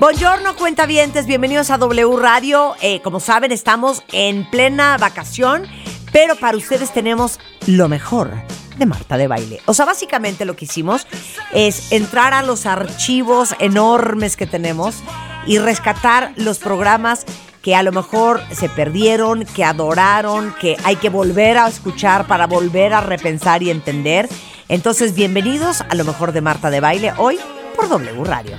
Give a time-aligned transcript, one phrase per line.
[0.00, 2.74] Buongiorno, cuentavientes, bienvenidos a W Radio.
[2.80, 5.66] Eh, como saben, estamos en plena vacación,
[6.10, 8.32] pero para ustedes tenemos lo mejor
[8.78, 9.60] de Marta de Baile.
[9.66, 11.06] O sea, básicamente lo que hicimos
[11.52, 15.02] es entrar a los archivos enormes que tenemos
[15.46, 17.26] y rescatar los programas
[17.60, 22.46] que a lo mejor se perdieron, que adoraron, que hay que volver a escuchar para
[22.46, 24.30] volver a repensar y entender.
[24.68, 27.38] Entonces, bienvenidos a lo mejor de Marta de Baile hoy
[27.76, 28.56] por W Radio.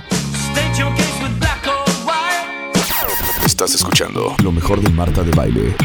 [3.64, 5.76] Estás escuchando lo mejor de Marta de Baile.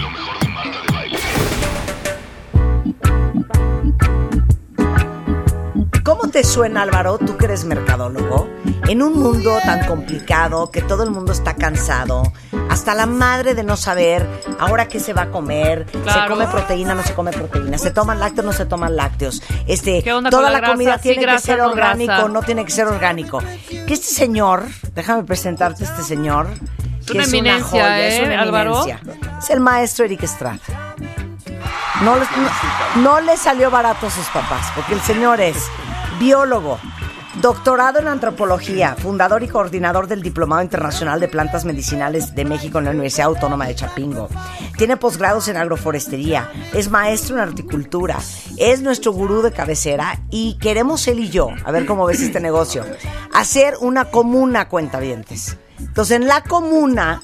[6.04, 8.50] ¿Cómo te suena, Álvaro, tú que eres mercadólogo,
[8.88, 12.24] en un mundo tan complicado que todo el mundo está cansado,
[12.68, 14.26] hasta la madre de no saber
[14.58, 18.20] ahora qué se va a comer, se come proteína, no se come proteína, se toman
[18.20, 20.74] lácteos, no se toman lácteos, este, ¿Qué onda toda con la, la grasa?
[20.74, 22.28] comida Sí, tiene que grasa, ser no orgánico, grasa.
[22.30, 23.40] no tiene que ser orgánico.
[23.70, 24.64] Que este señor,
[24.96, 26.48] déjame presentarte a este señor,
[27.08, 28.84] que una es eminencia, una joya, es ¿eh, una Álvaro?
[28.84, 29.00] eminencia.
[29.40, 30.60] Es el maestro Eric Estrada.
[32.04, 35.58] No, les- no, no le salió barato a sus papás, porque el señor es
[36.20, 36.78] biólogo,
[37.42, 42.86] doctorado en antropología, fundador y coordinador del Diplomado Internacional de Plantas Medicinales de México en
[42.86, 44.28] la Universidad Autónoma de Chapingo.
[44.78, 48.18] Tiene posgrados en agroforestería, es maestro en horticultura,
[48.58, 52.40] es nuestro gurú de cabecera y queremos él y yo, a ver cómo ves este
[52.40, 52.86] negocio,
[53.34, 55.58] hacer una comuna cuentavientes.
[55.80, 57.22] Entonces, en la comuna,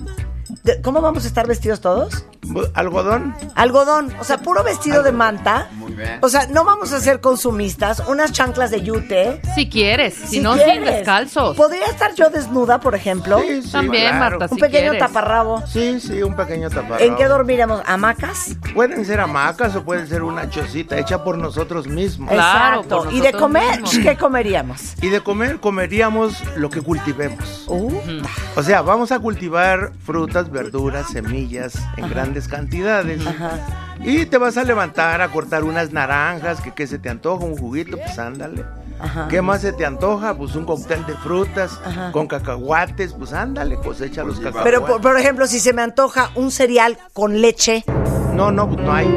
[0.83, 2.25] ¿cómo vamos a estar vestidos todos?
[2.73, 3.33] ¿Algodón?
[3.55, 5.69] Algodón, o sea, puro vestido de manta.
[6.21, 9.41] O sea, no vamos a ser consumistas, unas chanclas de yute.
[9.55, 10.73] Si quieres, si, no, quieres.
[10.75, 11.55] sin descalzos.
[11.55, 13.39] ¿Podría estar yo desnuda, por ejemplo?
[13.39, 14.39] Sí, sí, También, claro.
[14.39, 14.99] Marta, Un si pequeño quieres.
[14.99, 15.63] taparrabo.
[15.67, 16.99] Sí, sí, un pequeño taparrabo.
[16.99, 17.81] ¿En qué dormiremos?
[17.85, 18.55] ¿Hamacas?
[18.73, 22.29] Pueden ser hamacas o pueden ser una chocita hecha por nosotros mismos.
[22.31, 23.03] Claro, Exacto.
[23.05, 23.81] por ¿Y de comer?
[23.81, 23.97] mismos.
[24.03, 24.95] ¿Qué comeríamos?
[25.01, 27.65] Y de comer comeríamos lo que cultivemos.
[27.67, 27.91] Uh,
[28.55, 33.21] O sea, vamos a cultivar frutas, verduras, semillas en grandes cantidades.
[34.03, 37.57] Y te vas a levantar a cortar unas naranjas, que, que se te antoja, un
[37.57, 38.63] juguito, pues ándale.
[38.99, 39.27] Ajá.
[39.27, 40.37] ¿Qué más se te antoja?
[40.37, 41.79] Pues un cóctel de frutas
[42.13, 44.63] con cacahuates, pues ándale, cosecha los cacahuates.
[44.63, 47.83] Pero, por, por ejemplo, si se me antoja un cereal con leche.
[48.33, 49.07] No, no, pues no hay.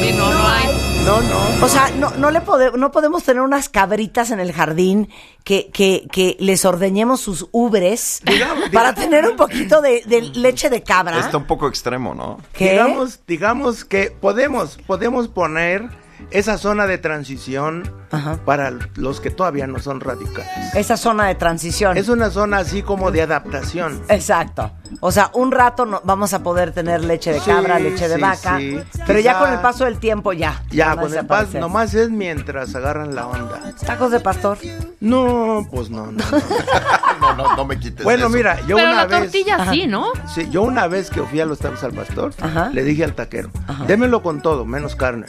[0.00, 0.85] Sí, no, no hay.
[1.06, 1.64] No, no.
[1.64, 5.08] O sea, no, no, le pode- no podemos tener unas cabritas en el jardín
[5.44, 8.94] que, que, que les ordeñemos sus ubres Digamos, para digamos.
[8.96, 11.20] tener un poquito de, de leche de cabra.
[11.20, 12.38] Está un poco extremo, ¿no?
[12.52, 12.72] ¿Qué?
[12.72, 15.88] Digamos, digamos que podemos, podemos poner
[16.30, 18.38] esa zona de transición Ajá.
[18.44, 20.74] para los que todavía no son radicales.
[20.74, 21.96] Esa zona de transición.
[21.96, 24.02] Es una zona así como de adaptación.
[24.08, 24.72] Exacto.
[25.00, 28.14] O sea, un rato no, vamos a poder tener leche de Sí, cabra, leche de
[28.16, 28.58] sí, vaca.
[28.58, 28.78] sí.
[29.06, 30.62] Pero ya con el paso del tiempo ya.
[30.70, 33.60] Ya, con el paz, nomás es mientras agarran la onda.
[33.84, 34.58] Tacos de pastor.
[35.00, 36.12] No, pues no, no.
[36.12, 36.24] no.
[37.20, 38.36] No, no, no me quites bueno, eso.
[38.36, 39.20] mira, yo Pero una la vez.
[39.32, 40.08] tortilla sí, ¿no?
[40.32, 42.68] Sí, yo una vez que fui a los tacos al pastor, Ajá.
[42.74, 43.50] le dije al taquero,
[43.86, 45.24] démelo con todo, menos carne.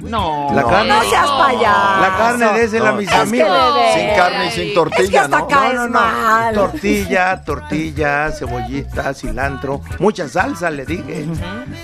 [0.00, 0.48] No.
[0.52, 2.00] La carne- No seas payaso.
[2.00, 3.48] La carne désela a No, mis es amigos.
[3.94, 5.48] Sin carne y sin Es que tortilla, hasta ¿no?
[5.48, 5.88] No, no, no.
[5.90, 6.54] mal.
[6.54, 11.26] Tortilla, tortilla, cebollita, cilantro, mucha salsa, le dije.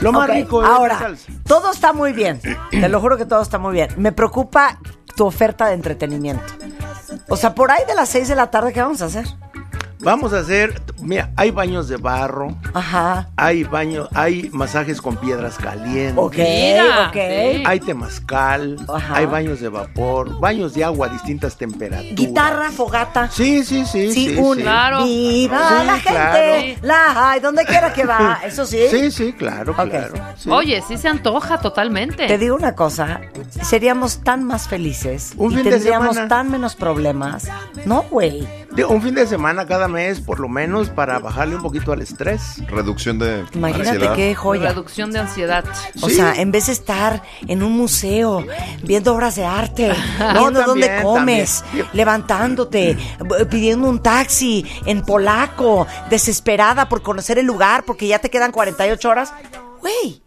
[0.00, 1.32] Lo más rico es la Ahora, salsa.
[1.46, 2.40] todo está muy bien.
[2.70, 3.88] Te lo juro que todo está muy bien.
[3.96, 4.78] Me preocupa
[5.16, 6.44] tu oferta de entretenimiento.
[7.28, 9.26] O sea, por ahí de las 6 de la tarde, ¿qué vamos a hacer?
[10.00, 13.28] Vamos a hacer, mira, hay baños de barro, Ajá.
[13.36, 16.14] hay baños, hay masajes con piedras calientes.
[16.16, 17.66] Ok, Mira, ok.
[17.66, 19.16] Hay temazcal, Ajá.
[19.16, 22.14] hay baños de vapor, baños de agua a distintas temperaturas.
[22.14, 23.30] Guitarra, fogata.
[23.30, 24.12] Sí, sí, sí.
[24.12, 24.62] Sí, sí, un sí.
[24.62, 25.04] Claro.
[25.04, 26.78] viva Sí, la gente, claro.
[26.82, 28.78] la hay, donde quiera que va, eso sí.
[28.90, 30.14] Sí, sí, claro, claro.
[30.36, 30.50] sí.
[30.50, 32.26] Oye, sí se antoja totalmente.
[32.26, 33.20] Te digo una cosa,
[33.62, 36.28] seríamos tan más felices Un y fin de tendríamos semana.
[36.28, 37.48] tan menos problemas.
[37.84, 38.46] No, güey.
[38.88, 42.56] Un fin de semana cada mes, por lo menos, para bajarle un poquito al estrés.
[42.68, 44.14] Reducción de Imagínate ansiedad.
[44.16, 44.68] qué joya.
[44.68, 45.64] Reducción de ansiedad.
[46.00, 46.16] O Sí.
[46.16, 48.44] sea, en vez de estar en un museo,
[48.82, 51.86] viendo obras de arte, No, viendo dónde comes, también.
[51.92, 52.96] levantándote,
[53.50, 59.08] pidiendo un taxi en polaco, desesperada por conocer el lugar porque ya te quedan 48
[59.08, 59.32] horas.
[59.80, 60.21] Güey,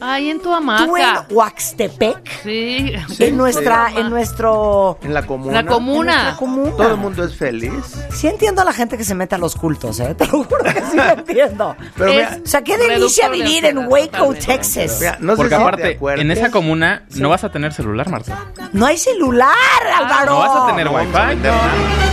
[0.00, 1.26] Ay, en tu Tú en hamaca.
[1.30, 2.92] Huaxtepec, Sí.
[3.18, 5.62] en nuestra, en nuestro En la comuna.
[5.62, 6.12] La comuna.
[6.12, 6.70] en nuestra comuna.
[6.76, 7.72] Todo el mundo es feliz.
[8.10, 10.14] Sí entiendo a la gente que se mete a los cultos, ¿eh?
[10.18, 11.76] Te lo juro que sí lo entiendo.
[11.96, 14.46] Pero mira, O sea, qué delicia vivir en Waco, totalmente.
[14.46, 14.96] Texas.
[15.00, 18.46] mira, no sé Porque si aparte, en esa comuna no vas a tener celular, Marta.
[18.72, 19.54] No hay celular,
[19.98, 20.32] Álvaro.
[20.32, 21.12] No vas a tener wifi.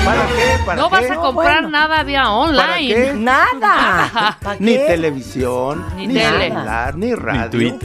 [0.08, 0.60] ¿Para qué?
[0.66, 0.96] ¿Para No qué?
[0.96, 1.70] vas a comprar bueno.
[1.70, 2.88] nada vía ¿Para online.
[2.96, 3.14] qué?
[3.14, 4.38] Nada.
[4.44, 6.48] ¿Para Ni televisión, Ni ni, tele.
[6.50, 7.77] celular, ni radio, Ni Twitter.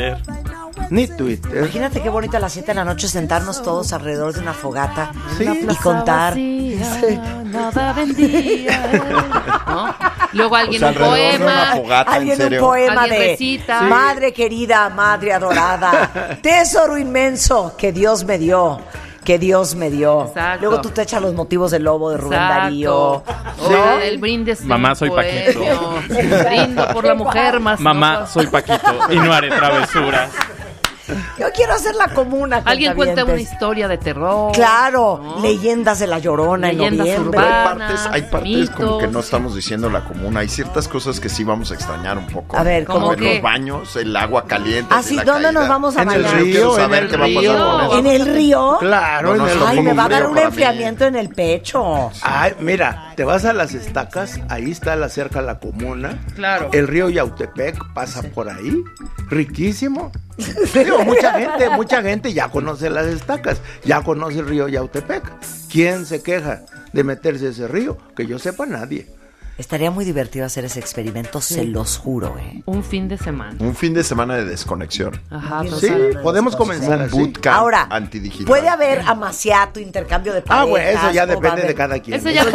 [0.91, 1.57] Ni Twitter.
[1.59, 5.13] Imagínate qué bonito a las 7 de la noche sentarnos todos alrededor de una fogata
[5.39, 5.45] Sí.
[5.71, 6.33] y contar.
[6.35, 8.91] Vacía, nada vendía.
[9.67, 9.95] ¿No?
[10.33, 11.77] Luego O alguien sea, un alrededor de una poema.
[11.77, 13.79] fogata, Alguien un poema Alguien de recita.
[13.81, 13.85] Sí.
[13.87, 18.81] Madre querida, Madre adorada, tesoro inmenso que Dios me dio,
[19.25, 20.27] que Dios me dio.
[20.27, 20.67] Exacto.
[20.67, 23.23] Luego tú te echas los motivos del lobo de Rubén Darío.
[23.27, 23.71] Exacto.
[23.71, 23.99] ¿no?
[24.01, 24.63] El brindis.
[24.65, 25.11] Mamá, soy.
[25.11, 25.61] Paquito.
[26.09, 27.79] Brindo por la mujer más.
[27.81, 30.31] Mamá, no- soy Paquito y no haré travesuras.
[31.39, 32.63] Yo quiero hacer la comuna.
[32.65, 34.53] Alguien cuenta una historia de terror.
[34.53, 35.41] Claro, ¿no?
[35.43, 37.41] leyendas de la llorona Leyendas en noviembre.
[37.41, 37.91] Pero hay urbanas.
[38.03, 40.41] partes, hay partes como que no estamos diciendo la comuna.
[40.41, 42.57] Hay ciertas cosas que sí vamos a extrañar un poco.
[42.57, 43.35] A ver, ¿Cómo ¿cómo En qué?
[43.35, 44.89] los baños, el agua caliente.
[44.95, 45.61] Ah, así sí, la ¿dónde caída.
[45.61, 46.41] nos vamos a En el bañar?
[46.43, 47.99] río, en el qué va a pasar río.
[47.99, 48.77] ¿En el río?
[48.81, 51.29] Claro, No, no, en el lo Ay, me va a dar un enfriamiento en el
[51.29, 52.11] pecho.
[52.23, 56.21] Ay, mira, te vas a las estacas, ahí está la cerca la comuna.
[56.35, 56.71] Claro.
[56.73, 58.83] El río Yautepec pasa por ahí.
[59.29, 60.13] Riquísimo.
[60.75, 65.23] Digo, mucha gente, mucha gente ya conoce las estacas, ya conoce el río Yautepec.
[65.71, 66.63] ¿Quién se queja
[66.93, 67.97] de meterse a ese río?
[68.17, 69.07] Que yo sepa nadie.
[69.63, 72.63] Estaría muy divertido hacer ese experimento, se los juro, ¿eh?
[72.67, 73.55] Un fin de semana.
[73.61, 75.21] Un fin de semana de desconexión.
[75.31, 75.89] Ajá, Sí,
[76.21, 78.47] podemos comenzar Un bootcamp Ahora, antidigital.
[78.47, 80.69] puede haber amaciato, intercambio de Ah, parejas.
[80.69, 82.19] bueno, eso ya depende de cada quien.
[82.19, 82.51] Eso ya, eso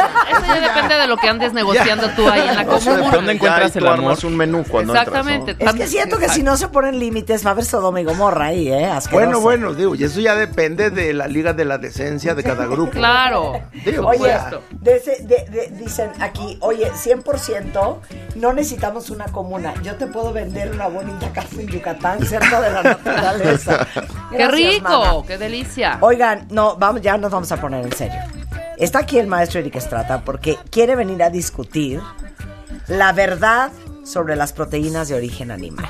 [0.45, 3.11] ya depende de lo que andes negociando tú ahí en la O sea, comuna.
[3.15, 3.99] ¿Dónde encuentras el amor?
[3.99, 5.51] armas un menú cuando Exactamente.
[5.51, 8.03] entras, Es que siento que si no se ponen límites va a haber Sodoma y
[8.03, 8.85] Gomorra ahí, ¿eh?
[8.85, 9.25] Asqueroso.
[9.25, 12.65] Bueno, bueno, digo, y eso ya depende de la liga de la decencia de cada
[12.65, 12.91] grupo.
[12.91, 13.61] Claro.
[13.85, 14.35] Digo, Oye,
[14.81, 17.97] de ese- de- de- dicen aquí, oye, 100%
[18.35, 19.73] no necesitamos una comuna.
[19.83, 23.87] Yo te puedo vender una bonita casa en Yucatán, cerca de la naturaleza.
[24.31, 24.89] ¡Qué rico!
[24.89, 25.27] mana.
[25.27, 25.97] ¡Qué delicia!
[26.01, 28.19] Oigan, no, vamos, ya nos vamos a poner en serio.
[28.77, 32.01] Está aquí el maestro Eric Estrata porque quiere venir a discutir
[32.87, 33.71] la verdad
[34.03, 35.85] sobre las proteínas de origen animal.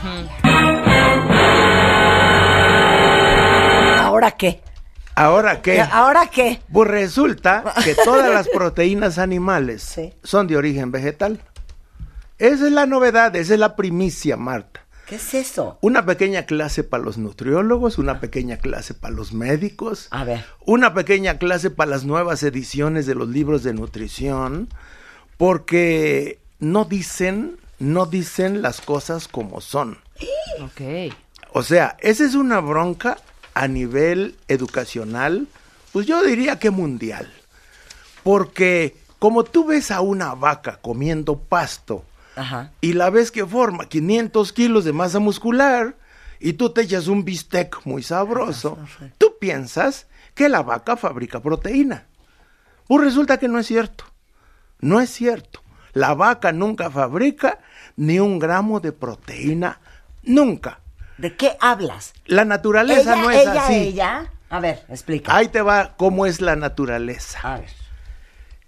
[4.00, 4.62] ¿Ahora qué?
[5.18, 5.82] ¿Ahora qué?
[5.82, 6.62] ¿Ahora qué?
[6.72, 10.14] Pues resulta que todas las proteínas animales Sí.
[10.24, 11.42] son de origen vegetal.
[12.38, 14.82] Esa es la novedad, esa es la primicia, Marta.
[15.08, 15.78] ¿Qué es eso?
[15.82, 20.44] Una pequeña clase para los nutriólogos, una pequeña clase para los médicos, A ver.
[20.66, 24.68] una pequeña clase para las nuevas ediciones de los libros de nutrición,
[25.38, 29.98] porque no dicen, no dicen las cosas como son.
[30.62, 31.14] Ok.
[31.54, 33.18] O sea, esa es una bronca
[33.58, 35.48] a nivel educacional,
[35.92, 37.28] pues yo diría que mundial.
[38.22, 42.06] Porque como tú ves a una vaca comiendo pasto
[42.36, 42.72] Ajá.
[42.82, 45.96] y la ves que forma 500 kilos de masa muscular
[46.40, 48.78] y tú te echas un bistec muy sabroso,
[49.18, 50.06] tú piensas
[50.36, 52.06] que la vaca fabrica proteína.
[52.88, 54.04] Pues resulta que no es cierto.
[54.80, 55.62] No es cierto.
[55.94, 57.58] La vaca nunca fabrica
[57.96, 59.80] ni un gramo de proteína.
[60.22, 60.82] Nunca.
[61.18, 62.14] ¿De qué hablas?
[62.26, 63.74] La naturaleza ella, no es ella, así.
[63.74, 64.32] ella.
[64.50, 65.36] A ver, explica.
[65.36, 67.40] Ahí te va cómo es la naturaleza.
[67.42, 67.70] A ver.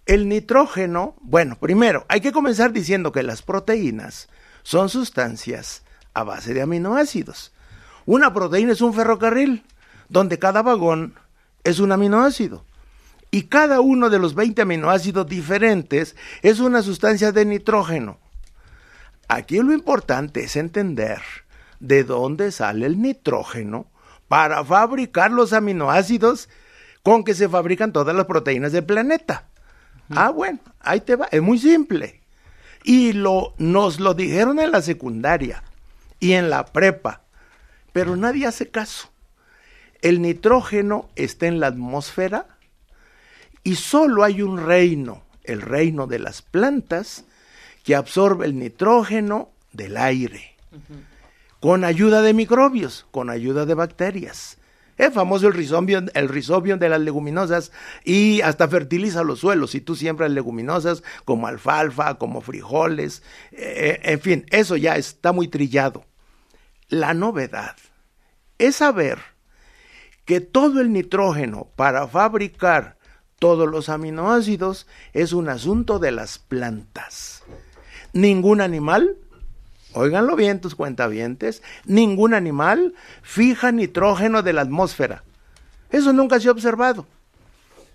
[0.05, 4.27] El nitrógeno, bueno, primero, hay que comenzar diciendo que las proteínas
[4.63, 7.53] son sustancias a base de aminoácidos.
[8.05, 9.63] Una proteína es un ferrocarril,
[10.09, 11.13] donde cada vagón
[11.63, 12.65] es un aminoácido.
[13.29, 18.17] Y cada uno de los 20 aminoácidos diferentes es una sustancia de nitrógeno.
[19.27, 21.21] Aquí lo importante es entender
[21.79, 23.87] de dónde sale el nitrógeno
[24.27, 26.49] para fabricar los aminoácidos
[27.03, 29.47] con que se fabrican todas las proteínas del planeta.
[30.09, 32.21] Ah, bueno, ahí te va, es muy simple.
[32.83, 35.63] Y lo, nos lo dijeron en la secundaria
[36.19, 37.21] y en la prepa,
[37.93, 39.09] pero nadie hace caso.
[40.01, 42.47] El nitrógeno está en la atmósfera
[43.63, 47.25] y solo hay un reino, el reino de las plantas,
[47.83, 50.55] que absorbe el nitrógeno del aire,
[51.59, 54.57] con ayuda de microbios, con ayuda de bacterias.
[54.97, 57.71] Es famoso el rizobio, el de las leguminosas
[58.03, 59.71] y hasta fertiliza los suelos.
[59.71, 65.47] Si tú siembras leguminosas como alfalfa, como frijoles, eh, en fin, eso ya está muy
[65.47, 66.05] trillado.
[66.89, 67.77] La novedad
[68.57, 69.19] es saber
[70.25, 72.97] que todo el nitrógeno para fabricar
[73.39, 77.43] todos los aminoácidos es un asunto de las plantas.
[78.11, 79.17] Ningún animal
[79.93, 85.23] óiganlo bien tus cuentavientes, ningún animal fija nitrógeno de la atmósfera.
[85.89, 87.07] Eso nunca se ha observado.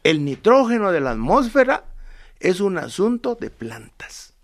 [0.03, 1.85] El nitrógeno de la atmósfera
[2.41, 4.35] es un asunto de plantas.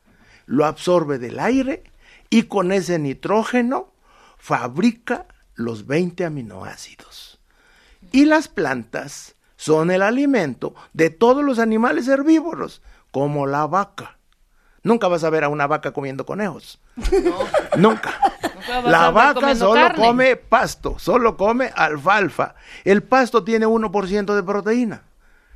[0.46, 1.84] Lo absorbe del aire
[2.30, 3.92] y con ese nitrógeno
[4.38, 7.40] fabrica los 20 aminoácidos.
[8.12, 12.80] Y las plantas son el alimento de todos los animales herbívoros,
[13.10, 14.16] como la vaca.
[14.82, 16.80] Nunca vas a ver a una vaca comiendo conejos.
[17.76, 18.18] Nunca.
[18.84, 20.06] La vaca solo carne.
[20.06, 22.54] come pasto, solo come alfalfa.
[22.84, 25.02] El pasto tiene 1% de proteína,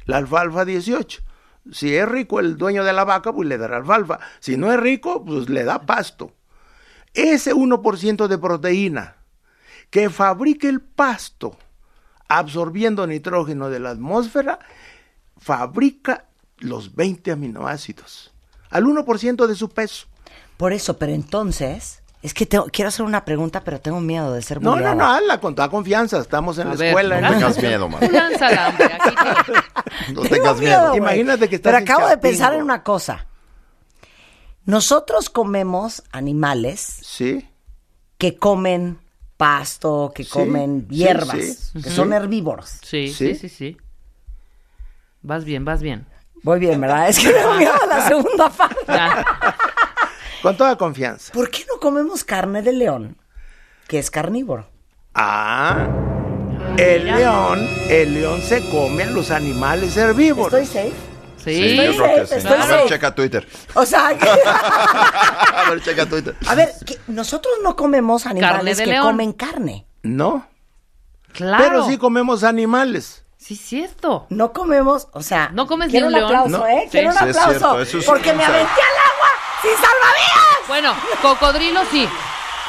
[0.04, 1.22] la alfalfa 18.
[1.72, 4.20] Si es rico el dueño de la vaca, pues le dará alfalfa.
[4.40, 6.32] Si no es rico, pues le da pasto.
[7.14, 9.16] Ese 1% de proteína
[9.88, 11.56] que fabrica el pasto
[12.28, 14.58] absorbiendo nitrógeno de la atmósfera,
[15.38, 16.26] fabrica
[16.58, 18.33] los 20 aminoácidos
[18.74, 20.06] al 1% de su peso.
[20.56, 24.42] Por eso, pero entonces, es que tengo- quiero hacer una pregunta, pero tengo miedo de
[24.42, 26.18] ser No, no, no, hazla con toda confianza.
[26.18, 27.20] Estamos en A la ver, escuela.
[27.20, 27.34] No ¿no?
[27.34, 28.00] tengas miedo, man.
[28.12, 29.14] lánzala, hombre, aquí
[30.06, 30.94] te- No tengas miedo.
[30.96, 33.26] Imagínate que estás Pero acabo de pensar en una cosa.
[34.64, 37.46] Nosotros comemos animales Sí,
[38.18, 38.98] que comen
[39.36, 41.94] pasto, que Sí, comen hierbas, sí, que sí.
[41.96, 42.78] son herbívoros.
[42.82, 43.12] Sí.
[43.12, 43.76] sí, sí, sí.
[45.22, 46.06] Vas bien, vas bien.
[46.44, 47.08] Voy bien, ¿verdad?
[47.08, 48.84] Es que me da miedo la segunda parte.
[50.42, 51.32] Con toda confianza.
[51.32, 53.16] ¿Por qué no comemos carne de león,
[53.88, 54.68] que es carnívoro?
[55.14, 55.86] Ah,
[56.76, 60.52] el león, el león se come a los animales herbívoros.
[60.52, 60.96] ¿Estoy safe?
[61.38, 61.54] Sí.
[61.54, 62.34] Sí, yo Estoy creo que sí.
[62.36, 62.88] estoy A ver, safe.
[62.88, 63.48] checa Twitter.
[63.74, 66.34] O sea, A ver, checa Twitter.
[66.46, 69.06] a ver, que nosotros no comemos animales de que león.
[69.06, 69.86] comen carne.
[70.02, 70.46] No,
[71.32, 71.64] Claro.
[71.64, 73.23] pero sí comemos animales.
[73.44, 74.26] Sí, cierto.
[74.30, 76.40] No comemos, o sea, No comes quiero ni un un león.
[76.40, 76.66] aplauso, No.
[76.66, 76.82] ¿eh?
[76.84, 76.90] Sí.
[76.92, 77.50] Quiero un Sí, es aplauso.
[77.58, 79.28] cierto, eso es porque me aventé al agua
[79.60, 80.68] sin salvavidas.
[80.68, 82.08] Bueno, cocodrilo sí.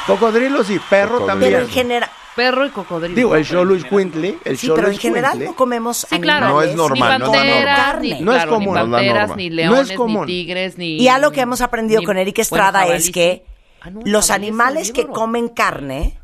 [0.06, 1.26] Cocodrilos y perro Cocodrilo.
[1.26, 1.52] también.
[1.52, 3.14] Pero en general, Perro y cocodrilo.
[3.16, 6.48] Digo, el Luis Quintley, el sí, pero en general no comemos Sí, claro.
[6.50, 8.20] No es normal, ni no es la panteras, ni.
[8.20, 8.74] No es claro, común.
[8.74, 10.20] ni No es la panteras, ni No leones, es común.
[10.20, 10.96] ni tigres, ni...
[11.00, 13.12] Y algo que hemos aprendido ni- con Eric Estrada es sí.
[13.12, 13.46] que
[13.80, 16.20] Ah, no, los animales que comen carne,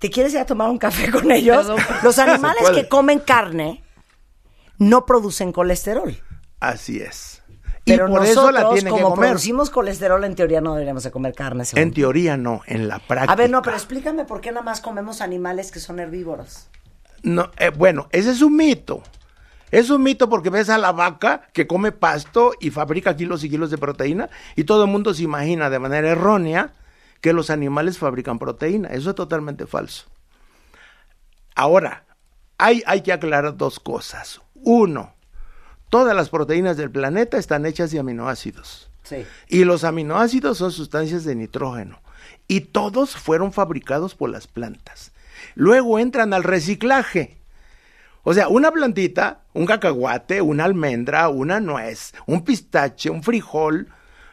[0.00, 1.66] ¿te quieres ir a tomar un café con ellos?
[1.66, 1.78] Perdón.
[2.02, 3.84] Los animales que comen carne
[4.78, 6.16] no producen colesterol.
[6.58, 7.42] Así es.
[7.84, 9.30] Pero y por nosotros, eso la tienen que como comer.
[9.30, 11.64] producimos colesterol, en teoría no deberíamos de comer carne.
[11.64, 13.32] según En teoría no, en la práctica.
[13.32, 16.68] A ver, no, pero explícame por qué nada más comemos animales que son herbívoros.
[17.22, 19.02] No, eh, bueno, ese es un mito.
[19.70, 23.50] Es un mito porque ves a la vaca que come pasto y fabrica kilos y
[23.50, 26.72] kilos de proteína y todo el mundo se imagina de manera errónea
[27.20, 28.88] que los animales fabrican proteína.
[28.88, 30.06] Eso es totalmente falso.
[31.54, 32.04] Ahora,
[32.58, 34.40] hay, hay que aclarar dos cosas.
[34.54, 35.14] Uno,
[35.88, 38.90] todas las proteínas del planeta están hechas de aminoácidos.
[39.02, 39.26] Sí.
[39.48, 42.00] Y los aminoácidos son sustancias de nitrógeno.
[42.48, 45.12] Y todos fueron fabricados por las plantas.
[45.54, 47.38] Luego entran al reciclaje.
[48.22, 53.88] O sea, una plantita, un cacahuate, una almendra, una nuez, un pistache, un frijol,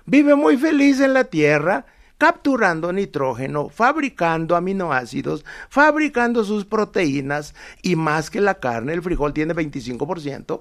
[0.05, 1.85] vive muy feliz en la tierra,
[2.17, 9.53] capturando nitrógeno, fabricando aminoácidos, fabricando sus proteínas y más que la carne, el frijol tiene
[9.53, 10.59] 25%,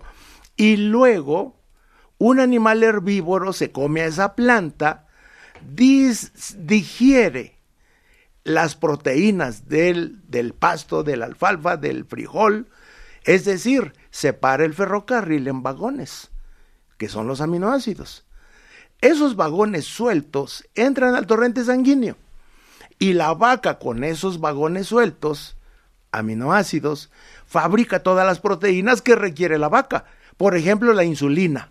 [0.56, 1.56] y luego
[2.18, 5.06] un animal herbívoro se come a esa planta,
[6.56, 7.56] digiere
[8.44, 12.68] las proteínas del, del pasto, del alfalfa, del frijol,
[13.25, 16.30] es decir, separa el ferrocarril en vagones,
[16.96, 18.25] que son los aminoácidos.
[19.00, 22.16] Esos vagones sueltos entran al torrente sanguíneo
[22.98, 25.56] y la vaca con esos vagones sueltos,
[26.12, 27.10] aminoácidos,
[27.46, 30.04] fabrica todas las proteínas que requiere la vaca.
[30.36, 31.70] Por ejemplo, la insulina.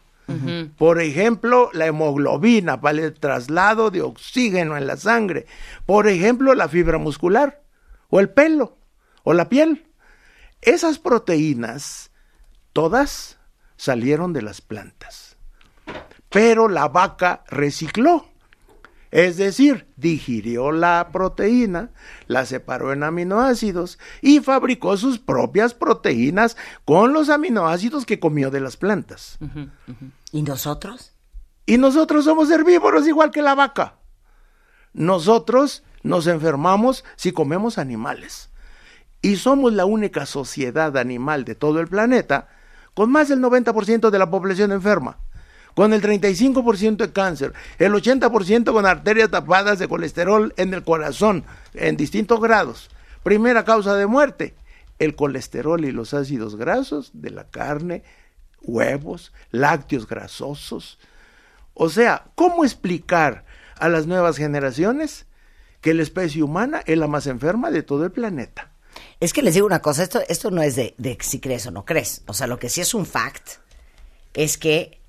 [0.77, 5.45] Por ejemplo, la hemoglobina para el traslado de oxígeno en la sangre.
[5.85, 7.61] Por ejemplo, la fibra muscular
[8.09, 8.77] o el pelo
[9.23, 9.85] o la piel.
[10.61, 12.09] Esas proteínas,
[12.73, 13.37] todas
[13.77, 15.24] salieron de las plantas.
[16.35, 18.25] Pero la vaca recicló.
[19.09, 21.91] Es decir, digirió la proteína,
[22.27, 28.59] la separó en aminoácidos y fabricó sus propias proteínas con los aminoácidos que comió de
[28.59, 29.39] las plantas.
[30.33, 31.13] ¿Y nosotros?
[31.65, 33.95] Y nosotros somos herbívoros igual que la vaca.
[34.91, 38.49] Nosotros nos enfermamos si comemos animales.
[39.21, 42.49] Y somos la única sociedad animal de todo el planeta
[42.93, 45.19] con más del 90% de la población enferma,
[45.75, 51.43] con el 35% de cáncer, el 80% con arterias tapadas de colesterol en el corazón
[51.73, 52.89] en distintos grados.
[53.21, 54.55] Primera causa de muerte,
[54.97, 58.03] el colesterol y los ácidos grasos de la carne,
[58.61, 60.97] huevos, lácteos grasosos.
[61.73, 63.45] O sea, ¿cómo explicar
[63.77, 65.25] a las nuevas generaciones
[65.81, 68.71] que la especie humana es la más enferma de todo el planeta.
[69.19, 71.71] Es que les digo una cosa, esto, esto no es de, de si crees o
[71.71, 72.23] no crees.
[72.27, 73.59] O sea, lo que sí es un fact
[74.33, 74.99] es que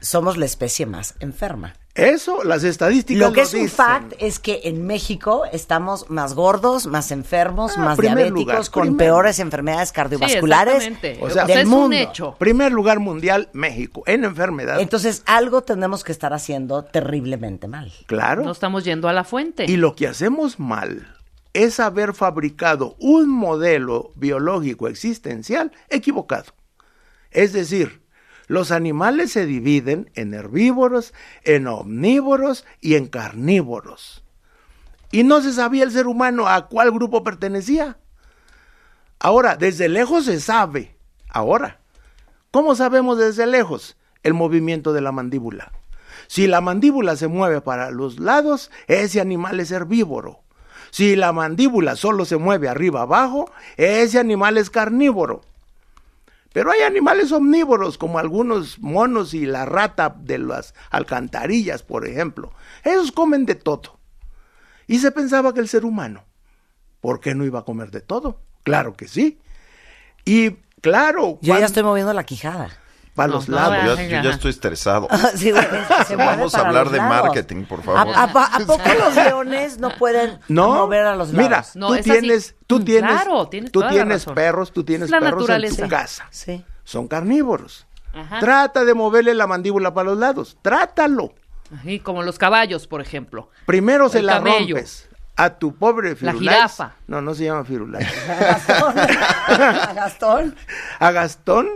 [0.00, 1.74] somos la especie más enferma.
[1.94, 6.86] Eso, las estadísticas Lo que es un fact es que en México estamos más gordos,
[6.86, 8.98] más enfermos, Ah, más diabéticos, lugar, con primer.
[8.98, 11.18] peores enfermedades cardiovasculares exactamente.
[11.24, 11.96] O sea, del es un mundo.
[11.96, 12.36] hecho.
[12.38, 14.78] Primer lugar mundial, México, en enfermedad.
[14.80, 17.90] Entonces, algo tenemos que estar haciendo terriblemente mal.
[18.06, 18.44] claro.
[18.44, 19.64] No estamos yendo a la fuente.
[19.66, 21.16] Y lo que hacemos mal
[21.54, 26.52] es haber fabricado un modelo biológico existencial equivocado.
[27.30, 28.02] Es decir,
[28.46, 31.12] los animales se dividen en herbívoros,
[31.42, 34.24] en omnívoros y en carnívoros.
[35.10, 37.98] Y no se sabía el ser humano a cuál grupo pertenecía.
[39.18, 40.96] Ahora, desde lejos se sabe.
[41.28, 41.80] Ahora,
[42.50, 43.96] ¿cómo sabemos desde lejos?
[44.22, 45.72] El movimiento de la mandíbula.
[46.28, 50.40] Si la mandíbula se mueve para los lados, ese animal es herbívoro.
[50.90, 55.42] Si la mandíbula solo se mueve arriba abajo, ese animal es carnívoro.
[56.56, 62.50] Pero hay animales omnívoros, como algunos monos y la rata de las alcantarillas, por ejemplo.
[62.82, 63.98] Esos comen de todo.
[64.86, 66.24] Y se pensaba que el ser humano,
[67.02, 68.40] ¿por qué no iba a comer de todo?
[68.62, 69.38] Claro que sí.
[70.24, 72.70] Y claro, Yo ya estoy moviendo la quijada.
[73.16, 73.98] Para los no, lados.
[73.98, 75.08] Yo, ya estoy estresado.
[75.34, 75.64] Sí, güey,
[76.06, 77.24] se mueve Vamos a hablar de lados.
[77.24, 78.14] marketing, por favor.
[78.14, 78.24] ¿A, a-
[78.56, 81.42] a poco los leones no pueden No, mover a los lados?
[81.42, 85.06] mira, No, tú tienes, tú Mm, tienes, claro, tienes tú la tienes perros, tú tienes
[85.06, 85.82] Es la perros en naturaleza.
[85.82, 86.26] tu casa.
[86.30, 86.64] Sí.
[86.84, 87.86] Son carnívoros.
[88.14, 88.38] Ajá.
[88.38, 90.56] Trata de moverle la mandíbula para los lados.
[90.62, 91.34] Trátalo.
[91.80, 93.50] Así como los caballos, por ejemplo.
[93.66, 94.76] Primero se la camello.
[94.76, 96.40] rompes a tu pobre La Firulais.
[96.40, 96.92] jirafa.
[97.08, 98.08] No, no se llama Firulais.
[98.26, 98.94] Gastón.
[99.94, 100.56] Gastón.
[100.98, 101.68] a Gastón,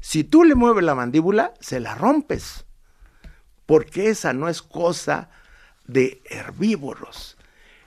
[0.00, 2.64] si tú le mueves la mandíbula, se la rompes.
[3.66, 5.30] Porque esa no es cosa
[5.86, 7.36] de herbívoros.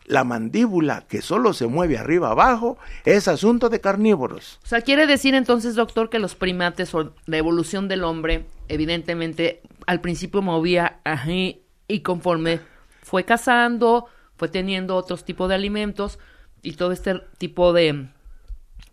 [0.06, 4.60] La mandíbula que solo se mueve arriba abajo es asunto de carnívoros.
[4.64, 9.62] O sea, quiere decir entonces, doctor, que los primates o la evolución del hombre, evidentemente,
[9.88, 12.60] al principio movía así y conforme
[13.02, 16.20] fue cazando, fue teniendo otros tipos de alimentos
[16.62, 18.10] y todo este tipo de...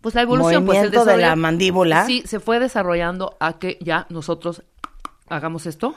[0.01, 2.05] Pues la evolución, pues el de la desarrollo- mandíbula.
[2.05, 4.63] Sí, se fue desarrollando a que ya nosotros
[5.29, 5.95] hagamos esto.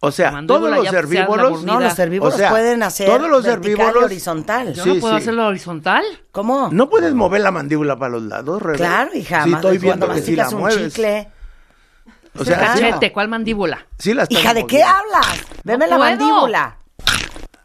[0.00, 1.64] O sea, todos los herbívoros.
[1.64, 4.74] No, los herbívoros O sea, pueden hacer todos los vertical y herbívoros- horizontal.
[4.74, 5.22] Yo Sí, no puedo sí.
[5.22, 6.04] hacerlo horizontal.
[6.32, 6.68] ¿Cómo?
[6.70, 8.76] no puedes mover la mandíbula para los lados, Rebe.
[8.76, 9.44] Claro, hija.
[9.44, 10.92] Sí, estoy viendo que sí la un mueves.
[10.92, 11.28] chicle.
[12.38, 12.74] O sea,
[13.14, 13.86] ¿cuál mandíbula?
[13.98, 15.40] sí la estás Hija, ¿de qué hablas?
[15.64, 16.10] Veme la puedo.
[16.10, 16.76] mandíbula.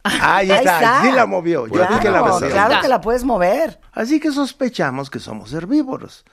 [0.04, 1.68] Ahí está, sí la movió.
[1.68, 2.50] Yo Claro, vi que la movió.
[2.50, 3.80] claro que la puedes mover.
[3.92, 6.26] Así que sospechamos que somos herbívoros,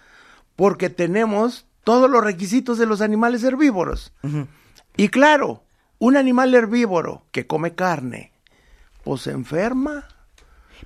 [0.57, 4.13] porque tenemos todos los requisitos de los animales herbívoros.
[4.97, 5.65] Y claro,
[5.99, 8.33] un animal herbívoro que come carne,
[9.05, 10.09] pues se enferma.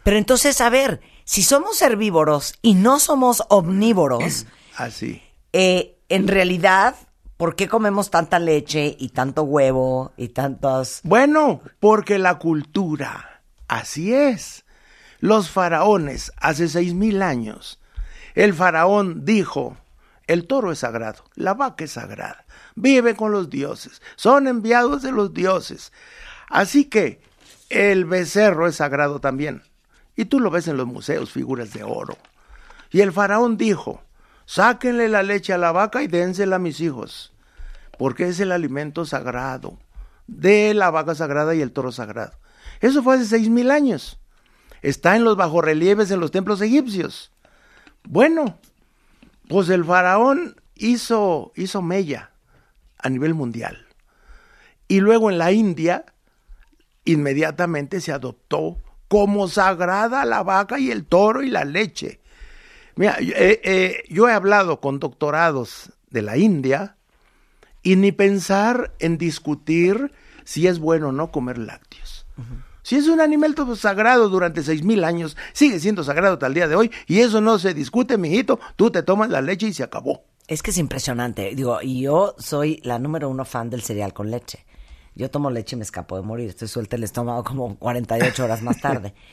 [0.02, 5.22] Pero entonces, a ver, si somos herbívoros y no somos omnívoros, Así.
[5.52, 6.94] eh, en realidad,
[7.42, 11.00] ¿por qué comemos tanta leche y tanto huevo y tantas...
[11.02, 14.64] Bueno, porque la cultura, así es.
[15.18, 17.80] Los faraones, hace seis mil años,
[18.36, 19.76] el faraón dijo,
[20.28, 25.10] el toro es sagrado, la vaca es sagrada, vive con los dioses, son enviados de
[25.10, 25.92] los dioses.
[26.48, 27.20] Así que
[27.70, 29.64] el becerro es sagrado también.
[30.14, 32.16] Y tú lo ves en los museos, figuras de oro.
[32.92, 34.00] Y el faraón dijo,
[34.44, 37.32] sáquenle la leche a la vaca y dénsela a mis hijos
[37.98, 39.78] porque es el alimento sagrado
[40.26, 42.32] de la vaca sagrada y el toro sagrado.
[42.80, 44.18] Eso fue hace seis mil años.
[44.80, 47.30] Está en los bajorrelieves en los templos egipcios.
[48.02, 48.58] Bueno,
[49.48, 52.32] pues el faraón hizo, hizo mella
[52.98, 53.86] a nivel mundial.
[54.88, 56.04] Y luego en la India,
[57.04, 62.20] inmediatamente se adoptó como sagrada la vaca y el toro y la leche.
[62.96, 66.96] Mira, eh, eh, yo he hablado con doctorados de la India
[67.82, 70.12] y ni pensar en discutir
[70.44, 72.26] si es bueno o no comer lácteos.
[72.82, 76.68] Si es un alimento sagrado durante seis mil años, sigue siendo sagrado hasta el día
[76.68, 78.58] de hoy y eso no se discute, mijito.
[78.76, 80.24] Tú te tomas la leche y se acabó.
[80.48, 81.54] Es que es impresionante.
[81.54, 84.66] Digo, y yo soy la número uno fan del cereal con leche.
[85.14, 86.48] Yo tomo leche y me escapo de morir.
[86.48, 89.14] Estoy suelta el estómago como 48 horas más tarde.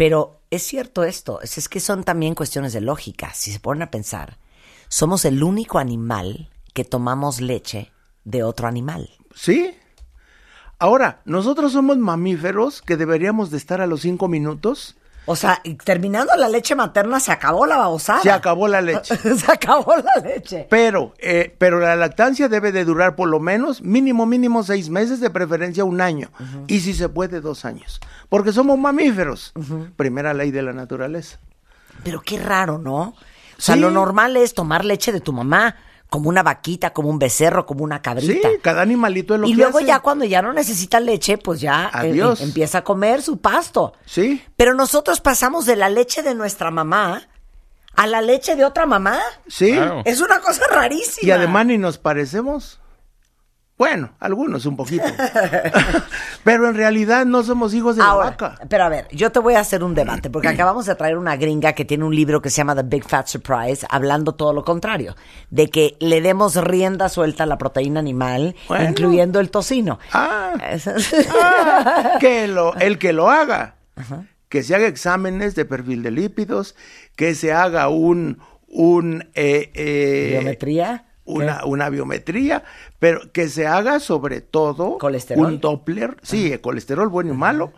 [0.00, 1.42] Pero es cierto esto.
[1.42, 3.34] Es, que son también cuestiones de lógica.
[3.34, 4.38] Si se ponen a pensar,
[4.88, 7.92] somos el único animal que tomamos leche
[8.24, 9.10] de otro animal.
[9.34, 9.74] ¿Sí?
[10.78, 14.96] Ahora, nosotros somos mamíferos que deberíamos de estar a los cinco minutos
[15.32, 18.20] O sea, terminando la leche materna se acabó la babosada.
[18.20, 19.16] Se acabó la leche.
[19.36, 20.66] se acabó la leche.
[20.68, 25.20] Pero, eh, pero la lactancia debe de durar por lo menos, mínimo, mínimo seis meses,
[25.20, 26.32] de preferencia un año.
[26.66, 28.00] Y si se puede, dos años.
[28.28, 29.52] Porque somos mamíferos.
[29.94, 31.38] Primera ley de la naturaleza.
[32.02, 33.00] Pero qué raro, ¿no?
[33.00, 33.14] O
[33.56, 33.80] sea, Sí.
[33.80, 35.76] lo normal es tomar leche de tu mamá,
[36.10, 38.48] como una vaquita, como un becerro, como una Sí, cabrita.
[38.62, 39.86] cada animalito es lo y que luego hace.
[39.86, 42.40] ya cuando ya no necesita leche, pues ya eh, Adiós.
[42.40, 43.94] eh, empieza a comer su pasto.
[44.04, 47.22] Sí, Pero nosotros pasamos de la leche de nuestra mamá
[47.96, 49.18] a la leche de otra mamá.
[49.48, 49.72] sí.
[49.72, 50.02] Claro.
[50.04, 51.26] Es una cosa rarísima.
[51.26, 52.80] Y además ni nos parecemos.
[53.80, 55.04] Bueno, algunos un poquito.
[56.44, 58.58] pero en realidad no somos hijos de Ahora, la vaca.
[58.68, 61.34] pero a ver, yo te voy a hacer un debate, porque acabamos de traer una
[61.36, 64.64] gringa que tiene un libro que se llama The Big Fat Surprise, hablando todo lo
[64.66, 65.16] contrario,
[65.48, 68.90] de que le demos rienda suelta a la proteína animal, Bueno.
[68.90, 69.98] incluyendo el tocino.
[70.12, 70.52] Ah.
[71.42, 73.76] Ah, que lo, el que lo haga,
[74.50, 76.76] que se haga exámenes de perfil de lípidos,
[77.16, 81.06] que se haga un, un eh, eh, ¿Biometría?
[81.24, 82.64] Una, una biometría,
[82.98, 85.46] pero que se haga sobre todo ¿Colesterol?
[85.46, 87.72] un Doppler, sí, el colesterol bueno y malo,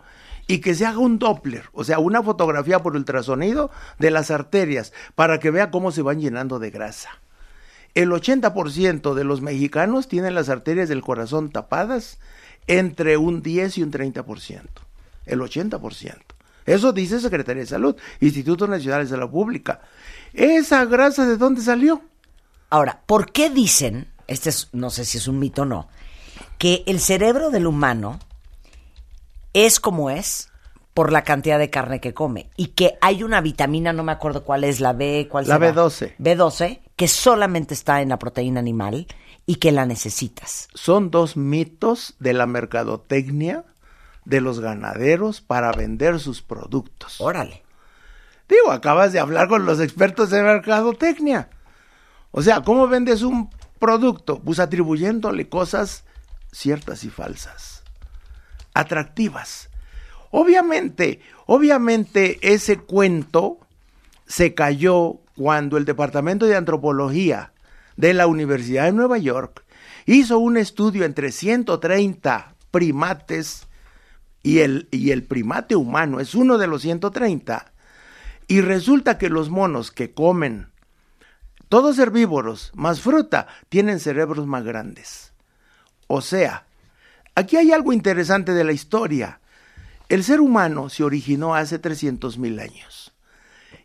[0.47, 4.91] y que se haga un Doppler, o sea, una fotografía por ultrasonido de las arterias,
[5.15, 7.09] para que vea cómo se van llenando de grasa.
[7.93, 12.17] El 80% de los mexicanos tienen las arterias del corazón tapadas
[12.65, 14.61] entre un 10 y un 30%.
[15.25, 16.15] El 80%.
[16.65, 19.81] Eso dice Secretaría de Salud, Instituto Nacional de Salud Pública.
[20.33, 22.01] ¿Esa grasa de dónde salió?
[22.73, 25.89] Ahora, ¿por qué dicen, este es, no sé si es un mito o no,
[26.57, 28.17] que el cerebro del humano
[29.53, 30.49] es como es
[30.95, 34.43] por la cantidad de carne que come y que hay una vitamina, no me acuerdo
[34.43, 35.71] cuál es, la B, cuál La será?
[35.71, 36.15] B12.
[36.17, 39.05] B12, que solamente está en la proteína animal
[39.45, 40.67] y que la necesitas.
[40.73, 43.65] Son dos mitos de la mercadotecnia
[44.25, 47.21] de los ganaderos para vender sus productos.
[47.21, 47.61] Órale.
[48.49, 51.49] Digo, acabas de hablar con los expertos de mercadotecnia.
[52.35, 54.39] O sea, ¿cómo vendes un producto?
[54.39, 56.03] Pues atribuyéndole cosas
[56.51, 57.83] ciertas y falsas,
[58.73, 59.69] atractivas.
[60.31, 63.59] Obviamente, obviamente ese cuento
[64.25, 67.53] se cayó cuando el Departamento de Antropología
[67.97, 69.63] de la Universidad de Nueva York
[70.07, 73.67] hizo un estudio entre 130 primates
[74.41, 77.71] y el, y el primate humano es uno de los 130
[78.47, 80.72] y resulta que los monos que comen
[81.73, 85.33] todos herbívoros más fruta tienen cerebros más grandes.
[86.05, 86.67] O sea,
[87.33, 89.39] aquí hay algo interesante de la historia.
[90.07, 93.15] El ser humano se originó hace 300 mil años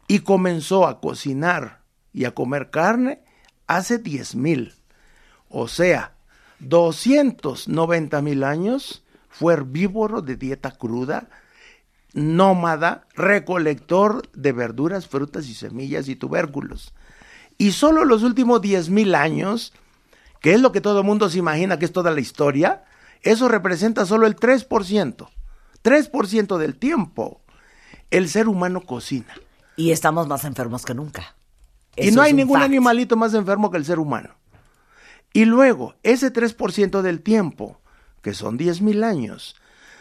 [0.07, 1.81] y comenzó a cocinar
[2.13, 3.23] y a comer carne
[3.67, 4.75] hace 10 mil.
[5.49, 6.13] O sea,
[6.59, 11.31] 290 mil años fue herbívoro de dieta cruda,
[12.13, 16.93] nómada, recolector de verduras, frutas y semillas y tubérculos.
[17.59, 19.73] Y solo los últimos 10 mil años,
[20.41, 22.85] que es lo que todo el mundo se imagina que es toda la historia,
[23.23, 25.29] eso representa solo el 3%.
[25.83, 27.41] 3% del tiempo.
[28.11, 29.35] El ser humano cocina.
[29.77, 31.35] Y estamos más enfermos que nunca.
[31.97, 32.67] y no hay ningún fact.
[32.67, 34.31] animalito más enfermo que el ser humano.
[35.33, 37.81] Y luego, ese 3% del tiempo,
[38.23, 39.57] que son 10 mil años,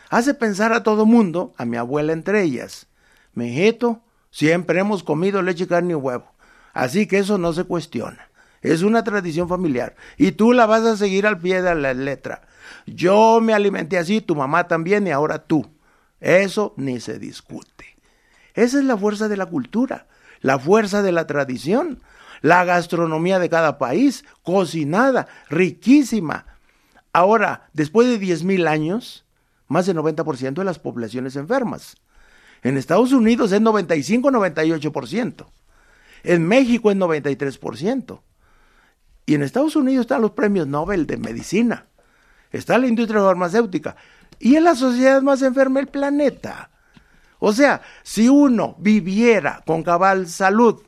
[0.10, 2.88] hace pensar a todo mundo, a mi abuela entre ellas,
[3.34, 6.37] mijito, siempre hemos comido leche, carne y huevo.
[6.78, 8.30] Así que eso no se cuestiona.
[8.62, 9.96] Es una tradición familiar.
[10.16, 12.44] Y tú la vas a seguir al pie de la letra.
[12.86, 15.66] Yo me alimenté así, tu mamá también y ahora tú.
[16.20, 17.98] Eso ni se discute.
[18.54, 20.06] Esa es la fuerza de la cultura,
[20.42, 22.04] la fuerza de la tradición,
[22.44, 26.46] la gastronomía de cada país, cocinada, riquísima.
[27.12, 29.26] Ahora, después de 10.000 años,
[29.68, 31.98] más del 90% de las poblaciones enfermas.
[32.62, 35.48] En Estados Unidos es 95-98%.
[36.28, 38.20] En México es 93%.
[39.26, 41.88] Y en Estados Unidos están los premios Nobel de medicina.
[42.52, 43.96] Está la industria farmacéutica.
[44.38, 46.70] Y es la sociedad más enferma del planeta.
[47.40, 50.82] O sea, si uno viviera con cabal salud,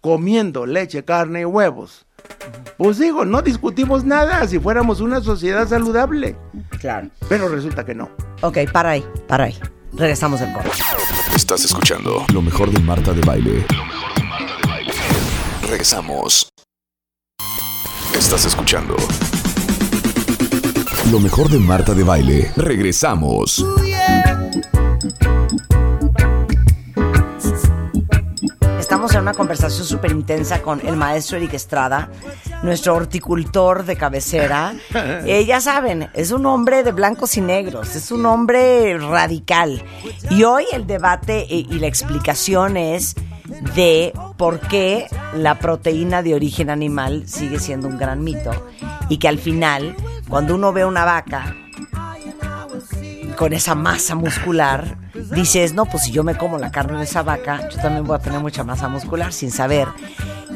[0.00, 2.06] comiendo leche, carne y huevos,
[2.76, 6.36] pues digo, no discutimos nada si fuéramos una sociedad saludable.
[6.80, 7.10] Claro.
[7.28, 8.10] Pero resulta que no.
[8.42, 9.58] Ok, para ahí, para ahí.
[9.92, 10.70] Regresamos del corte.
[11.34, 13.64] Estás escuchando Lo mejor de Marta de Baile.
[15.68, 16.48] Regresamos.
[18.16, 18.96] Estás escuchando
[21.12, 22.50] Lo mejor de Marta de Baile.
[22.56, 23.62] Regresamos.
[28.80, 32.08] Estamos en una conversación súper intensa con el maestro Eric Estrada
[32.62, 34.74] nuestro horticultor de cabecera.
[35.24, 39.82] Eh, ya saben, es un hombre de blancos y negros, es un hombre radical.
[40.30, 43.14] Y hoy el debate y, y la explicación es
[43.74, 48.50] de por qué la proteína de origen animal sigue siendo un gran mito
[49.08, 49.96] y que al final,
[50.28, 51.54] cuando uno ve una vaca
[53.38, 54.98] con esa masa muscular,
[55.32, 58.16] dices, no, pues si yo me como la carne de esa vaca, yo también voy
[58.16, 59.86] a tener mucha masa muscular, sin saber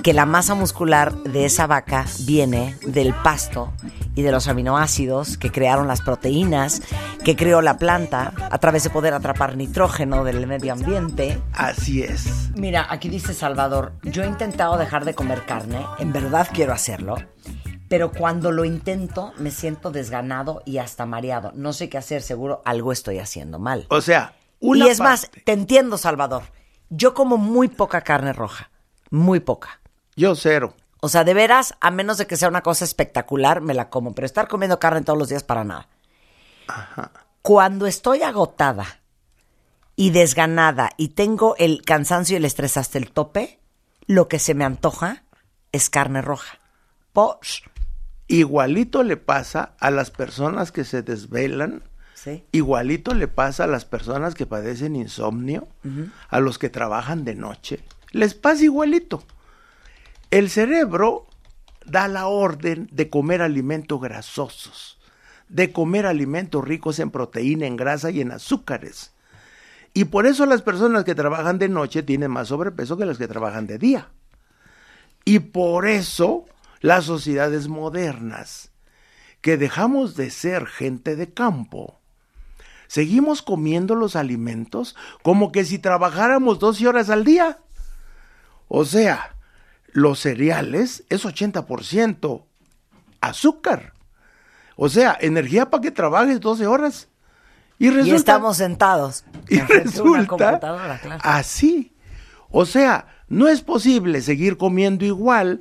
[0.02, 3.72] que la masa muscular de esa vaca viene del pasto
[4.16, 6.82] y de los aminoácidos que crearon las proteínas,
[7.24, 11.40] que creó la planta a través de poder atrapar nitrógeno del medio ambiente.
[11.52, 12.50] Así es.
[12.56, 17.14] Mira, aquí dice Salvador, yo he intentado dejar de comer carne, en verdad quiero hacerlo,
[17.92, 21.52] pero cuando lo intento me siento desganado y hasta mareado.
[21.54, 23.84] No sé qué hacer, seguro algo estoy haciendo mal.
[23.90, 26.44] O sea, una y es más, te entiendo, Salvador.
[26.88, 28.70] Yo como muy poca carne roja,
[29.10, 29.82] muy poca.
[30.16, 30.74] Yo cero.
[31.00, 34.14] O sea, de veras, a menos de que sea una cosa espectacular, me la como.
[34.14, 35.86] Pero estar comiendo carne todos los días para nada.
[37.42, 38.86] Cuando estoy agotada
[39.96, 43.60] y desganada y tengo el cansancio y el estrés hasta el tope,
[44.06, 45.24] lo que se me antoja
[45.72, 46.58] es carne roja.
[47.12, 47.60] Posh.
[48.32, 51.82] Igualito le pasa a las personas que se desvelan,
[52.14, 52.42] Sí.
[52.52, 55.68] igualito le pasa a las personas que padecen insomnio,
[56.30, 57.80] a los que trabajan de noche.
[58.12, 59.22] Les pasa igualito.
[60.30, 61.26] El cerebro
[61.84, 64.98] da la orden de comer alimentos grasosos,
[65.50, 69.12] de comer alimentos ricos en proteína, en grasa y en azúcares.
[69.92, 73.28] Y por eso las personas que trabajan de noche tienen más sobrepeso que las que
[73.28, 74.08] trabajan de día.
[75.26, 76.46] Y por eso
[76.82, 78.70] las sociedades modernas,
[79.40, 82.00] que dejamos de ser gente de campo,
[82.88, 87.58] seguimos comiendo los alimentos como que si trabajáramos 12 horas al día.
[88.68, 89.36] O sea,
[89.92, 92.44] los cereales es 80%
[93.20, 93.94] azúcar.
[94.76, 97.08] O sea, energía para que trabajes 12 horas.
[97.78, 99.24] Y resulta, y estamos sentados.
[99.48, 101.18] y resulta claro.
[101.22, 101.94] así.
[102.50, 105.60] O sea, no es posible seguir comiendo igual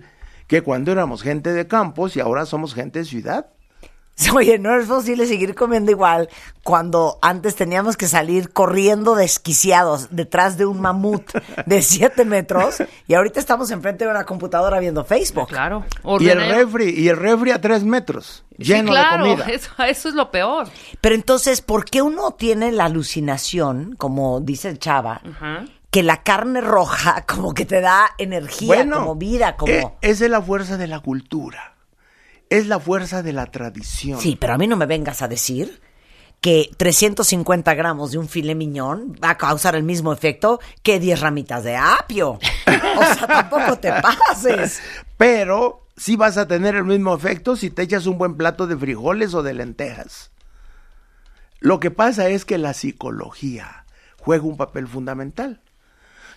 [0.52, 3.46] que cuando éramos gente de campos y ahora somos gente de ciudad.
[4.36, 6.28] Oye, no es posible seguir comiendo igual
[6.62, 11.24] cuando antes teníamos que salir corriendo desquiciados detrás de un mamut
[11.66, 15.48] de 7 metros y ahorita estamos enfrente de una computadora viendo Facebook.
[15.48, 15.86] Claro.
[16.20, 19.46] Y el refri, y el refri a tres metros, Sí, lleno claro, de comida.
[19.54, 20.68] Eso, eso es lo peor.
[21.00, 25.64] Pero entonces, ¿por qué uno tiene la alucinación, como dice el Chava, Ajá.
[25.92, 29.72] Que la carne roja como que te da energía, como vida, como...
[29.72, 31.76] eh, esa es la fuerza de la cultura.
[32.50, 34.20] Es la fuerza de la tradición.
[34.20, 35.82] Sí, pero a mí no me vengas a decir
[36.42, 41.20] que 350 gramos de un filet miñón va a causar el mismo efecto que 10
[41.22, 42.40] ramitas de apio.
[42.94, 44.82] O sea, tampoco te pases.
[45.16, 48.76] Pero sí vas a tener el mismo efecto si te echas un buen plato de
[48.76, 50.32] frijoles o de lentejas.
[51.62, 53.86] Lo que pasa es que la psicología
[54.18, 55.62] juega un papel fundamental.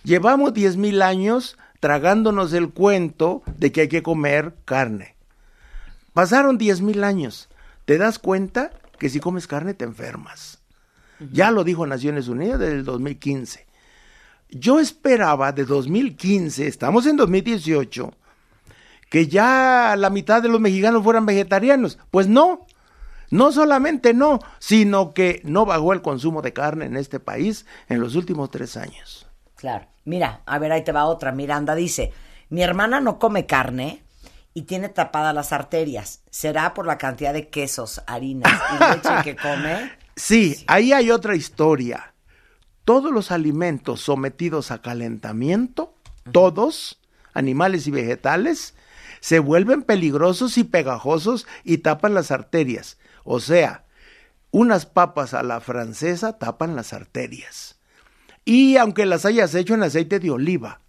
[0.05, 5.15] Llevamos 10.000 años tragándonos el cuento de que hay que comer carne.
[6.13, 7.49] Pasaron 10.000 años.
[7.85, 10.59] ¿Te das cuenta que si comes carne te enfermas?
[11.31, 13.65] Ya lo dijo Naciones Unidas desde el 2015.
[14.49, 18.13] Yo esperaba de 2015, estamos en 2018,
[19.09, 21.97] que ya la mitad de los mexicanos fueran vegetarianos.
[22.11, 22.67] Pues no,
[23.31, 28.01] no solamente no, sino que no bajó el consumo de carne en este país en
[28.01, 29.27] los últimos tres años.
[29.55, 29.94] Claro.
[30.05, 31.31] Mira, a ver, ahí te va otra.
[31.31, 32.13] Miranda dice,
[32.49, 34.03] mi hermana no come carne
[34.53, 36.21] y tiene tapadas las arterias.
[36.29, 39.91] ¿Será por la cantidad de quesos, harinas y leche que come?
[40.15, 42.13] Sí, ahí hay otra historia.
[42.85, 45.95] Todos los alimentos sometidos a calentamiento,
[46.31, 47.01] todos,
[47.33, 48.75] animales y vegetales,
[49.19, 52.99] se vuelven peligrosos y pegajosos y tapan las arterias.
[53.23, 53.85] O sea,
[54.51, 57.74] unas papas a la francesa tapan las arterias.
[58.45, 60.79] Y aunque las hayas hecho en aceite de oliva,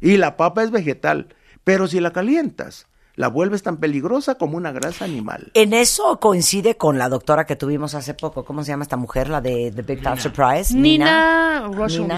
[0.00, 4.72] y la papa es vegetal, pero si la calientas, la vuelves tan peligrosa como una
[4.72, 5.50] grasa animal.
[5.54, 8.44] En eso coincide con la doctora que tuvimos hace poco.
[8.44, 9.28] ¿Cómo se llama esta mujer?
[9.28, 10.74] La de The Big Fat Surprise.
[10.76, 12.16] Nina, Russell Nina.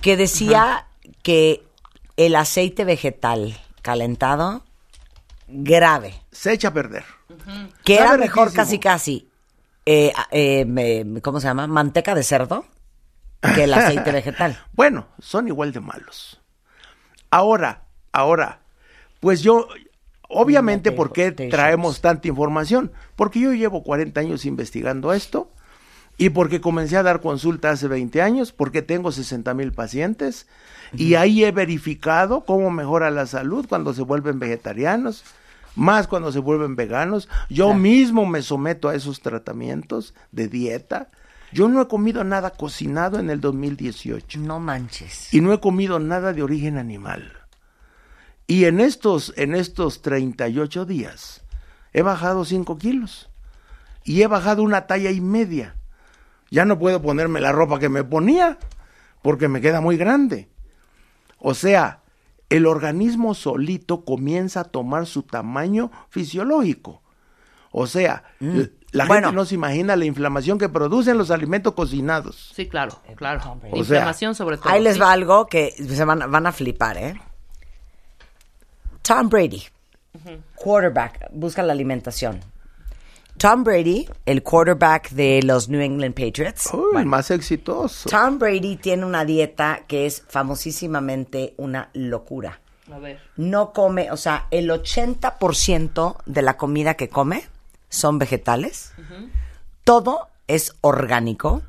[0.00, 0.86] Que decía
[1.22, 1.64] que
[2.16, 4.62] el aceite vegetal calentado,
[5.48, 6.14] grave.
[6.30, 7.04] Se echa a perder.
[7.84, 8.62] Que Sabe era mejor riquísimo.
[8.64, 9.28] casi casi,
[9.86, 11.66] eh, eh, me- ¿cómo se llama?
[11.66, 12.64] Manteca de cerdo
[13.40, 14.58] que el aceite vegetal.
[14.72, 16.40] Bueno, son igual de malos.
[17.30, 18.60] Ahora, ahora,
[19.20, 19.68] pues yo,
[20.28, 22.92] obviamente, No ¿por qué traemos tanta información?
[23.16, 25.50] Porque yo llevo 40 años investigando esto
[26.20, 30.46] y porque comencé a dar consulta hace 20 años, porque tengo 60 mil pacientes
[30.92, 35.24] y ahí he verificado cómo mejora la salud cuando se vuelven vegetarianos,
[35.76, 37.28] más cuando se vuelven veganos.
[37.48, 41.08] Yo mismo me someto a esos tratamientos de dieta.
[41.52, 45.32] Yo no he comido nada cocinado en el 2018 No manches.
[45.34, 47.32] y no he comido nada de origen animal.
[48.46, 51.42] Y en estos, en estos 38 días
[51.92, 53.28] he bajado 5 kilos
[54.04, 55.76] y he bajado una talla y media.
[56.50, 58.58] Ya no puedo ponerme la ropa que me ponía
[59.22, 60.48] porque me queda muy grande.
[61.38, 62.00] O sea,
[62.48, 67.02] el organismo solito comienza a tomar su tamaño fisiológico.
[67.70, 69.06] O sea, l- la.
[69.06, 69.28] Bueno.
[69.28, 72.52] gente no se imagina la inflamación que producen los alimentos cocinados.
[72.54, 73.58] Sí, claro, claro.
[73.70, 74.68] O sea, Inflamación sobre todo.
[74.70, 77.20] Ahí les va algo que se van, van a flipar, ¿eh?
[79.02, 79.62] Tom Brady,
[80.54, 82.40] quarterback, busca la alimentación.
[83.38, 86.68] Tom Brady, el quarterback de los New England Patriots.
[86.74, 88.10] Uy, el más exitoso.
[88.10, 92.60] Tom Brady tiene una dieta que es famosísimamente una locura.
[92.92, 93.18] A ver.
[93.36, 97.44] No come, o sea, el 80% de la comida que come
[97.90, 98.92] son vegetales.
[99.84, 101.62] Todo es orgánico.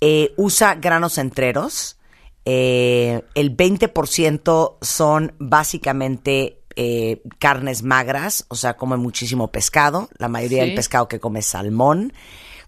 [0.00, 1.98] Eh, usa granos enteros.
[2.46, 10.08] Eh, el 20% son básicamente eh, carnes magras, o sea, come muchísimo pescado.
[10.16, 10.66] La mayoría Sí.
[10.68, 12.12] del pescado que come es salmón.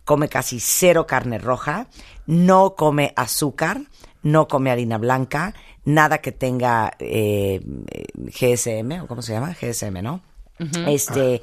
[0.04, 1.86] Come casi cero carne roja.
[2.26, 3.80] No come azúcar.
[4.22, 5.54] No come harina blanca.
[5.84, 9.54] Nada que tenga eh, eh, GSM, o cómo se llama?
[9.60, 10.20] GSM, ¿no?
[10.86, 11.42] Este,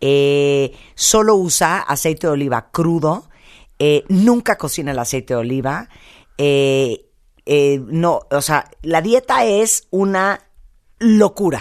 [0.00, 3.28] eh, solo usa aceite de oliva crudo,
[3.78, 5.88] eh, nunca cocina el aceite de oliva,
[6.38, 7.06] eh,
[7.46, 10.40] eh, no, o sea, la dieta es una
[10.98, 11.60] locura.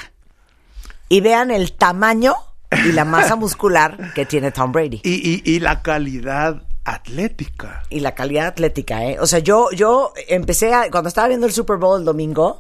[1.07, 2.35] Y vean el tamaño
[2.85, 5.01] y la masa muscular que tiene Tom Brady.
[5.03, 7.83] Y, y- y la calidad atlética.
[7.89, 9.17] Y la calidad atlética, ¿eh?
[9.19, 12.59] O sea, yo, yo empecé a, cuando estaba viendo el Super Bowl el domingo,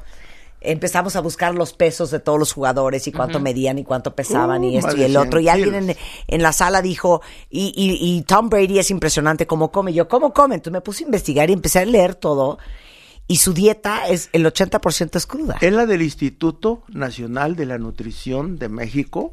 [0.61, 4.63] empezamos a buscar los pesos de todos los jugadores y cuánto medían y cuánto pesaban
[4.63, 5.39] Uh, y esto más y el 100 otro.
[5.39, 5.95] Y alguien
[6.27, 9.91] en, la sala dijo, y, y, y Tom Brady es impresionante cómo come.
[9.91, 10.55] Y yo, ¿cómo come?
[10.55, 12.57] Entonces me puse a investigar y empecé a leer todo.
[13.27, 15.57] Y su dieta es, el 80% es cruda.
[15.61, 19.31] Es la del Instituto Nacional de la Nutrición de México.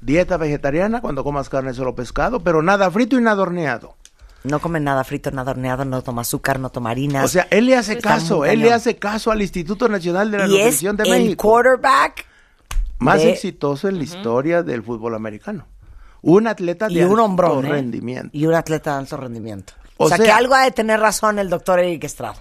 [0.00, 3.96] Dieta vegetariana cuando comas carne solo pescado, pero nada frito y nada horneado.
[4.44, 7.24] No come nada frito, nada horneado, no toma azúcar, no toma harinas.
[7.24, 10.46] O sea, él le hace caso, él le hace caso al Instituto Nacional de la
[10.46, 11.48] y es Nutrición de el México.
[11.48, 12.26] quarterback
[12.98, 15.66] Más de- exitoso en la historia del fútbol americano.
[16.20, 17.70] Un atleta de y un alto hombrón, ¿eh?
[17.70, 18.30] rendimiento.
[18.32, 19.72] Y un atleta de alto rendimiento.
[19.96, 22.36] O O, sea, sea- que algo ha de tener razón el doctor Eric Estrada.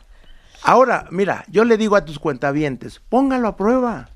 [0.64, 4.10] Ahora, mira, yo le digo a tus cuentavientes, póngalo a prueba.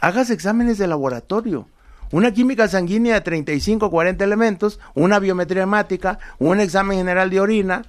[0.00, 1.68] Hagas exámenes de laboratorio.
[2.10, 7.82] Una química sanguínea de 35 40 elementos, una biometría hemática, un examen general de orina,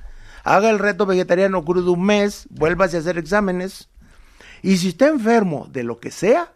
[0.43, 3.89] haga el reto vegetariano crudo un mes, vuélvase a hacer exámenes.
[4.62, 6.51] Y si está enfermo de lo que sea,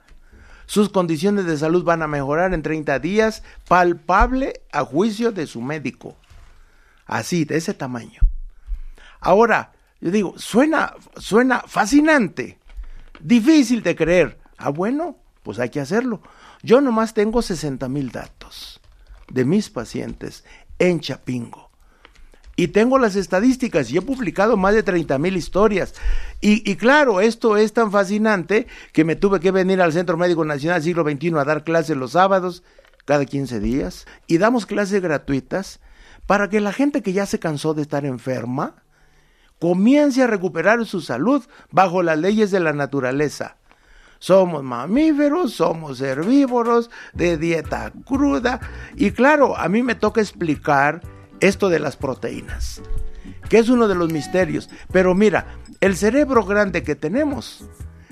[0.65, 5.61] sus condiciones de salud van a mejorar en 30 días, palpable a juicio de su
[5.61, 6.15] médico.
[7.05, 8.21] Así, de ese tamaño.
[9.19, 12.59] Ahora, yo digo, suena, suena fascinante,
[13.19, 14.39] difícil de creer.
[14.57, 16.21] Ah, bueno, pues hay que hacerlo.
[16.61, 18.81] Yo nomás tengo 60 mil datos
[19.31, 20.43] de mis pacientes
[20.77, 21.69] en Chapingo.
[22.55, 25.93] Y tengo las estadísticas y he publicado más de 30 mil historias.
[26.41, 30.43] Y, y claro, esto es tan fascinante que me tuve que venir al Centro Médico
[30.43, 32.63] Nacional Siglo XXI a dar clases los sábados
[33.05, 34.05] cada 15 días.
[34.27, 35.79] Y damos clases gratuitas
[36.25, 38.83] para que la gente que ya se cansó de estar enferma
[39.59, 43.55] comience a recuperar su salud bajo las leyes de la naturaleza.
[44.19, 48.59] Somos mamíferos, somos herbívoros, de dieta cruda.
[48.95, 51.01] Y claro, a mí me toca explicar
[51.39, 52.81] esto de las proteínas,
[53.49, 54.69] que es uno de los misterios.
[54.91, 55.47] Pero mira,
[55.79, 57.65] el cerebro grande que tenemos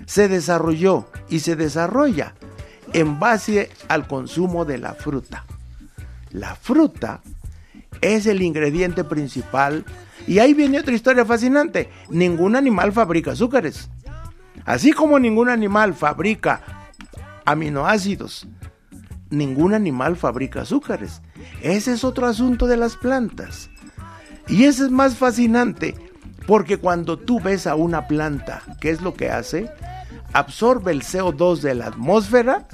[0.06, 2.34] se desarrolló y se desarrolla
[2.94, 5.46] en base al consumo de la fruta.
[6.32, 7.22] La fruta
[8.02, 9.86] es el ingrediente principal.
[10.26, 11.90] Y ahí viene otra historia fascinante.
[12.10, 13.90] Ningún animal fabrica azúcares.
[14.68, 16.62] Así como ningún animal fabrica
[17.46, 18.48] aminoácidos,
[19.30, 21.22] ningún animal fabrica azúcares.
[21.64, 23.70] Ese es otro asunto de las plantas.
[24.48, 25.96] Y ese es más fascinante
[26.46, 29.70] porque cuando tú ves a una planta, ¿qué es lo que hace?
[30.34, 32.68] Absorbe el CO2 de la atmósfera,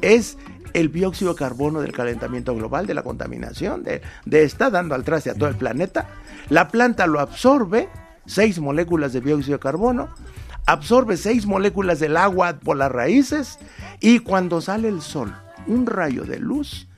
[0.00, 0.36] es
[0.72, 5.30] el dióxido de carbono del calentamiento global, de la contaminación, de, está dando al traste
[5.30, 6.08] a todo el planeta.
[6.50, 7.88] La planta lo absorbe,
[8.26, 10.08] seis moléculas de dióxido de carbono,
[10.66, 13.58] absorbe seis moléculas del agua por las raíces
[14.00, 15.34] y cuando sale el sol,
[15.66, 16.88] un rayo de luz,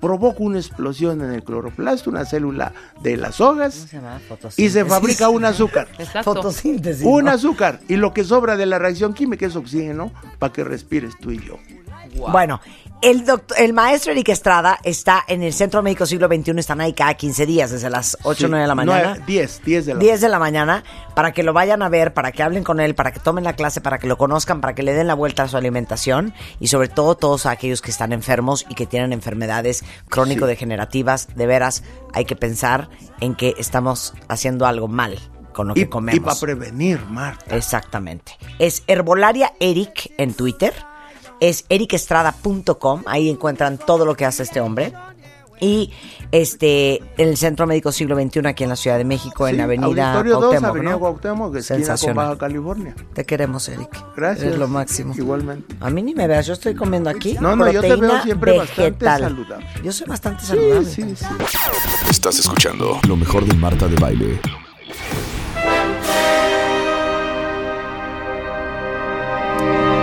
[0.00, 4.20] provoca una explosión en el cloroplasto, una célula de las hojas, se llama?
[4.56, 5.88] y se fabrica un azúcar.
[5.98, 6.34] Exacto.
[6.34, 7.04] Fotosíntesis.
[7.04, 7.30] Un ¿no?
[7.32, 7.80] azúcar.
[7.88, 11.40] Y lo que sobra de la reacción química es oxígeno para que respires tú y
[11.44, 11.58] yo.
[12.30, 12.60] Bueno,
[13.00, 16.92] el, doctor, el maestro Eric Estrada está en el Centro Médico Siglo XXI, están ahí
[16.92, 19.18] cada 15 días, desde las 8 o 9 de la mañana.
[19.26, 20.84] 10, 10 de la 10 de la mañana,
[21.14, 23.54] para que lo vayan a ver, para que hablen con él, para que tomen la
[23.54, 26.68] clase, para que lo conozcan, para que le den la vuelta a su alimentación y
[26.68, 32.24] sobre todo todos aquellos que están enfermos y que tienen enfermedades crónico-degenerativas, de veras hay
[32.24, 32.88] que pensar
[33.20, 35.18] en que estamos haciendo algo mal
[35.52, 36.24] con lo Y, que comemos.
[36.24, 37.56] para prevenir, Marta.
[37.56, 38.32] Exactamente.
[38.58, 40.72] Es Herbolaria Eric en Twitter.
[41.40, 43.02] Es ericestrada.com.
[43.06, 44.92] Ahí encuentran todo lo que hace este hombre.
[45.60, 45.90] Y
[46.30, 49.58] este en el Centro Médico Siglo XXI aquí en la Ciudad de México, en Sí,
[49.58, 50.98] la Avenida Auditorio 2, Cuauhtémoc, Avenida ¿no?
[51.00, 52.26] Cuauhtémoc, esquina con Sensacional.
[52.28, 52.94] Baja California.
[53.12, 53.90] Te queremos, Eric.
[54.16, 54.46] Gracias.
[54.46, 55.14] Eres lo máximo.
[55.16, 55.74] Igualmente.
[55.80, 57.36] A mí ni me veas, yo estoy comiendo aquí.
[57.40, 59.20] No, no, yo te veo proteína siempre bastante vegetal.
[59.22, 59.66] saludable.
[59.82, 60.84] Yo soy bastante Sí, saludable.
[60.88, 61.24] sí, sí.
[62.08, 64.40] Estás escuchando lo mejor de Marta de Baile.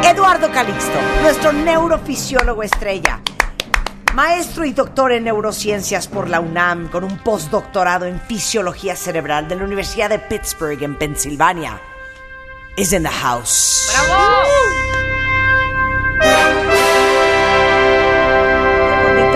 [0.08, 3.22] Eduardo Calixto, nuestro neurofisiólogo estrella.
[4.14, 9.56] Maestro y doctor en neurociencias por la UNAM, con un postdoctorado en fisiología cerebral de
[9.56, 11.82] la Universidad de Pittsburgh, en Pensilvania.
[12.78, 13.90] Is in the house.
[13.92, 15.05] Qué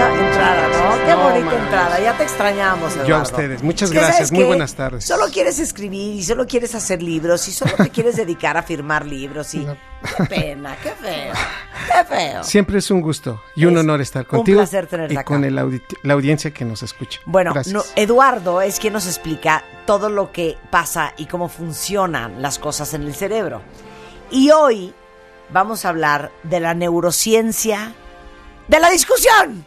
[0.08, 1.06] bonita entrada, ¿no?
[1.06, 2.00] Qué No, bonita entrada.
[2.00, 3.08] Ya te extrañamos, Eduardo.
[3.10, 3.64] Yo a ustedes.
[3.64, 4.16] Muchas gracias.
[4.16, 4.48] ¿sabes Muy qué?
[4.48, 5.06] buenas tardes.
[5.06, 9.06] Solo quieres escribir y solo quieres hacer libros y solo te quieres dedicar a firmar
[9.06, 9.68] libros y...
[10.18, 11.34] Qué pena, qué feo,
[11.88, 12.44] qué feo.
[12.46, 15.26] Siempre es un gusto y un Es honor estar un contigo placer tenerte y acá.
[15.26, 17.20] con el audi- la audiencia que nos escucha.
[17.26, 22.60] Bueno, no, Eduardo es quien nos explica todo lo que pasa y cómo funcionan las
[22.60, 23.62] cosas en el cerebro.
[24.32, 24.94] Y hoy
[25.50, 27.94] vamos a hablar de la neurociencia
[28.70, 29.66] de la discusión.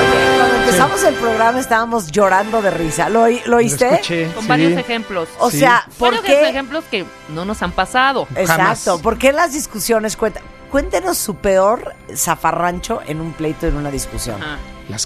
[0.00, 3.08] Oye, cuando empezamos el programa estábamos llorando de risa.
[3.08, 3.86] ¿Lo, lo Lo oíste?
[3.94, 4.48] escuché, Con sí.
[4.48, 5.28] varios ejemplos.
[5.38, 5.60] O Sí.
[5.60, 6.48] sea, ¿por varios qué?
[6.48, 8.26] ejemplos que no nos han pasado.
[8.34, 8.52] Exacto.
[8.92, 9.00] Jamás.
[9.02, 10.42] ¿Por qué las discusiones cuentan?
[10.70, 14.40] Cuéntenos su peor zafarrancho en un pleito, en una discusión.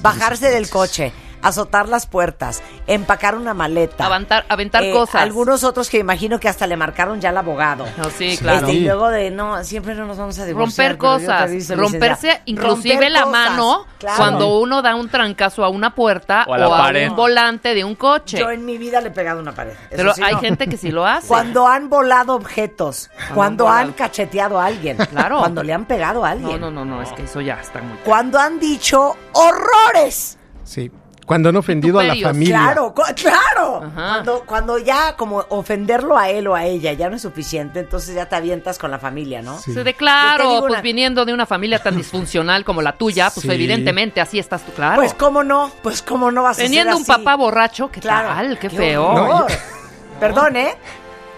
[0.00, 1.12] Bajarse del coche,
[1.42, 4.06] azotar las puertas, empacar una maleta.
[4.06, 5.22] Aventar, aventar Eh, cosas.
[5.22, 7.86] Algunos otros que imagino que hasta le marcaron ya al abogado.
[7.96, 8.66] No, sí, claro.
[8.66, 10.92] Este, y luego de, no, siempre no nos vamos a divorciar.
[10.92, 14.16] Romper cosas, aviso, romperse inclusive Romper la cosas, mano claro.
[14.16, 17.94] cuando uno da un trancazo a una puerta O o a un volante de un
[17.94, 18.38] coche.
[18.38, 19.72] Yo en mi vida le he pegado una pared.
[19.72, 20.40] Eso Pero sí, hay no.
[20.40, 21.26] gente que sí lo hace.
[21.28, 23.96] Cuando han volado objetos, cuando han han volado.
[23.96, 25.38] cacheteado a alguien, Claro.
[25.38, 27.80] cuando le han pegado a alguien, No, no, no, no, es que eso ya está
[27.80, 27.96] muy...
[28.04, 30.38] cuando han dicho horrores.
[30.64, 30.90] Sí.
[31.26, 32.56] Cuando han ofendido a la familia.
[32.56, 33.82] Claro, cu- claro.
[33.84, 33.92] Ajá.
[34.14, 38.14] Cuando, cuando ya como ofenderlo a él o a ella ya no es suficiente, entonces
[38.14, 39.58] ya te avientas con la familia, ¿no?
[39.58, 39.72] Sí.
[39.72, 42.80] Se de Yo te claro, digo pues una- viniendo de una familia tan disfuncional como
[42.80, 43.50] la tuya, pues Sí.
[43.52, 44.94] evidentemente así estás tú, claro.
[44.96, 47.10] Pues cómo no, pues cómo no vas a Teniendo ser un así?
[47.24, 48.28] papá borracho, qué Claro.
[48.28, 49.46] tal, qué, feo.
[50.20, 50.76] Perdón, ¿eh?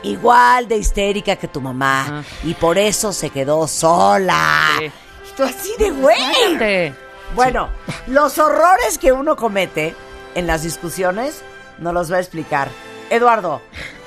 [0.02, 4.66] Igual de histérica que tu mamá y por eso se quedó sola.
[4.78, 4.84] Sí.
[4.84, 6.92] Y tú así de güey.
[7.34, 7.68] Bueno,
[8.06, 9.94] los horrores que uno comete
[10.34, 11.42] en las discusiones
[11.78, 12.68] nos los va a explicar
[13.10, 13.60] Eduardo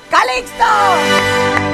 [0.09, 1.72] Calixto.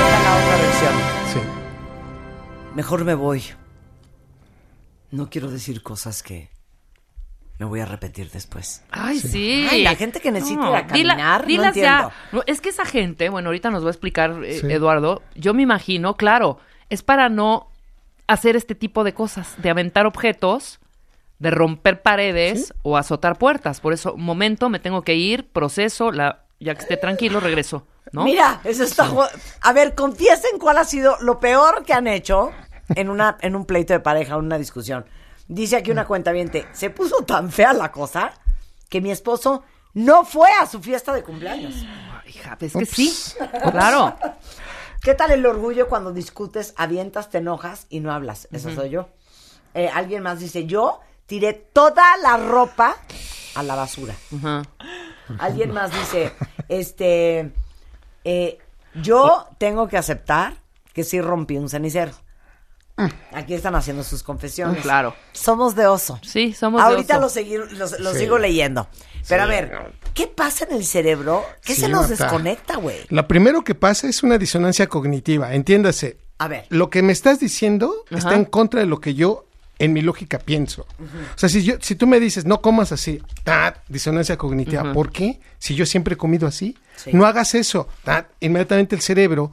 [0.02, 0.94] esta es la otra versión.
[1.34, 1.40] Sí.
[2.76, 3.44] Mejor me voy.
[5.12, 6.50] No quiero decir cosas que
[7.58, 8.84] me voy a arrepentir después.
[8.92, 9.68] Ay, sí.
[9.70, 12.10] Ay, la gente que necesita ir a dila- caminar, no dilas entiendo.
[12.10, 12.14] ya.
[12.34, 14.68] No, es que esa gente, bueno, ahorita nos va a explicar eh, Sí.
[14.72, 17.70] Eduardo, yo me imagino, claro, es para no
[18.28, 20.80] hacer este tipo de cosas, de aventar objetos,
[21.40, 23.80] de romper paredes o azotar puertas.
[23.80, 27.86] Por eso, momento, me tengo que ir, proceso, la, ya que esté tranquilo, regreso.
[28.12, 28.24] ¿no?
[28.24, 29.10] Mira, eso está.
[29.62, 32.52] A ver, confiesen cuál ha sido lo peor que han hecho
[32.96, 35.06] en una en un pleito de pareja, en una discusión.
[35.48, 36.32] Dice aquí una cuenta
[36.74, 38.34] se puso tan fea la cosa
[38.90, 41.76] que mi esposo no fue a su fiesta de cumpleaños.
[41.76, 43.14] Ay, hija, es que sí,
[43.72, 44.16] claro.
[45.02, 48.48] ¿Qué tal el orgullo cuando discutes, avientas, te enojas y no hablas?
[48.52, 49.10] Eso soy yo.
[49.76, 52.98] Eh, alguien más dice, yo tiré toda la ropa
[53.54, 54.16] a la basura.
[55.38, 56.34] Alguien más dice,
[56.70, 57.52] este,
[58.24, 58.58] eh,
[58.96, 60.56] yo tengo que aceptar
[60.94, 62.14] que sí rompí un cenicero.
[63.34, 64.82] Aquí están haciendo sus confesiones.
[64.82, 65.14] Claro.
[65.34, 66.20] Somos de oso.
[66.24, 67.22] Sí, somos de Ahorita oso.
[67.24, 68.88] lo, seguir, lo, lo sigo leyendo.
[69.28, 71.44] Pero a ver, ¿qué pasa en el cerebro?
[71.64, 72.24] ¿Qué Sí, se nos Marta.
[72.24, 73.00] desconecta, güey?
[73.10, 75.54] Lo primero que pasa es una disonancia cognitiva.
[75.54, 76.18] Entiéndase.
[76.38, 76.66] A ver.
[76.70, 79.46] Lo que me estás diciendo está en contra de lo que yo
[79.78, 80.84] en mi lógica pienso.
[81.02, 84.94] O sea, si, yo, si tú me dices, no comas así, tat, disonancia cognitiva.
[84.94, 85.42] ¿por qué?
[85.60, 87.10] Si yo siempre he comido así, Sí.
[87.14, 87.90] no hagas eso.
[88.06, 89.52] tat, inmediatamente el cerebro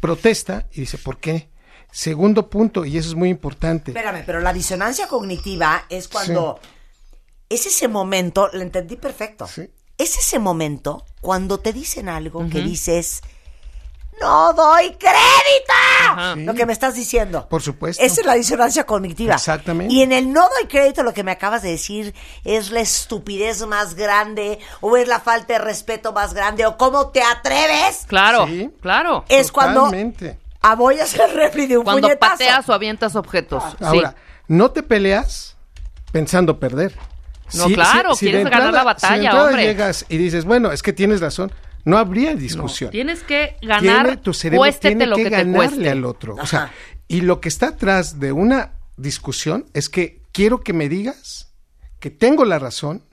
[0.00, 1.48] protesta y dice, ¿por qué?
[1.94, 3.92] Segundo punto, y eso es muy importante.
[3.92, 6.58] Espérame, pero la disonancia cognitiva es cuando
[7.48, 9.46] es ese momento, lo entendí perfecto.
[9.46, 9.70] Sí.
[9.96, 13.22] Es ese momento cuando te dicen algo que dices,
[14.20, 16.34] no doy crédito.
[16.44, 17.48] Lo que me estás diciendo.
[17.48, 18.02] Por supuesto.
[18.02, 19.34] Esa es la disonancia cognitiva.
[19.34, 19.94] Exactamente.
[19.94, 23.64] Y en el no doy crédito lo que me acabas de decir es la estupidez
[23.66, 28.04] más grande o es la falta de respeto más grande o cómo te atreves.
[28.08, 28.68] Claro, Sí.
[28.80, 29.24] claro.
[29.28, 29.90] Es cuando
[30.64, 30.82] Totalmente.
[31.02, 32.32] aboyas el refri de un Cuando puñetazo.
[32.32, 33.62] pateas o avientas objetos.
[33.78, 33.84] Sí.
[33.84, 34.14] Ahora,
[34.48, 35.56] no te peleas
[36.12, 36.94] pensando perder.
[37.54, 39.62] No, claro, de quieres ganar la batalla, si hombre.
[39.64, 41.52] llegas y dices, bueno, es que tienes razón,
[41.84, 42.90] no habría discusión.
[42.90, 45.90] Tienes que Tiene- ganar, tu cerebro tiene lo que que, te ganarle cueste.
[45.90, 46.36] al otro.
[46.40, 46.72] O sea,
[47.06, 51.52] y lo que está atrás de una discusión es que quiero que me digas
[52.00, 53.04] que tengo la razón,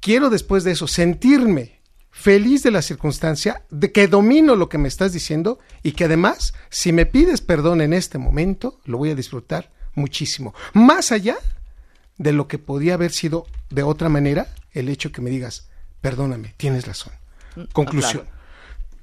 [0.00, 1.75] quiero después de eso sentirme
[2.16, 6.54] feliz de la circunstancia, de que domino lo que me estás diciendo y que además,
[6.70, 10.54] si me pides perdón en este momento, lo voy a disfrutar muchísimo.
[10.72, 11.36] Más allá
[12.16, 15.68] de lo que podía haber sido de otra manera, el hecho que me digas,
[16.00, 17.12] perdóname, tienes razón.
[17.74, 18.26] Conclusión.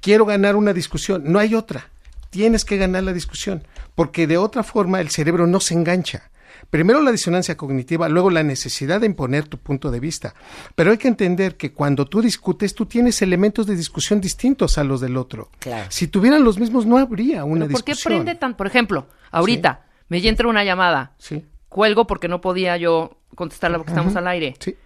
[0.00, 1.90] Quiero ganar una discusión, no hay otra.
[2.30, 6.30] Tienes que ganar la discusión, porque de otra forma el cerebro no se engancha.
[6.70, 10.34] Primero la disonancia cognitiva, luego la necesidad de imponer tu punto de vista.
[10.74, 14.84] Pero hay que entender que cuando tú discutes, tú tienes elementos de discusión distintos a
[14.84, 15.50] los del otro.
[15.58, 15.86] Claro.
[15.90, 18.24] Si tuvieran los mismos, no habría una ¿Pero ¿Por qué discusión.
[18.24, 18.54] prende tan?
[18.56, 23.92] Por ejemplo, ahorita me entra una llamada, Sí, cuelgo porque no podía yo contestarla porque
[23.92, 24.54] estamos al aire.
[24.58, 24.76] sí.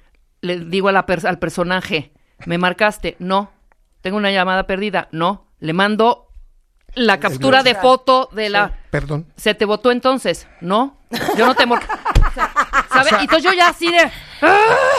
[0.40, 2.12] Le digo a la pers- al personaje,
[2.46, 3.16] ¿me marcaste?
[3.18, 3.50] No.
[4.02, 5.08] ¿Tengo una llamada perdida?
[5.10, 5.46] No.
[5.58, 6.28] Le mando
[6.94, 8.78] la captura de foto de la...
[8.90, 9.26] Perdón.
[9.36, 10.46] ¿Se te votó entonces?
[10.60, 10.97] No.
[11.36, 11.66] Yo no te...
[11.66, 12.52] mor- O sea,
[12.92, 13.10] ¿sabe?
[13.20, 14.10] Y entonces yo ya así de...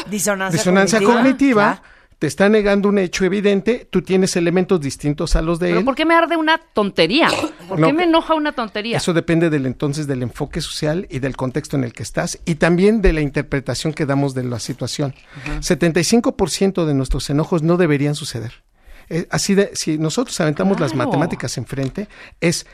[0.09, 1.81] Disonancia, Disonancia cognitiva.
[2.17, 5.85] te está negando un hecho evidente, tú tienes elementos distintos a los de ¿Pero él.
[5.85, 7.29] por qué me arde una tontería?
[7.69, 8.97] ¿Por No, qué me enoja una tontería?
[8.97, 12.55] Eso depende del entonces del enfoque social y del contexto en el que estás y
[12.55, 15.13] también de la interpretación que damos de la situación.
[15.61, 18.63] 75% de nuestros enojos no deberían suceder.
[19.09, 22.07] Eh, así de, si nosotros aventamos las matemáticas enfrente,
[22.41, 22.65] es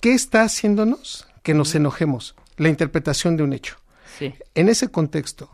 [0.00, 2.36] ¿qué está haciéndonos que nos enojemos?
[2.56, 3.76] La interpretación de un hecho.
[4.18, 4.34] Sí.
[4.54, 5.50] En ese contexto,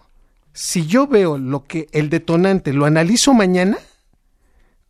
[0.52, 3.78] si yo veo lo que el detonante lo analizo mañana,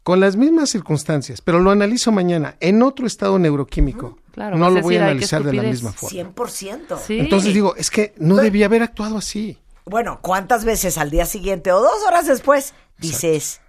[0.03, 4.81] con las mismas circunstancias, pero lo analizo mañana en otro estado neuroquímico, Claro, no lo
[4.81, 5.73] voy decir, a "Ay, qué analizar de la estupidez".
[5.83, 6.11] misma forma.
[6.11, 6.99] 100%.
[7.07, 7.19] Sí.
[7.21, 9.59] Entonces digo, es que no debía haber actuado así.
[9.85, 13.61] Bueno, ¿cuántas veces al día siguiente o dos horas después dices,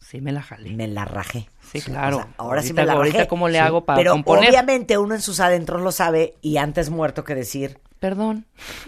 [0.00, 0.70] Sí, me la jalé.
[0.74, 1.48] me la rajé?
[1.72, 2.18] Sí, claro.
[2.18, 4.48] O sea, ahora sí me la ahorita cómo le hago para Pero componer.
[4.50, 8.44] obviamente uno en sus adentros lo sabe y antes muerto que decir, Perdón.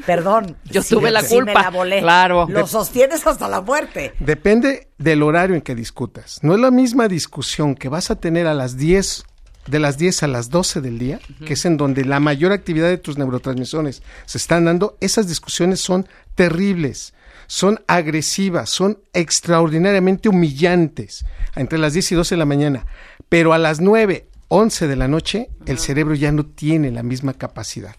[0.06, 0.56] perdón.
[0.64, 1.62] Yo sí, tuve la sí me culpa.
[1.62, 2.00] la volé.
[2.00, 2.46] Claro.
[2.48, 4.12] Lo sostienes hasta la muerte.
[4.20, 6.38] Depende del horario en que discutas.
[6.42, 9.24] No es la misma discusión que vas a tener a las 10,
[9.66, 12.88] de las 10 a las 12 del día, que es en donde la mayor actividad
[12.88, 14.96] de tus neurotransmisores se están dando.
[15.00, 17.14] Esas discusiones son terribles,
[17.48, 21.24] son agresivas, son extraordinariamente humillantes
[21.56, 22.86] entre las 10 y 12 de la mañana.
[23.28, 27.32] Pero a las 9, 11 de la noche, el cerebro ya no tiene la misma
[27.32, 27.96] capacidad.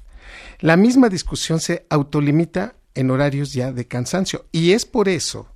[0.60, 4.46] La misma discusión se autolimita en horarios ya de cansancio.
[4.52, 5.48] Y es por eso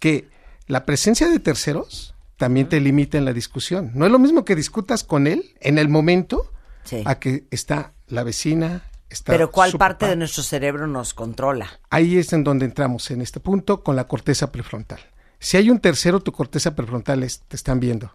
[0.00, 0.28] que
[0.66, 3.90] la presencia de terceros también te limita en la discusión.
[3.94, 6.50] No es lo mismo que discutas con él en el momento
[6.84, 7.02] Sí.
[7.06, 8.82] a que está la vecina,
[9.14, 11.80] está Pero ¿cuál parte de nuestro cerebro nos controla?
[11.90, 15.00] Ahí es en donde entramos en este punto con la corteza prefrontal.
[15.38, 18.14] Si hay un tercero, tu corteza prefrontal es- te están viendo.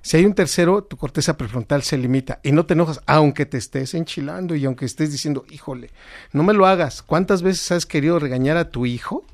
[0.00, 3.58] Si hay un tercero, tu corteza prefrontal se limita y no te enojas, aunque te
[3.58, 5.90] estés enchilando y aunque estés diciendo, híjole,
[6.32, 7.02] no me lo hagas.
[7.02, 9.24] ¿Cuántas veces has querido regañar a tu hijo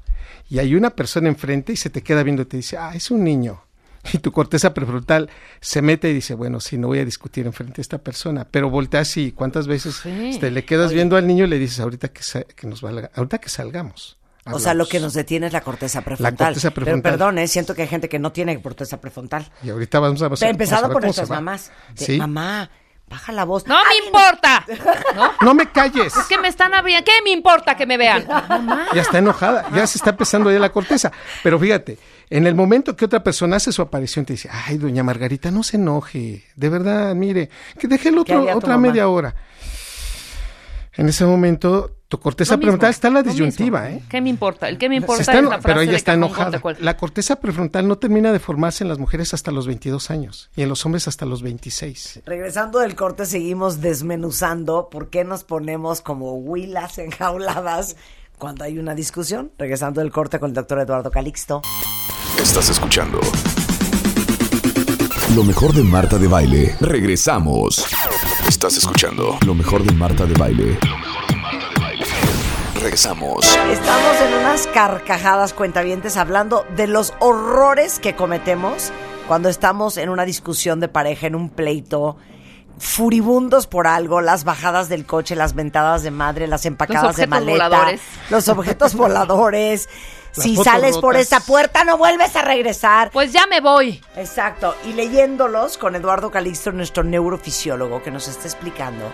[0.48, 3.11] y hay una persona enfrente y se te queda viendo y te dice, ah, es
[3.11, 3.62] un niño?
[4.12, 5.30] Y tu corteza prefrontal
[5.61, 8.68] se mete y dice, bueno, sí, no voy a discutir enfrente de esta persona, pero
[8.70, 10.36] volteas y cuántas veces Sí.
[10.40, 13.11] te le quedas viendo al niño y le dices, ahorita que, sa- que nos valga,
[13.14, 14.18] ahorita que salgamos.
[14.46, 14.88] O sea, lo hablamos".
[14.90, 16.48] que nos detiene es la corteza prefrontal.
[16.48, 17.02] corteza prefrontal.
[17.02, 17.48] Pero perdón, ¿eh?
[17.48, 19.50] siento que hay gente que no tiene corteza prefrontal.
[19.62, 21.72] Y ahorita vamos a, a- Empezado por nuestras mamás.
[21.98, 22.18] De, Sí.
[22.18, 22.70] Mamá,
[23.09, 23.66] baja la voz.
[23.66, 24.64] ¡No me importa!
[25.14, 25.30] ¿No?
[25.40, 26.16] No me calles.
[26.16, 27.05] Es que me están abriendo.
[27.05, 28.26] ¿Qué me importa que me vean?
[28.94, 31.12] Ya está enojada, ya se está empezando ya la corteza.
[31.42, 31.98] Pero fíjate,
[32.30, 35.62] en el momento que otra persona hace su aparición, te dice, ay, doña Margarita, no
[35.62, 36.44] se enoje.
[36.57, 38.88] De verdad, mire, que deje el ¿Qué otro, otra mamá?
[38.88, 39.34] media hora.
[40.97, 43.90] En ese momento, tu corteza mismo, prefrontal está en la disyuntiva.
[43.90, 44.03] ¿eh?
[44.09, 44.68] ¿Qué me importa?
[44.68, 46.61] El que me importa está es la frase pero ella está enojada.
[46.78, 50.62] La corteza prefrontal no termina de formarse en las mujeres hasta los 22 años y
[50.62, 52.22] en los hombres hasta los 26.
[52.26, 57.97] Regresando del corte, seguimos desmenuzando por qué nos ponemos como huilas enjauladas
[58.38, 59.51] cuando hay una discusión.
[59.59, 61.62] Regresando del corte con el doctor Eduardo Calixto.
[62.40, 63.20] Estás escuchando
[65.34, 66.76] lo mejor de Marta de Baile.
[66.80, 67.84] Regresamos.
[68.49, 70.78] Estás escuchando lo mejor de Marta de Baile.
[70.86, 72.05] Lo mejor de Marta de Baile.
[72.74, 73.47] Regresamos.
[73.70, 78.92] Estamos en unas carcajadas cuentavientes hablando de los horrores que cometemos
[79.26, 82.18] cuando estamos en una discusión de pareja, en un pleito,
[82.79, 87.68] furibundos por algo, las bajadas del coche, las ventadas de madre, las empacadas de maleta,
[87.68, 88.01] voladores.
[88.31, 89.89] los objetos voladores.
[90.37, 93.11] Las si sales por esa puerta no vuelves a regresar.
[93.12, 94.03] Pues ya me voy.
[94.16, 94.75] Exacto.
[94.85, 99.12] Y leyéndolos con Eduardo Calixto, nuestro neurofisiólogo, que nos está explicando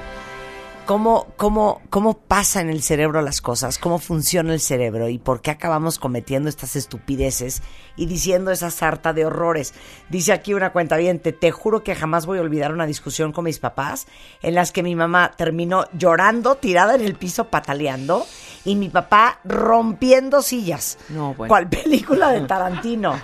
[0.90, 5.40] cómo, cómo, cómo pasa en el cerebro las cosas, cómo funciona el cerebro y por
[5.40, 7.62] qué acabamos cometiendo estas estupideces
[7.94, 9.72] y diciendo esa sarta de horrores.
[10.08, 10.96] Dice aquí una cuenta
[11.38, 14.08] te juro que jamás voy a olvidar una discusión con mis papás
[14.42, 18.26] en las que mi mamá terminó llorando, tirada en el piso, pataleando,
[18.64, 20.98] y mi papá rompiendo sillas.
[21.08, 21.50] No, bueno.
[21.50, 23.14] ¿Cuál película de Tarantino?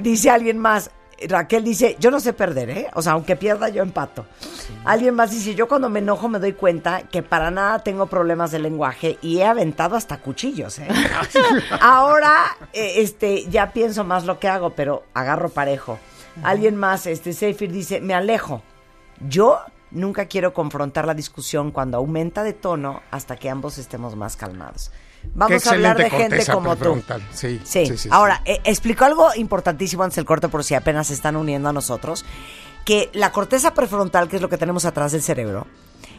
[0.00, 0.90] Dice alguien más.
[1.28, 2.90] Raquel dice, yo no sé perder, ¿eh?
[2.94, 4.26] O sea, aunque pierda, yo empato.
[4.84, 8.50] Alguien más dice, yo cuando me enojo me doy cuenta que para nada tengo problemas
[8.50, 10.88] de lenguaje y he aventado hasta cuchillos, ¿eh?
[11.80, 15.98] Ahora, eh, este, ya pienso más lo que hago, pero agarro parejo.
[16.42, 18.62] Alguien más, este, Seifir dice, me alejo.
[19.20, 19.60] Yo
[19.90, 24.90] nunca quiero confrontar la discusión cuando aumenta de tono hasta que ambos estemos más calmados.
[25.34, 26.80] Vamos a hablar de gente como tú.
[26.80, 27.22] prefrontal.
[27.32, 27.86] Sí, Sí.
[27.86, 28.08] sí, sí, sí.
[28.12, 31.72] Ahora, eh, explicó algo importantísimo antes del corte por si apenas se están uniendo a
[31.72, 32.24] nosotros,
[32.84, 35.66] que la corteza prefrontal, que es lo que tenemos atrás del cerebro,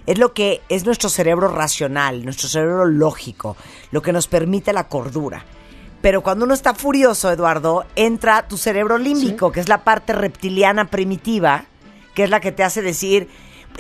[0.06, 3.56] es lo que es nuestro cerebro racional, nuestro cerebro lógico,
[3.92, 5.46] lo que nos permite la cordura.
[6.02, 10.86] Pero cuando uno está furioso, Eduardo, entra tu cerebro límbico, que es la parte reptiliana
[10.90, 11.66] primitiva,
[12.14, 13.30] que es la que te hace decir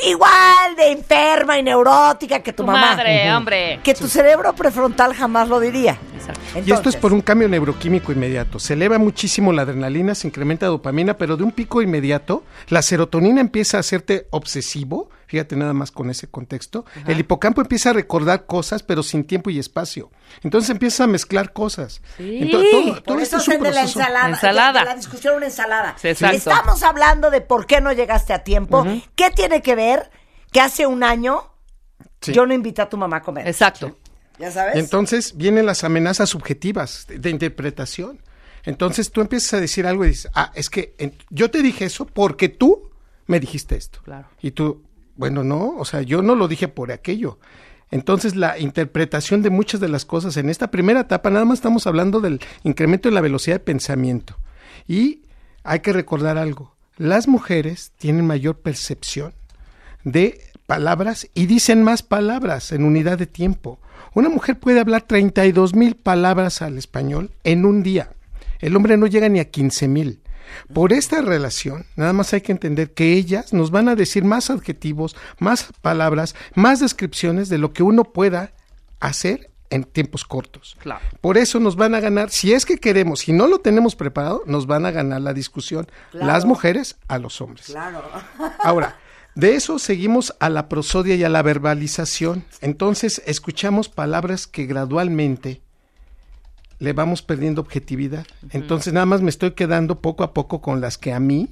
[0.05, 2.95] igual de enferma y neurótica que tu, Tu mamá.
[2.95, 3.79] madre, hombre.
[3.83, 5.97] Que tu cerebro prefrontal jamás lo diría.
[6.15, 6.41] Exacto.
[6.55, 8.59] Y esto es Entonces, por un cambio neuroquímico inmediato.
[8.59, 13.41] Se eleva muchísimo la adrenalina, se incrementa dopamina, pero de un pico inmediato, la serotonina
[13.41, 15.09] empieza a hacerte obsesivo.
[15.33, 16.85] Fíjate nada más con ese contexto.
[17.07, 20.11] El hipocampo empieza a recordar cosas, pero sin tiempo y espacio.
[20.43, 22.03] Entonces empieza a mezclar cosas.
[22.17, 22.37] Sí.
[22.43, 23.99] Entonces, todo, todo Por esto eso es un hacen de la proceso.
[23.99, 24.29] ensalada.
[24.29, 24.79] Ensalada.
[24.81, 25.95] De la discusión una ensalada.
[25.99, 26.37] Sí, exacto.
[26.37, 28.85] Estamos hablando de por qué no llegaste a tiempo.
[29.15, 30.11] ¿Qué tiene que ver
[30.51, 31.49] que hace un año
[32.21, 32.31] Sí.
[32.31, 33.47] yo no invité a tu mamá a comer?
[33.47, 33.97] Exacto.
[34.37, 34.75] ¿Ya sabes?
[34.75, 38.19] Entonces vienen las amenazas subjetivas de, de interpretación.
[38.65, 41.85] Entonces tú empiezas a decir algo y dices, ah, es que en- yo te dije
[41.85, 42.91] eso porque tú
[43.25, 43.99] me dijiste esto.
[44.03, 44.27] Claro.
[44.41, 44.83] Y tú,
[45.15, 47.39] bueno, no, o sea, yo no lo dije por aquello.
[47.91, 51.85] Entonces la interpretación de muchas de las cosas en esta primera etapa, nada más estamos
[51.85, 54.35] hablando del incremento de la velocidad de pensamiento.
[54.87, 55.21] Y
[55.63, 59.33] hay que recordar algo, las mujeres tienen mayor percepción
[60.03, 63.79] de palabras y dicen más palabras en unidad de tiempo.
[64.15, 68.11] Una mujer puede hablar 32 mil palabras al español en un día.
[68.59, 70.22] El hombre no llega ni a 15 mil.
[70.73, 74.49] Por esta relación, nada más hay que entender que ellas nos van a decir más
[74.49, 78.51] adjetivos, más palabras, más descripciones de lo que uno pueda
[78.99, 80.77] hacer en tiempos cortos.
[80.79, 81.03] Claro.
[81.19, 84.43] Por eso nos van a ganar, si es que queremos, si no lo tenemos preparado,
[84.45, 87.65] nos van a ganar la discusión las mujeres a los hombres.
[87.65, 88.03] Claro.
[88.59, 88.97] Ahora,
[89.33, 92.45] de eso seguimos a la prosodia y a la verbalización.
[92.61, 95.62] Entonces, escuchamos palabras que gradualmente
[96.83, 98.25] le vamos perdiendo objetividad.
[98.51, 101.49] Entonces, nada más me estoy quedando poco a poco con las que a mí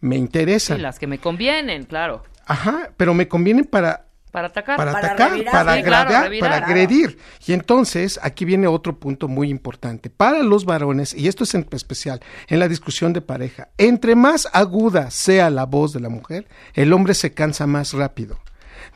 [0.00, 0.80] me Sí, interesan.
[0.80, 2.22] las que me convienen, claro.
[2.46, 4.76] Ajá, pero me convienen para Para atacar.
[4.76, 6.50] para, Para atacar, revirar, para sí, claro, agradar, revirar.
[6.52, 7.18] para agredir.
[7.46, 10.10] Y entonces aquí viene otro punto muy importante.
[10.10, 14.46] Para los varones, y esto es en especial en la discusión de pareja, entre más
[14.52, 18.38] aguda sea la voz de la mujer, el hombre se cansa más rápido.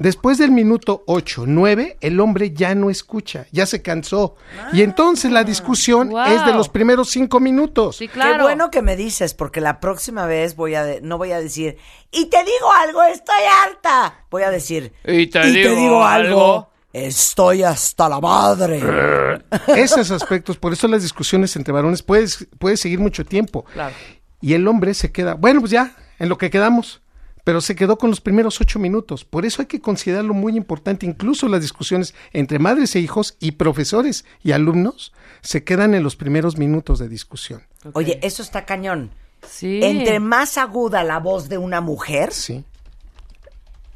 [0.02, 4.34] Después del minuto 8, 9, el hombre ya no escucha, ya se cansó.
[4.72, 6.24] y entonces la discusión Wow.
[6.26, 7.96] es de los primeros cinco minutos.
[7.98, 8.38] Sí, claro.
[8.38, 11.38] Qué bueno que me dices, porque la próxima vez voy a de- no voy a
[11.38, 11.76] decir,
[12.10, 14.24] y te digo algo, estoy harta.
[14.28, 16.68] Voy a decir, Y te digo algo".
[16.92, 18.80] estoy hasta la madre.
[19.68, 23.64] Esos aspectos, por eso las discusiones entre varones puedes, puede seguir mucho tiempo.
[23.72, 23.94] Claro.
[24.40, 27.00] Y el hombre se queda, bueno, pues ya, en lo que quedamos.
[27.44, 29.24] Pero se quedó con los primeros ocho minutos.
[29.24, 31.06] Por eso hay que considerarlo muy importante.
[31.06, 36.14] Incluso las discusiones entre madres e hijos y profesores y alumnos se quedan en los
[36.16, 37.62] primeros minutos de discusión.
[37.94, 39.10] Oye, eso está cañón.
[39.48, 39.80] Sí.
[39.82, 42.64] Entre más aguda la voz de una mujer, Sí.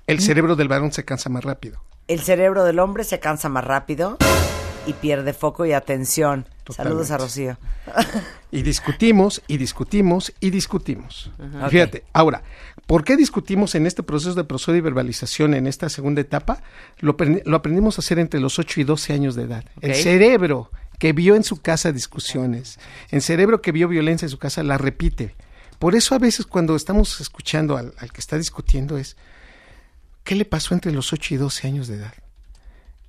[0.09, 1.81] El cerebro del varón se cansa más rápido.
[2.09, 4.17] el cerebro del hombre se cansa más rápido
[4.87, 6.47] y pierde foco y atención.
[6.73, 7.59] Saludos a Rocío.
[8.51, 11.31] Y discutimos, y discutimos, y discutimos.
[11.71, 12.43] Fíjate, ahora,
[12.87, 16.63] ¿por qué discutimos en este proceso de prosodia y verbalización en esta segunda etapa?
[16.99, 19.65] Lo, aprend- lo aprendimos a hacer entre los 8 y 12 años de edad.
[19.81, 22.79] El cerebro que vio en su casa discusiones,
[23.11, 25.35] el cerebro que vio violencia en su casa, la repite.
[25.79, 29.17] Por eso a veces cuando estamos escuchando al, al que está discutiendo es,
[30.25, 32.15] ¿qué le pasó entre los 8 y 12 años de edad?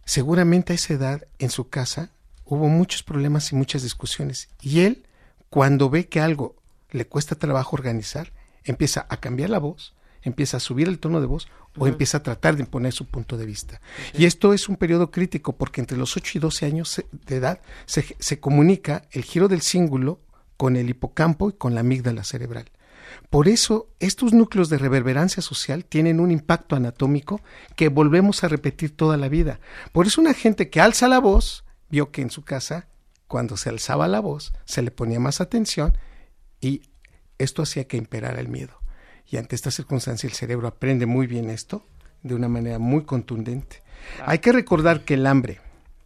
[0.06, 2.10] Seguramente a esa edad en su casa
[2.48, 4.50] hubo muchos problemas y muchas discusiones.
[4.62, 5.06] Y él,
[5.50, 6.56] cuando ve que algo
[6.90, 8.32] le cuesta trabajo organizar,
[8.64, 12.24] empieza a cambiar la voz, empieza a subir el tono de voz o empieza a
[12.24, 13.82] tratar de imponer su punto de vista.
[14.14, 17.62] Y esto es un periodo crítico porque entre los 8 y 12 años de edad
[17.86, 20.22] se, se comunica el giro del cíngulo
[20.56, 22.72] con el hipocampo y con la amígdala cerebral.
[23.30, 27.42] Por eso, estos núcleos de reverberancia social tienen un impacto anatómico
[27.76, 29.60] que volvemos a repetir toda la vida.
[29.92, 32.88] Por eso una gente que alza la voz vio que en su casa,
[33.28, 35.98] cuando se alzaba la voz, se le ponía más atención
[36.62, 36.82] y
[37.38, 38.80] esto hacía que imperara el miedo.
[39.30, 41.86] Y ante esta circunstancia el cerebro aprende muy bien esto
[42.24, 43.84] de una manera muy contundente.
[44.26, 45.60] Hay que recordar que el hambre,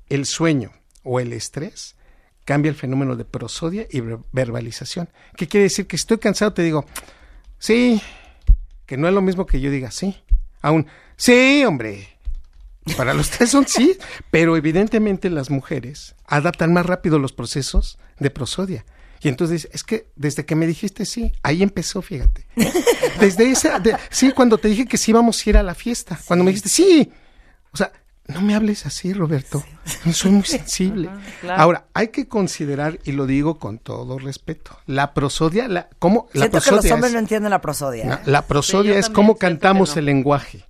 [0.09, 0.71] el sueño
[1.03, 1.95] o el estrés
[2.45, 5.09] cambia el fenómeno de prosodia y ver- verbalización.
[5.37, 5.85] ¿Qué quiere decir?
[5.87, 6.85] Que si estoy cansado te digo,
[7.59, 8.01] sí,
[8.87, 10.17] que no es lo mismo que yo diga sí.
[10.61, 12.10] Aún, sí, hombre.
[12.97, 13.97] Para los tres son sí,
[14.29, 18.85] pero evidentemente las mujeres adaptan más rápido los procesos de prosodia.
[19.23, 22.47] Y entonces, es que desde que me dijiste sí, ahí empezó, fíjate.
[23.19, 26.19] Desde esa, de- sí, cuando te dije que sí íbamos a ir a la fiesta,
[26.25, 27.11] cuando me dijiste sí.
[27.71, 27.91] O sea,
[28.27, 29.63] no me hables así, Roberto.
[30.13, 31.09] Soy muy sensible.
[31.41, 31.61] claro.
[31.61, 36.27] Ahora, hay que considerar, y lo digo con todo respeto, la prosodia, la, ¿cómo?
[36.33, 38.05] La Siento que los prosodia hombres es- no entienden la prosodia.
[38.05, 38.19] no, ¿eh?
[38.25, 39.99] la prosodia Sí, es cómo cantamos no.
[39.99, 40.65] el lenguaje.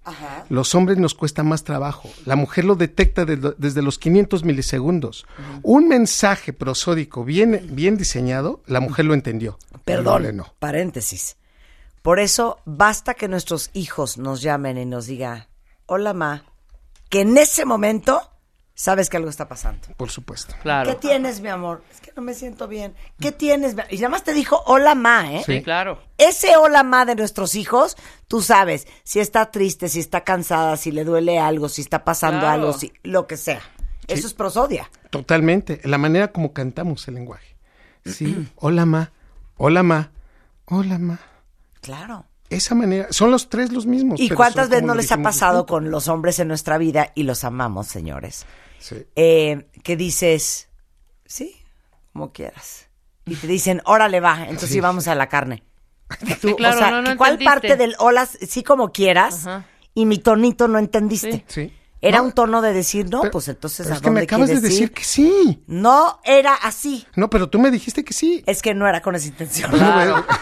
[0.49, 2.09] Los hombres nos cuesta más trabajo.
[2.25, 5.25] La mujer lo detecta de- desde los 500 milisegundos.
[5.61, 9.59] Un mensaje prosódico bien, bien diseñado, la mujer lo entendió.
[9.85, 10.53] Perdón, no.
[10.59, 11.37] paréntesis.
[12.01, 15.45] Por eso basta que nuestros hijos nos llamen y nos digan,
[15.85, 16.43] hola ma,
[17.11, 18.27] que en ese momento
[18.73, 19.87] sabes que algo está pasando.
[19.97, 20.55] Por supuesto.
[20.63, 20.89] Claro.
[20.89, 21.83] ¿Qué tienes, mi amor?
[21.91, 22.95] Es que no me siento bien.
[23.19, 23.75] ¿Qué tienes?
[23.75, 25.43] mi- Y nada más te dijo hola ma, ¿eh?
[25.45, 26.01] Sí, claro.
[26.17, 27.95] Ese hola ma de nuestros hijos,
[28.27, 32.39] tú sabes si está triste, si está cansada, si le duele algo, si está pasando
[32.39, 32.53] Claro.
[32.53, 33.61] algo, si, lo que sea.
[34.07, 34.89] Eso es prosodia.
[35.11, 35.79] Totalmente.
[35.83, 37.55] La manera como cantamos el lenguaje.
[38.05, 38.49] Sí.
[38.55, 39.11] Hola, ma.
[39.57, 40.11] Hola, ma.
[40.65, 41.19] Hola, ma.
[41.81, 42.25] Claro.
[42.51, 43.07] Esa manera.
[43.11, 44.19] Son los tres los mismos.
[44.19, 45.73] ¿Y cuántas veces no les ha pasado distinto.
[45.73, 48.45] con los hombres en nuestra vida y los amamos, señores?
[48.77, 49.07] Sí.
[49.15, 50.67] Eh, que dices,
[51.25, 51.55] sí,
[52.11, 52.89] como quieras.
[53.25, 55.63] Y te dicen, órale, va, entonces sí, vamos a la carne.
[56.41, 57.45] Tú, claro, o sea, no, no ¿cuál entendiste.
[57.45, 59.47] parte del hola, sí como quieras?
[59.47, 59.65] Ajá.
[59.93, 61.45] Y mi tonito no entendiste.
[61.47, 61.73] Sí.
[62.03, 64.21] Era No, un tono de decir, no, pero- pues entonces pero ¿a es que me
[64.21, 64.91] dónde acabas de quieres decir ir?
[64.93, 65.63] que sí.
[65.67, 67.05] No era así.
[67.15, 68.43] No, pero tú me dijiste que sí.
[68.47, 69.69] Es que no era con esa intención.
[69.71, 70.25] Claro.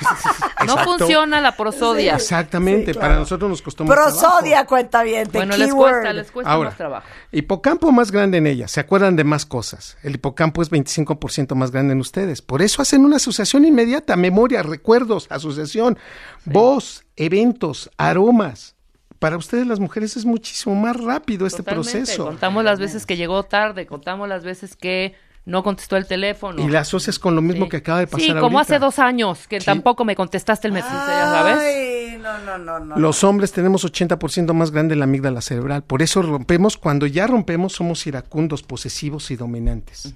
[0.67, 2.15] No funciona la prosodia.
[2.15, 2.99] Exactamente, Sí, claro.
[2.99, 5.29] para nosotros nos costó más Prosodia, cuenta bien.
[5.31, 7.07] Bueno, les cuesta, les cuesta Ahora, más trabajo.
[7.31, 9.97] hipocampo más grande en ella, se acuerdan de más cosas.
[10.03, 12.41] El hipocampo es 25% más grande en ustedes.
[12.41, 15.97] Por eso hacen una asociación inmediata, memoria, recuerdos, asociación,
[16.43, 18.75] voz, eventos, aromas.
[19.19, 21.91] Para ustedes las mujeres es muchísimo más rápido este Totalmente.
[21.91, 22.25] proceso.
[22.25, 25.13] Contamos las veces que llegó tarde, contamos las veces que
[25.45, 26.63] no contestó el teléfono.
[26.63, 27.71] Y la asocias con lo mismo Sí.
[27.71, 28.61] que acaba de pasar Sí, como ahorita.
[28.61, 29.65] hace dos años que Sí.
[29.65, 31.57] tampoco me contestaste el mensaje, ya ¿sabes?
[31.59, 32.97] Ay, no, no, no, no.
[32.97, 35.83] Los hombres tenemos 80% más grande la amígdala cerebral.
[35.83, 40.13] Por eso rompemos, cuando ya rompemos, somos iracundos, posesivos y dominantes.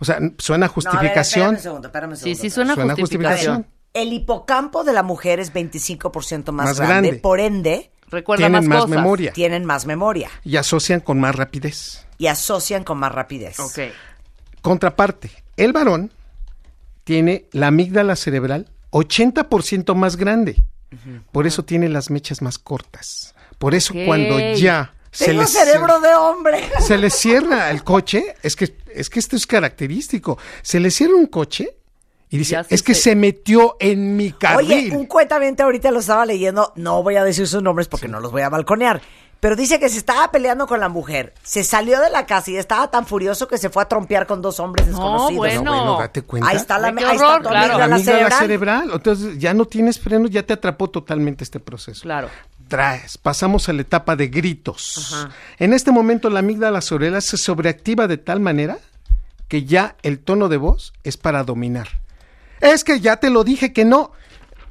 [0.00, 1.54] O sea, suena No, a ver, justificación.
[1.54, 2.54] espérame un segundo, espérame un Sí, segundo, sí, espérame.
[2.54, 3.54] suena, Suena justificación.
[3.56, 3.82] justificación.
[3.94, 7.20] El hipocampo de la mujer es 25% más, Más grande, grande.
[7.20, 8.96] por ende, Recuerda Tienen más, más cosas.
[8.96, 9.32] memoria.
[9.32, 12.06] tienen más memoria y asocian con más rapidez.
[12.18, 13.58] y asocian con más rapidez.
[13.58, 13.78] Ok.
[14.60, 16.12] Contraparte, el varón
[17.04, 20.62] tiene la amígdala cerebral 80% más grande.
[21.32, 23.34] Por eso tiene las mechas más cortas.
[23.58, 26.68] Por eso cuando ya se Tengo le, cerebro de hombre.
[26.80, 30.38] se le cierra el coche, es que, es que esto es característico.
[30.62, 31.76] Se le cierra un coche
[32.32, 34.72] y dice, Ya es que se- se metió en mi carril.
[34.72, 38.18] Oye, un cuentamiento ahorita lo estaba leyendo, no voy a decir sus nombres porque no
[38.18, 39.00] los voy a balconear,
[39.38, 42.56] pero dice que se estaba peleando con la mujer, se salió de la casa y
[42.56, 45.36] estaba tan furioso que se fue a trompear con dos hombres No, desconocidos.
[45.36, 45.62] bueno.
[45.64, 46.48] No, bueno, date cuenta.
[46.48, 47.62] Ahí está la Ay, qué ahí está horror, tu claro.
[47.74, 48.38] amígdala la cerebral.
[48.38, 48.90] cerebral.
[48.94, 52.02] Entonces ya no tienes freno, ya te atrapó totalmente este proceso.
[52.02, 52.28] Claro.
[52.68, 55.12] Traes, pasamos a la etapa de gritos.
[55.12, 55.30] Ajá.
[55.58, 58.78] En este momento la amígdala cerebral se sobreactiva de tal manera
[59.48, 61.88] que ya el tono de voz es para dominar.
[62.62, 64.12] Es que ya te lo dije que no.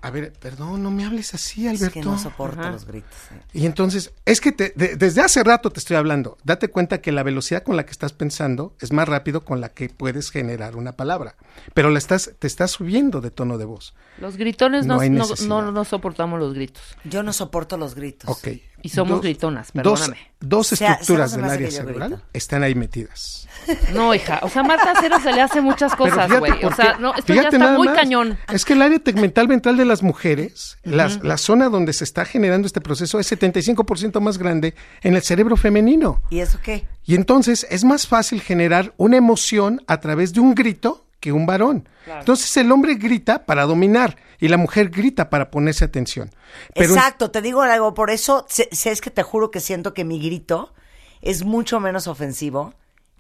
[0.04, 1.86] A ver, perdón, no me hables así, Alberto.
[1.86, 3.12] Es que no soporto los gritos.
[3.32, 3.40] eh.
[3.54, 6.40] Y entonces, es que te- de- desde hace rato te estoy hablando.
[6.44, 9.70] Date cuenta que la velocidad con la que estás pensando es más rápido con la
[9.70, 11.36] que puedes generar una palabra.
[11.76, 13.94] Pero la estás, te estás subiendo de tono de voz.
[14.18, 16.82] Los gritones no, No no- no soportamos los gritos.
[17.04, 18.28] Yo no soporto los gritos.
[18.28, 18.48] Ok.
[18.84, 20.18] Y somos Dos- gritonas, Dos, perdóname.
[20.40, 22.24] dos Sea- estructuras del área cerebral grito.
[22.34, 23.48] están ahí metidas.
[23.94, 24.40] No, hija.
[24.44, 26.52] O sea, Marta Cero se le hace muchas cosas, güey.
[26.64, 27.96] O sea, no, esto fíjate ya está nada muy más.
[27.98, 28.38] cañón.
[28.52, 32.26] Es que el área tegmental ventral de las mujeres, las- la zona donde se está
[32.26, 34.74] generando este proceso es 75% más grande
[35.04, 36.22] en el cerebro femenino.
[36.30, 36.88] ¿Y eso qué?
[37.06, 41.46] Y entonces es más fácil generar una emoción a través de un grito que un
[41.46, 41.88] varón.
[42.06, 46.30] Entonces el hombre grita para dominar y la mujer grita para ponerse atención.
[46.76, 50.20] Pero Exacto, te digo algo, por eso es que te juro que siento que mi
[50.20, 50.74] grito
[51.22, 52.74] es mucho menos ofensivo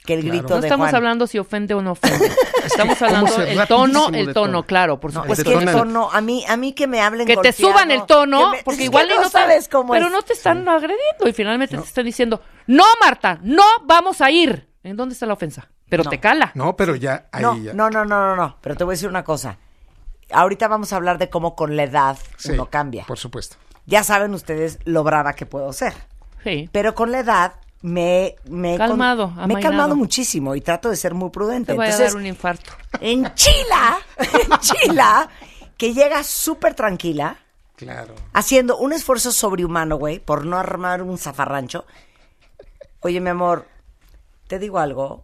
[0.04, 0.96] que el grito No de estamos Juan.
[0.96, 2.28] hablando si ofende o no ofende.
[2.66, 4.66] Estamos hablando el tono, el tono, tono.
[4.66, 5.48] claro, por No, supuesto.
[5.52, 8.06] es que el tono, a mí, a mí que me hablen que te suban el
[8.08, 10.12] tono, me- porque igual no no te- sabes cómo pero es.
[10.12, 14.68] no te están agrediendo y finalmente te están diciendo, no, Marta, no vamos a ir.
[14.84, 15.70] ¿En dónde está la ofensa?
[15.92, 16.52] Pero te cala.
[16.56, 17.74] no, pero ya ahí No, ya.
[17.74, 19.58] no, no, no, no, no, pero te voy a decir una cosa.
[20.32, 23.06] Ahorita vamos a hablar de cómo con la edad Sí, uno cambia.
[23.06, 23.58] Por supuesto.
[23.86, 25.94] Ya saben ustedes lo brava que puedo ser.
[26.44, 26.70] Sí.
[26.72, 30.90] Pero con la edad me, me he con- Calmado, me he calmado muchísimo y trato
[30.90, 31.74] de ser muy prudente.
[31.74, 32.72] Te voy a dar un infarto.
[33.02, 35.30] en Chila, en Chila,
[35.78, 37.36] que llega súper tranquila,
[37.76, 38.14] Claro.
[38.34, 41.86] haciendo un esfuerzo sobrehumano, güey, por no armar un zafarrancho.
[43.02, 43.68] Oye, mi amor,
[44.48, 45.24] te digo algo.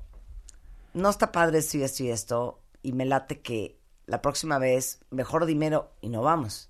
[0.98, 2.60] No está padre esto y esto y esto.
[2.82, 6.70] Y me late que la próxima vez mejor dinero y no vamos.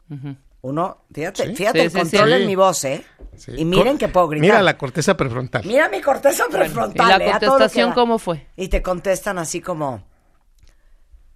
[0.62, 1.56] Uno, fíjate, Sí.
[1.56, 2.36] fíjate Sí, el sí, control sí.
[2.36, 3.06] en mi voz, ¿eh?
[3.38, 3.52] Sí.
[3.58, 4.42] Y miren Cor- que puedo gritar.
[4.42, 5.64] Mira la corteza prefrontal.
[5.66, 7.06] Mira mi corteza prefrontal.
[7.06, 7.32] ¿y la ¿eh?
[7.40, 8.48] Contestación cómo fue?
[8.58, 10.04] Y te contestan así como,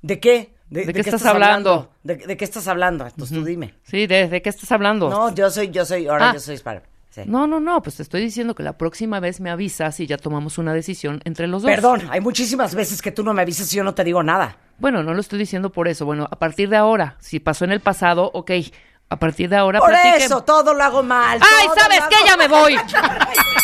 [0.02, 0.56] ¿de qué?
[0.70, 1.92] ¿De qué estás hablando?
[2.04, 3.06] ¿De, de qué estás hablando?
[3.06, 3.76] Entonces tú dime.
[3.84, 5.10] Sí, ¿de, de qué estás hablando?
[5.10, 6.34] No, yo soy, yo soy, ahora Ah.
[6.34, 6.82] yo soy hispano.
[7.12, 7.22] Sí.
[7.26, 10.18] No, no, no, pues te estoy diciendo que la próxima vez me avisas y ya
[10.18, 11.70] tomamos una decisión entre los dos.
[11.70, 14.58] Perdón, hay muchísimas veces que tú no me avisas y yo no te digo nada.
[14.80, 16.06] Bueno, no lo estoy diciendo por eso.
[16.06, 18.52] Bueno, a partir de ahora, si pasó en el pasado, ok,
[19.10, 20.22] a partir de ahora Por platiquen.
[20.22, 21.38] eso, todo lo hago mal.
[21.42, 22.76] ¡Ay, sabes hago Ya me voy.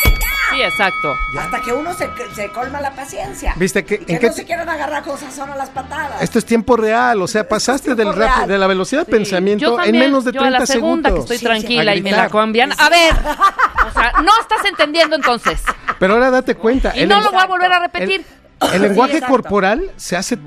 [0.58, 1.14] Sí, exacto.
[1.38, 3.52] Hasta que uno se, se colma la paciencia.
[3.56, 6.20] ¿Viste que- Y que en no qué- se quieran agarrar cosas son a las patadas.
[6.20, 8.48] Esto es tiempo real, o sea, pasaste del real.
[8.48, 11.08] de la velocidad de pensamiento Yo también, en menos de yo 30 a la segunda
[11.10, 11.12] segundos.
[11.28, 11.46] que estoy Sí, sí.
[11.66, 12.72] tranquila A y me la cambian.
[12.76, 15.60] A ver, o sea, no estás entendiendo entonces.
[16.00, 16.92] Pero ahora date cuenta.
[16.96, 18.24] Y el no lo voy a volver a repetir.
[18.60, 20.38] El, el lenguaje corporal se hace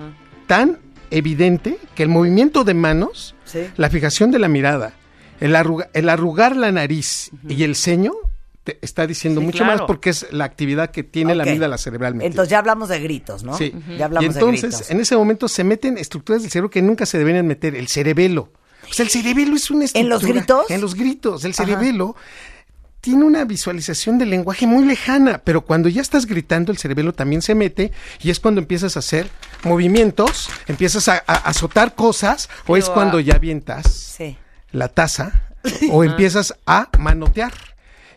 [0.47, 0.77] tan
[1.09, 3.69] evidente que el movimiento de manos, Sí.
[3.77, 4.91] la fijación de la mirada,
[5.39, 8.13] el, arruga- el arrugar la nariz y el ceño
[8.63, 9.79] te está diciendo Sí, mucho claro.
[9.79, 11.49] más porque es la actividad que tiene la Ok.
[11.49, 12.13] amígdala cerebral.
[12.15, 12.27] metida.
[12.27, 13.57] Entonces ya hablamos de gritos, ¿no?
[13.57, 13.73] Sí.
[13.97, 14.91] Ya hablamos y entonces, de gritos.
[14.91, 18.51] en ese momento se meten estructuras del cerebro que nunca se deberían meter, el cerebelo.
[18.89, 20.15] O sea, el cerebelo es una estructura.
[20.15, 20.69] los gritos?
[20.71, 21.45] En los gritos.
[21.45, 22.15] El cerebelo
[22.99, 27.41] tiene una visualización del lenguaje muy lejana, pero cuando ya estás gritando, el cerebelo también
[27.41, 27.91] se mete
[28.21, 29.27] y es cuando empiezas a hacer
[29.63, 33.87] movimientos, empiezas a, a azotar cosas, o es cuando ya avientas
[34.17, 34.37] Sí.
[34.71, 35.45] la taza
[35.91, 37.53] o empiezas a manotear.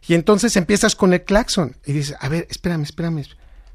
[0.06, 3.24] Y entonces empiezas con el claxon y dices, a ver, espérame, espérame,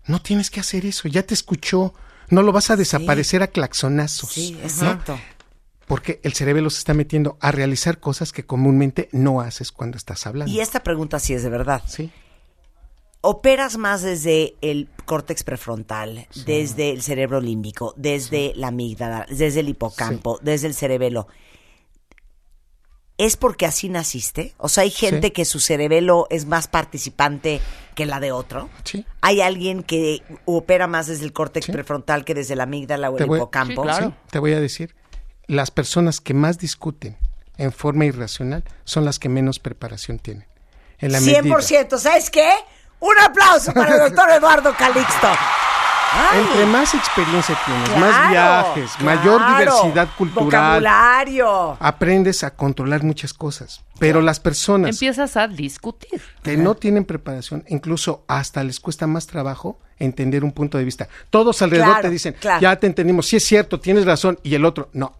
[0.05, 1.93] no tienes que hacer eso, ya te escuchó,
[2.29, 4.31] no lo vas a desaparecer a claxonazos.
[4.31, 4.59] Sí, ¿no?
[4.59, 5.19] exacto.
[5.87, 10.27] Porque el cerebelo se está metiendo a realizar cosas que comúnmente no haces cuando estás
[10.27, 10.53] hablando.
[10.53, 11.81] Y esta pregunta sí es de verdad.
[11.87, 12.11] Sí.
[13.21, 19.69] ¿Operas más desde el córtex prefrontal, desde el cerebro límbico, desde la amígdala, desde el
[19.69, 21.27] hipocampo, desde el cerebelo?
[23.19, 24.55] ¿Es porque así naciste?
[24.57, 25.31] O sea, hay gente Sí.
[25.33, 27.61] que su cerebelo es más participante
[27.93, 28.69] que la de otro.
[28.85, 29.05] Sí.
[29.21, 31.71] Hay alguien que opera más desde el córtex Sí.
[31.71, 33.81] prefrontal que desde la amígdala o Te el voy- hipocampo.
[33.83, 34.07] Sí, claro.
[34.07, 34.95] Sí, te voy a decir,
[35.47, 37.17] las personas que más discuten
[37.57, 40.47] en forma irracional son las que menos preparación tienen.
[40.99, 41.97] En la medida- 100%.
[41.99, 42.49] ¿Sabes qué?
[43.01, 45.27] Un aplauso para el doctor Eduardo Calixto.
[46.11, 51.77] Ay, Entre más experiencia tienes, claro, más viajes, mayor diversidad cultural, Vocabulario.
[51.79, 53.81] aprendes a controlar muchas cosas.
[53.99, 56.21] Pero las personas Empiezas a discutir.
[56.41, 61.07] que no tienen preparación, incluso hasta les cuesta más trabajo entender un punto de vista.
[61.29, 62.61] Todos alrededor Claro, te dicen, claro.
[62.61, 65.13] ya te entendimos, sí es cierto, tienes razón, y el otro, no.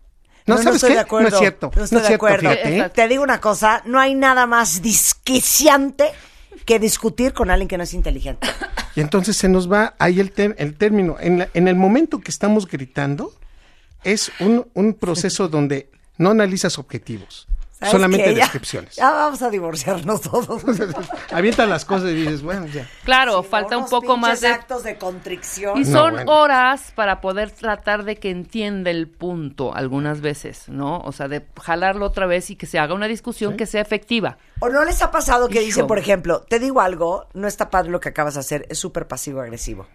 [0.48, 0.96] No, ¿sabes estoy qué?
[0.96, 1.30] de acuerdo.
[1.30, 2.50] No es cierto, No no, estoy es de cierto, acuerdo.
[2.50, 2.90] fíjate, ¿eh?
[2.90, 6.06] Te digo una cosa, no hay nada más disquiciante
[6.66, 8.48] que discutir con alguien que no es inteligente.
[9.00, 11.16] Y entonces se nos va ahí el, ter- el término.
[11.22, 13.34] En, la- en el momento que estamos gritando,
[14.04, 17.48] es un, un proceso donde no analizas objetivos.
[17.80, 18.34] ¿Sabes solamente?
[18.36, 18.96] Ya- descripciones.
[18.98, 20.64] Ya vamos a divorciarnos todos.
[21.32, 22.86] Avientan las cosas y dices, bueno, ya.
[23.06, 24.50] Claro, falta un poco más de...
[24.50, 25.78] actos de contrición.
[25.78, 26.32] Y No, son bueno.
[26.32, 31.00] horas para poder tratar de que entienda el punto algunas veces, ¿no?
[31.00, 34.38] O sea, de jalarlo otra vez y que se haga una discusión que sea efectiva.
[34.60, 35.66] ¿O no les ha pasado que Hijo.
[35.68, 38.78] dicen, por ejemplo, te digo algo, no está padre lo que acabas de hacer, es
[38.78, 39.88] súper pasivo-agresivo?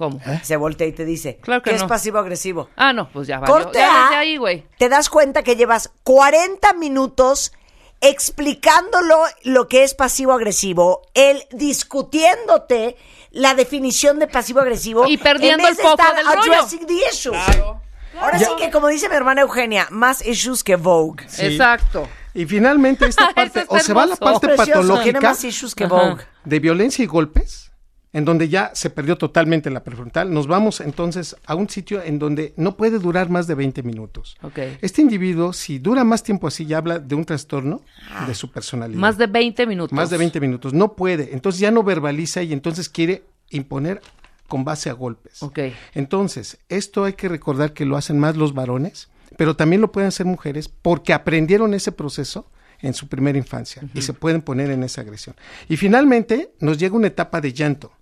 [0.00, 0.18] ¿Cómo?
[0.42, 1.88] Se voltea y te dice, Claro que ¿qué es no.
[1.88, 2.70] pasivo-agresivo?
[2.74, 3.54] Ah, no, pues ya valió.
[3.54, 4.64] Corte Ya A, ahí, güey.
[4.78, 7.52] te das cuenta que llevas 40 minutos
[8.00, 12.96] explicándolo lo que es pasivo-agresivo, él discutiéndote
[13.30, 16.52] la definición de pasivo-agresivo Y perdiendo en vez el de foco estar del rollo.
[16.54, 17.36] addressing the issues.
[18.18, 21.24] Ahora sí que, como dice mi hermana Eugenia, más issues que Vogue.
[21.28, 21.46] Sí.
[21.46, 22.08] Exacto.
[22.34, 25.86] Y finalmente esta parte, o se va a la parte Precioso, patológica más issues que.
[25.86, 26.24] Vogue.
[26.44, 27.69] de violencia y golpes,
[28.12, 32.18] en donde ya se perdió totalmente la prefrontal, nos vamos entonces a un sitio en
[32.18, 34.36] donde no puede durar más de 20 minutos.
[34.42, 34.58] Ok.
[34.80, 37.82] Este individuo, si dura más tiempo así, ya habla de un trastorno
[38.26, 38.98] de su personalidad.
[38.98, 39.92] Más de 20 minutos.
[39.94, 40.72] Más de 20 minutos.
[40.72, 41.32] No puede.
[41.32, 44.00] Entonces ya no verbaliza y entonces quiere imponer
[44.48, 45.42] con base a golpes.
[45.42, 45.60] Ok.
[45.94, 50.08] Entonces, esto hay que recordar que lo hacen más los varones, pero también lo pueden
[50.08, 52.50] hacer mujeres porque aprendieron ese proceso
[52.82, 55.36] en su primera infancia y se pueden poner en esa agresión.
[55.68, 57.92] Y finalmente nos llega una etapa de llanto.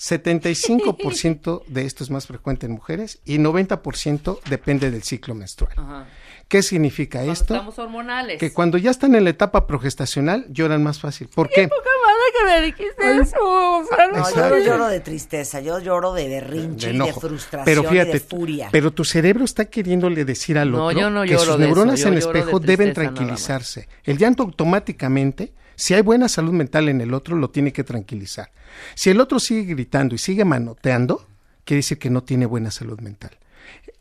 [0.00, 5.74] 75% de esto es más frecuente en mujeres y 90% depende del ciclo menstrual.
[5.76, 6.06] Ajá.
[6.48, 7.54] ¿Qué significa Cuando esto?
[7.54, 8.40] Estamos hormonales.
[8.40, 11.28] Que cuando ya están en la etapa progestacional lloran más fácil.
[11.28, 11.68] ¿Por qué?
[11.68, 13.36] Poca madre que me dijiste eso.
[13.40, 16.98] O sea, no No, yo no lloro de tristeza, yo lloro de berrinche de y
[16.98, 17.20] de enojo.
[17.20, 18.68] frustración pero fíjate, y de furia.
[18.72, 21.66] pero tu cerebro está queriéndole decir al No, otro yo no que lloro sus de
[21.66, 23.86] neuronas eso, en de espejo deben tranquilizarse.
[24.02, 28.52] El llanto automáticamente, si hay buena salud mental en el otro, lo tiene que tranquilizar.
[28.94, 31.26] Si el otro sigue gritando y sigue manoteando,
[31.64, 33.30] quiere decir que no tiene buena salud mental.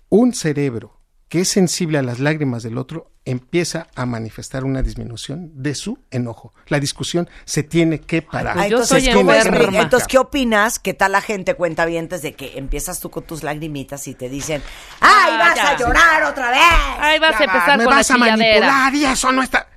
[0.10, 0.98] Un cerebro
[1.30, 6.00] que es sensible a las lágrimas del otro empieza a manifestar una disminución de su
[6.10, 6.54] enojo.
[6.68, 8.56] La discusión se tiene que parar.
[8.56, 9.58] pues Ah, yo entonces, soy ¿cómo enferma.
[9.60, 10.80] explica- entonces, ¿qué opinas?
[10.80, 14.28] ¿Qué tal la gente cuenta bien desde que empiezas tú con tus lagrimitas y te
[14.28, 14.64] dicen,
[15.02, 15.70] ¡ay, Ah, vas ya.
[15.70, 16.60] a llorar otra vez!
[17.00, 19.68] Ahí vas a empezar me con vas la a manipular y eso no está.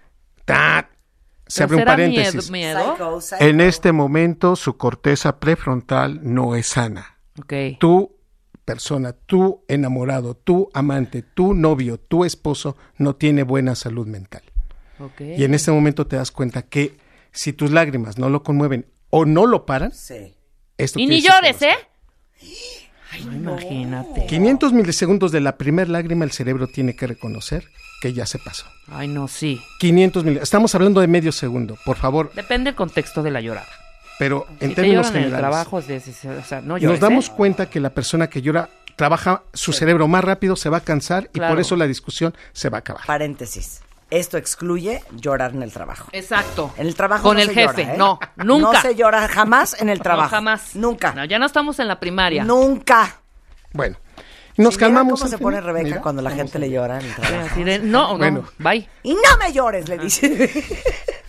[0.47, 0.89] Ta-
[1.53, 2.51] Se abre un ¿Será paréntesis.
[2.51, 2.93] Miedo, miedo?
[2.93, 3.45] Psycho, psycho.
[3.45, 7.19] En este momento su corteza prefrontal no es sana.
[7.41, 7.53] Ok.
[7.79, 8.11] Tu
[8.65, 14.43] persona, tu enamorado, tu amante, tu novio, tu esposo no tiene buena salud mental.
[14.99, 15.21] ok.
[15.37, 16.97] Y en este momento te das cuenta que
[17.33, 20.35] si tus lágrimas no lo conmueven o no lo paran, Sí.
[20.79, 21.75] esto Y ni llores, ¿eh?
[23.11, 24.27] Ay, imagínate.
[24.27, 27.69] 500 milisegundos de la primer lágrima el cerebro tiene que reconocer
[28.03, 28.67] que ya se pasó.
[28.91, 29.63] Ay, no, sí.
[29.79, 30.37] 500 mil.
[30.39, 32.33] Estamos hablando de medio segundo, por favor.
[32.35, 33.69] Depende del contexto de la llorada.
[34.19, 36.79] Pero en si te términos lloran en el generales, trabajo, es de- o sea, no
[36.79, 37.33] llores, nos damos ¿eh?
[37.37, 41.31] cuenta que la persona que llora trabaja su cerebro más rápido, se va a cansar
[41.33, 43.07] y por eso la discusión se va a acabar.
[43.07, 43.83] Paréntesis.
[44.11, 46.09] Esto excluye llorar en el trabajo.
[46.13, 46.75] Exacto.
[46.77, 47.83] En el trabajo Con no el se jefe.
[47.85, 47.99] llora, ¿eh?
[47.99, 48.73] No, nunca.
[48.73, 50.29] No se llora jamás en el trabajo.
[50.29, 50.75] No, jamás.
[50.75, 51.13] Nunca.
[51.15, 52.43] No, ya no estamos en la primaria.
[52.45, 53.21] Nunca.
[53.73, 53.97] Bueno,
[54.57, 55.21] nos Si calmamos.
[55.21, 55.53] cómo se final.
[55.55, 57.07] pone Rebeca Mira, cuando la gente le llora en
[57.59, 58.45] el de, no, no, Bueno.
[58.59, 58.89] bye.
[59.03, 60.51] Y no me llores, le dice.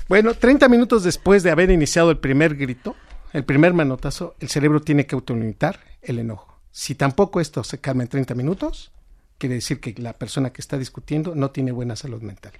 [0.10, 2.96] Bueno, 30 minutos después de haber iniciado el primer grito,
[3.32, 6.60] el primer manotazo, el cerebro tiene que autolimitar el enojo.
[6.72, 8.92] Si tampoco esto se calma en 30 minutos,
[9.38, 12.52] quiere decir que la persona que está discutiendo no tiene buena salud mental.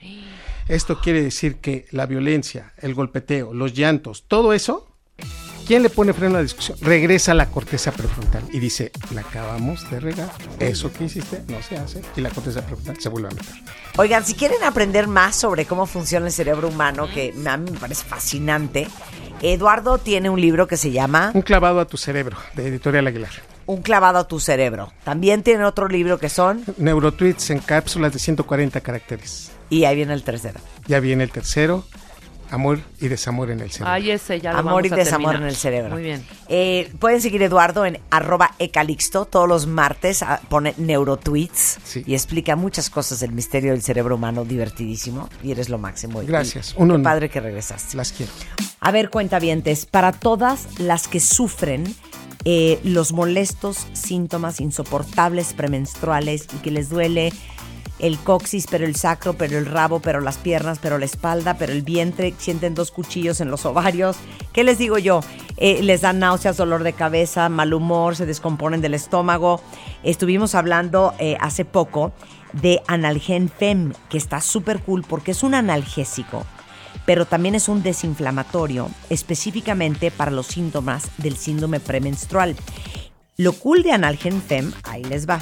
[0.70, 4.96] Esto quiere decir que la violencia, el golpeteo, los llantos, todo eso,
[5.66, 6.78] ¿quién le pone freno a la discusión?
[6.82, 11.62] Regresa a la corteza prefrontal y dice, la acabamos de regar, eso que hiciste no
[11.62, 13.54] se hace, y la corteza prefrontal se vuelve a meter.
[13.98, 17.80] Oigan, si quieren aprender más sobre cómo funciona el cerebro humano, que a mí me
[17.80, 18.88] parece fascinante,
[19.42, 23.32] Eduardo tiene un libro que se llama Un clavado a tu cerebro, de Editorial Aguilar.
[23.66, 24.92] Un clavado a tu cerebro.
[25.06, 29.52] También tiene otro libro que son, Neurotweets en cápsulas de 140 caracteres.
[29.70, 31.86] y ahí viene el tercero, Ya viene el tercero,
[32.54, 33.94] amor y desamor en el cerebro.
[33.94, 35.42] Ay, ese ya lo Amor y a desamor terminar.
[35.42, 35.94] en el cerebro.
[35.96, 36.26] Muy bien.
[36.48, 39.26] Eh, pueden seguir Eduardo en arroba ecalixto.
[39.26, 42.04] Todos los martes ah, pone neurotweets Sí.
[42.06, 45.30] y explica muchas cosas del misterio del cerebro humano, divertidísimo.
[45.44, 46.22] Y eres lo máximo.
[46.22, 47.04] Y- Gracias, y un qué honor.
[47.04, 47.98] padre que regresaste.
[47.98, 48.32] Las quiero.
[48.80, 51.96] A ver, cuentavientes, para todas las que sufren
[52.46, 57.32] eh, los molestos síntomas insoportables premenstruales y que les duele
[58.00, 61.74] el coxis, pero el sacro, pero el rabo, pero las piernas, pero la espalda, pero
[61.74, 64.18] el vientre, sienten dos cuchillos en los ovarios.
[64.52, 65.22] ¿Qué les digo yo?
[65.58, 69.62] Eh, les dan náuseas, dolor de cabeza, mal humor, se descomponen del estómago.
[70.04, 72.12] Estuvimos hablando eh, hace poco
[72.54, 76.46] de Analgen Fem, que está súper cool porque es un analgésico
[77.06, 82.56] pero también es un desinflamatorio específicamente para los síntomas del síndrome premenstrual.
[83.36, 85.40] Lo cool de Analgen Fem, ahí les va.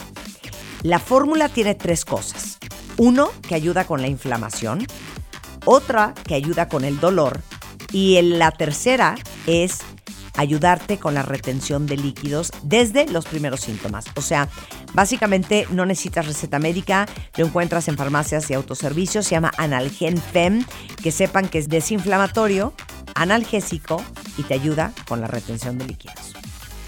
[0.84, 2.58] La fórmula tiene tres cosas.
[2.98, 4.86] Uno, que ayuda con la inflamación.
[5.66, 7.40] otra que ayuda con el dolor
[7.92, 9.16] y la tercera
[9.46, 9.80] es
[10.38, 14.06] ayudarte con la retención de líquidos desde los primeros síntomas.
[14.16, 14.48] O sea,
[14.94, 17.06] básicamente no necesitas receta médica,
[17.38, 20.66] lo encuentras en farmacias y autoservicios, se llama Analgen Fem,
[21.04, 22.74] que sepan que es desinflamatorio,
[23.14, 24.02] analgésico
[24.38, 26.34] y te ayuda con la retención de líquidos.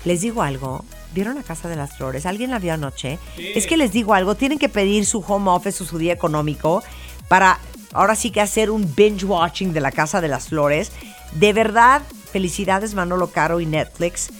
[0.05, 2.25] Les digo algo, ¿vieron la Casa de las Flores?
[2.25, 3.19] ¿Alguien la vio anoche?
[3.37, 6.83] Es que les digo algo, tienen que pedir su home office o su día económico
[7.27, 7.59] para
[7.93, 10.91] ahora sí que hacer un binge watching de la Casa de las Flores.
[11.33, 12.01] De verdad,
[12.31, 14.31] felicidades Manolo Caro y Netflix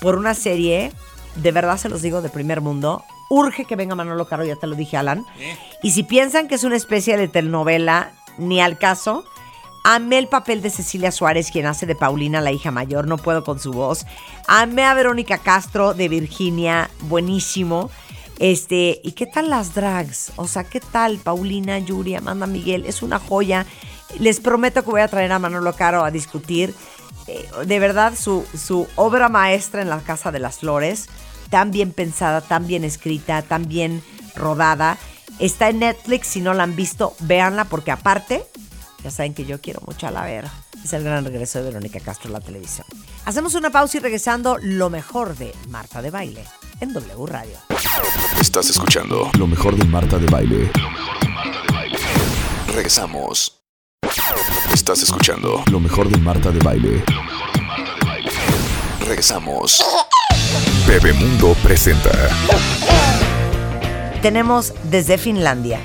[0.00, 0.92] por una serie,
[1.36, 3.04] de verdad se los digo, de primer mundo.
[3.30, 5.24] Urge que venga Manolo Caro, ya te lo dije, Alan.
[5.82, 9.24] Y si piensan que es una especie de telenovela, ni al caso.
[9.84, 13.42] Amé el papel de Cecilia Suárez, quien hace de Paulina, la hija mayor, no puedo
[13.42, 14.06] con su voz.
[14.46, 17.90] Amé a Verónica Castro de Virginia, buenísimo.
[18.38, 20.32] Este, ¿y qué tal las drags?
[20.36, 22.86] O sea, ¿qué tal Paulina, Yuri, Amanda Miguel?
[22.86, 23.66] Es una joya.
[24.20, 26.74] Les prometo que voy a traer a Manolo Caro a discutir.
[27.26, 31.08] eh, de verdad, su, su obra maestra en la Casa de las Flores,
[31.50, 34.02] tan bien pensada, tan bien escrita, tan bien
[34.36, 34.96] rodada.
[35.38, 38.44] Está en Netflix, si no la han visto, véanla porque aparte,
[39.02, 40.50] ya saben que yo quiero mucho a la Vera.
[40.84, 42.86] Es el gran regreso de Verónica Castro a la televisión.
[43.24, 46.44] Hacemos una pausa y regresando lo mejor de Marta de Baile
[46.80, 47.56] en W Radio.
[48.40, 50.70] Estás escuchando lo mejor de Marta de Baile.
[52.68, 53.60] Regresamos.
[54.72, 57.04] Estás escuchando lo mejor de Marta de Baile.
[59.00, 59.84] Regresamos.
[60.86, 62.10] Bebemundo presenta.
[64.22, 65.80] Tenemos desde Finlandia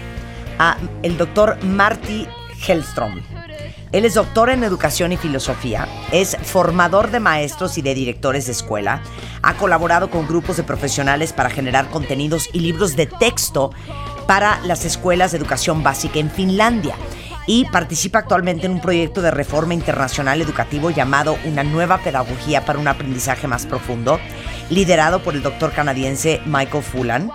[0.59, 2.27] a el doctor Marty
[2.65, 3.21] Hellström.
[3.91, 8.51] Él es doctor en educación y filosofía, es formador de maestros y de directores de
[8.51, 9.01] escuela,
[9.41, 13.71] ha colaborado con grupos de profesionales para generar contenidos y libros de texto
[14.27, 16.95] para las escuelas de educación básica en Finlandia
[17.47, 22.77] y participa actualmente en un proyecto de reforma internacional educativo llamado Una nueva pedagogía para
[22.77, 24.19] un aprendizaje más profundo,
[24.69, 27.31] liderado por el doctor canadiense Michael Fulan.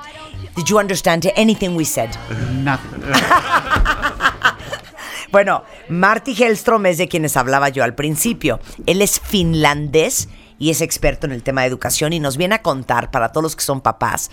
[0.54, 2.10] Did you understand anything we said?
[5.32, 8.60] Bueno, Marty Hellstrom es de quienes hablaba yo al principio.
[8.84, 10.28] Él es finlandés
[10.58, 13.42] y es experto en el tema de educación y nos viene a contar para todos
[13.42, 14.30] los que son papás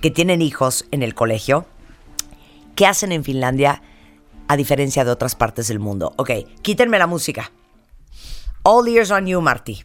[0.00, 1.66] que tienen hijos en el colegio,
[2.74, 3.80] qué hacen en Finlandia
[4.48, 6.14] a diferencia de otras partes del mundo.
[6.16, 6.30] Ok,
[6.62, 7.52] quítenme la música.
[8.64, 9.84] All ears on you, Marty.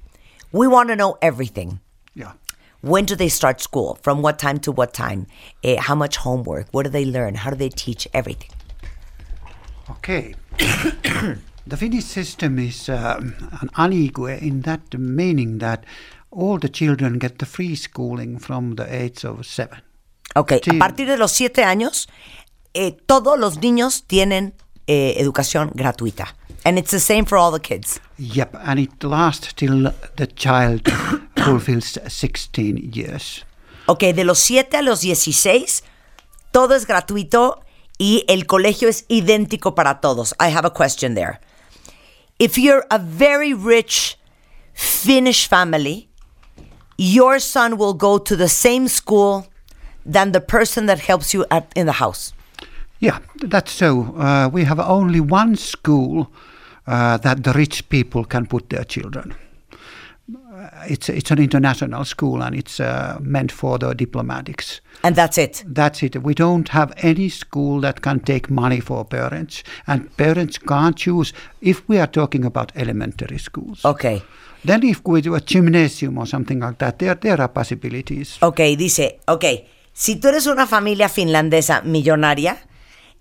[0.52, 1.80] We want to know everything.
[2.16, 2.38] Yeah.
[2.82, 4.00] When do they start school?
[4.02, 5.28] From what time to what time?
[5.62, 6.70] Eh, how much homework?
[6.72, 7.36] What do they learn?
[7.36, 8.08] How do they teach?
[8.14, 8.50] Everything.
[9.90, 10.34] Okay.
[11.68, 15.86] the Finnish system is um, an unequal in that meaning that
[16.32, 19.82] all the children get the free schooling from the age of seven.
[20.36, 22.10] Ok, a partir de los siete años,
[22.74, 24.54] eh, todos los niños tienen
[24.88, 26.36] eh, educación gratuita.
[26.66, 28.02] And it's the same for all the kids.
[28.18, 30.82] Yep, and it lasts till the child
[31.38, 33.46] fulfills 16 years.
[33.86, 35.84] Ok, de los 7 a los 16,
[36.52, 37.65] todo es gratuito
[37.98, 40.34] y el colegio es idéntico para todos.
[40.40, 41.40] I have a question there.
[42.40, 44.18] If you're a very rich
[44.74, 46.10] Finnish family,
[46.98, 49.48] your son will go to the same school
[50.06, 52.34] than the person that helps you at, in the house.
[53.00, 54.16] Yeah, that's so.
[54.18, 56.32] Uh, we have only one school
[56.88, 59.34] uh, that the rich people can put their children.
[60.66, 64.82] Uh, It's it's an international school and it's uh, meant for the diplomatics.
[65.04, 65.64] And that's it.
[65.68, 66.16] That's it.
[66.24, 71.34] We don't have any school that can take money for parents, and parents can't choose
[71.62, 73.84] if we are talking about elementary schools.
[73.86, 74.24] Ok.
[74.66, 78.38] Then, if we do a gymnasium or something like that, there there are possibilities.
[78.42, 79.46] Ok, dice, ok,
[79.94, 82.58] si tú eres una familia finlandesa millonaria,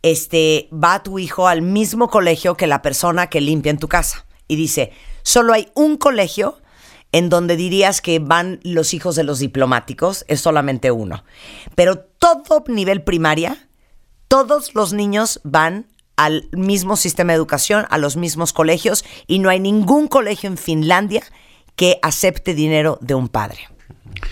[0.03, 4.25] este, va tu hijo al mismo colegio que la persona que limpia en tu casa.
[4.49, 4.93] Y dice,
[5.23, 6.59] solo hay un colegio
[7.15, 11.23] en donde dirías que van los hijos de los diplomáticos, es solamente uno.
[11.77, 13.69] Pero todo nivel primaria,
[14.27, 15.87] todos los niños van
[16.17, 20.57] al mismo sistema de educación, a los mismos colegios, y no hay ningún colegio en
[20.57, 21.23] Finlandia
[21.77, 23.61] que acepte dinero de un padre.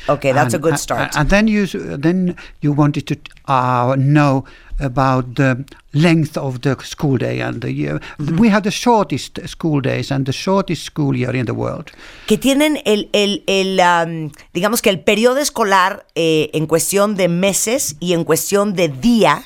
[0.08, 1.16] Okay, that's a good start.
[1.16, 3.16] And then you then you wanted to
[3.46, 4.44] uh, know
[4.80, 8.00] about the length of the school day and the year.
[8.18, 8.38] Mm-hmm.
[8.38, 11.92] We have the shortest school days and the shortest school year in the world.
[12.26, 17.28] que tienen el, el, el, um, digamos que el periodo escolar eh, en cuestión de
[17.28, 19.44] meses y en cuestión de día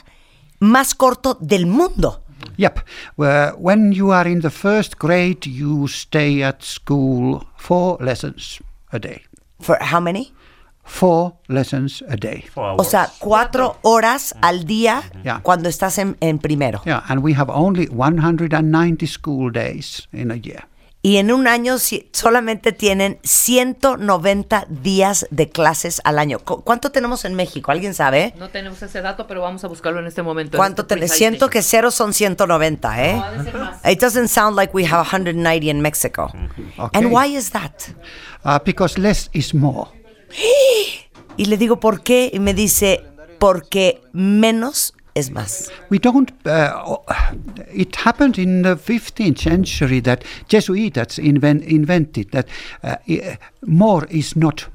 [0.60, 2.23] más corto del mundo.
[2.56, 2.81] Yep.
[3.16, 8.60] Where when you are in the first grade, you stay at school four lessons
[8.93, 9.24] a day.
[9.60, 10.32] For how many?
[10.86, 12.44] Four lessons a day.
[12.54, 15.40] O sea, cuatro horas al día Yeah.
[15.42, 16.80] cuando estás en, en primero.
[16.84, 20.68] Yeah, and we have only 190 school days in a year.
[21.02, 26.40] Y en un año si- solamente tienen 190 días de clases al año.
[26.40, 27.70] Cu- ¿Cuánto tenemos en México?
[27.70, 28.34] ¿Alguien sabe?
[28.38, 30.56] No tenemos ese dato, pero vamos a buscarlo en este momento.
[30.56, 31.16] ¿Cuánto Este tenemos?
[31.16, 33.14] Siento que cero son 190, ¿eh?
[33.16, 33.80] No, ha de ser más.
[33.88, 36.32] It doesn't sound like we have 190 in Mexico.
[36.78, 37.00] Okay.
[37.00, 37.72] And why is that?
[38.44, 39.88] Uh, because less is more.
[41.36, 42.31] Y le digo, ¿por qué?
[42.32, 43.03] Y me dice,
[43.39, 45.70] porque menos es más.
[45.90, 46.31] We don't.
[46.44, 46.98] Uh,
[47.73, 52.47] it happened in the 15th century that Jesuits invent, invented that
[52.82, 52.97] uh,
[53.62, 54.69] more is not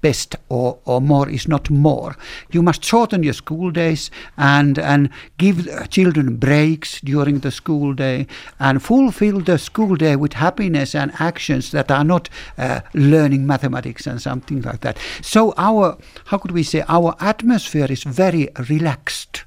[0.00, 2.16] best or, or more is not more.
[2.50, 8.26] You must shorten your school days and and give children breaks during the school day
[8.58, 12.28] and fulfill the school day with happiness and actions that are not
[12.58, 14.98] uh, learning mathematics and something like that.
[15.22, 19.44] So our how could we say our atmosphere is very relaxed.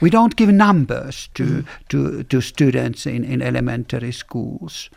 [0.00, 4.88] We don't give numbers to, to, to students in, in elementary schools.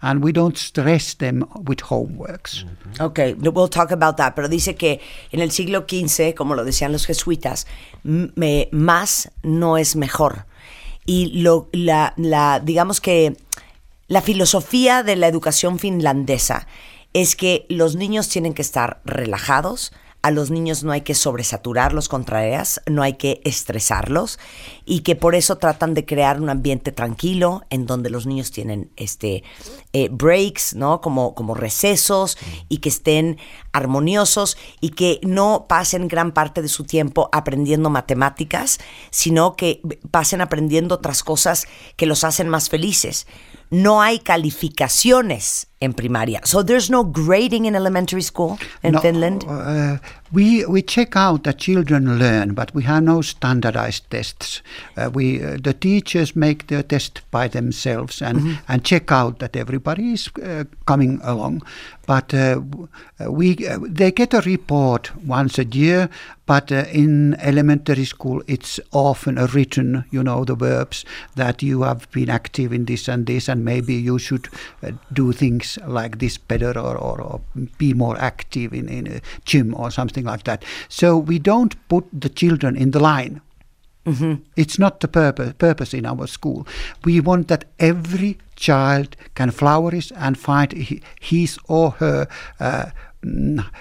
[0.00, 2.64] And we don't stress them with homeworks.
[3.00, 4.34] Ok, we'll talk about that.
[4.36, 5.00] Pero dice que
[5.32, 7.66] en el siglo XV, como lo decían los jesuitas,
[8.04, 10.46] me- más no es mejor.
[11.04, 13.36] Y lo, la, la, digamos que
[14.06, 16.68] la filosofía de la educación finlandesa
[17.12, 19.92] es que los niños tienen que estar relajados,
[20.28, 24.38] a los niños no hay que sobresaturarlos con tareas, no hay que estresarlos
[24.84, 28.90] y que por eso tratan de crear un ambiente tranquilo en donde los niños tienen
[28.96, 29.42] este
[29.94, 31.00] eh, breaks, ¿no?
[31.00, 32.36] Como, como recesos
[32.68, 33.38] y que estén
[33.72, 38.80] armoniosos y que no pasen gran parte de su tiempo aprendiendo matemáticas,
[39.10, 39.80] sino que
[40.10, 43.26] pasen aprendiendo otras cosas que los hacen más felices.
[43.70, 46.40] No hay calificaciones en primaria.
[46.44, 49.44] So there's no grading in elementary school in No, Finland.
[49.48, 49.98] uh,
[50.32, 54.62] we we check out that children learn, but we have no standardized tests.
[54.96, 58.58] Uh, we uh, the teachers make the test by themselves and Mhm.
[58.68, 61.62] and check out that everybody is uh, coming along.
[62.06, 62.60] But uh,
[63.20, 63.54] uh, we
[63.94, 66.08] they get a report once a year.
[66.46, 71.04] But in elementary school, it's often a written, you know, the verbs
[71.36, 74.48] that you have been active in this and this, and maybe you should
[75.12, 77.40] do things like this better or, or, or
[77.76, 80.64] be more active in, in a gym or something like that.
[80.88, 83.40] So we don't put the children in the line.
[84.56, 86.66] It's not the purpose, purpose in our school.
[87.04, 90.72] We want that every child can flourish and find
[91.20, 92.26] his or her
[92.58, 92.86] uh,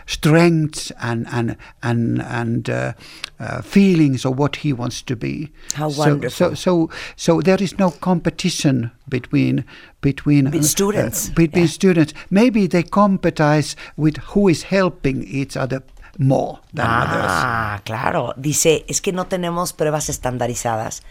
[0.06, 2.94] strengths and and and and uh,
[3.40, 5.52] uh, feelings of what he wants to be.
[5.76, 6.56] How So- wonderful.
[6.56, 9.66] So so so there is no competition between
[10.02, 11.30] between Between uh, students.
[11.30, 12.14] uh, between students.
[12.30, 15.82] Maybe they competize with who is helping each other
[16.20, 17.26] more than others.
[17.30, 18.34] Ah, claro.
[18.38, 21.04] Dice, es que no tenemos pruebas estandarizadas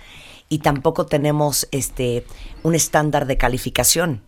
[0.48, 2.24] y tampoco tenemos este
[2.62, 4.20] un estándar de calificación.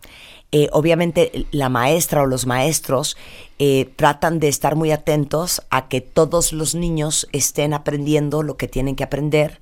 [0.50, 3.18] Eh, obviamente la maestra o los maestros
[3.58, 8.66] eh, tratan de estar muy atentos a que todos los niños estén aprendiendo lo que
[8.66, 9.60] tienen que aprender.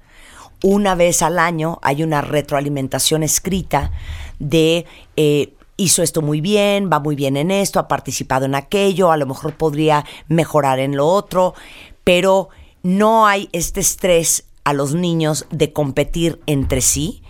[0.62, 3.90] Una vez al año hay una retroalimentación escrita
[4.38, 4.86] de
[5.16, 9.16] eh, hizo esto muy bien, va muy bien en esto, ha participado en aquello, a
[9.16, 11.54] lo mejor podría mejorar en lo otro,
[12.04, 12.48] pero
[12.82, 17.22] no hay este estrés a los niños de competir entre sí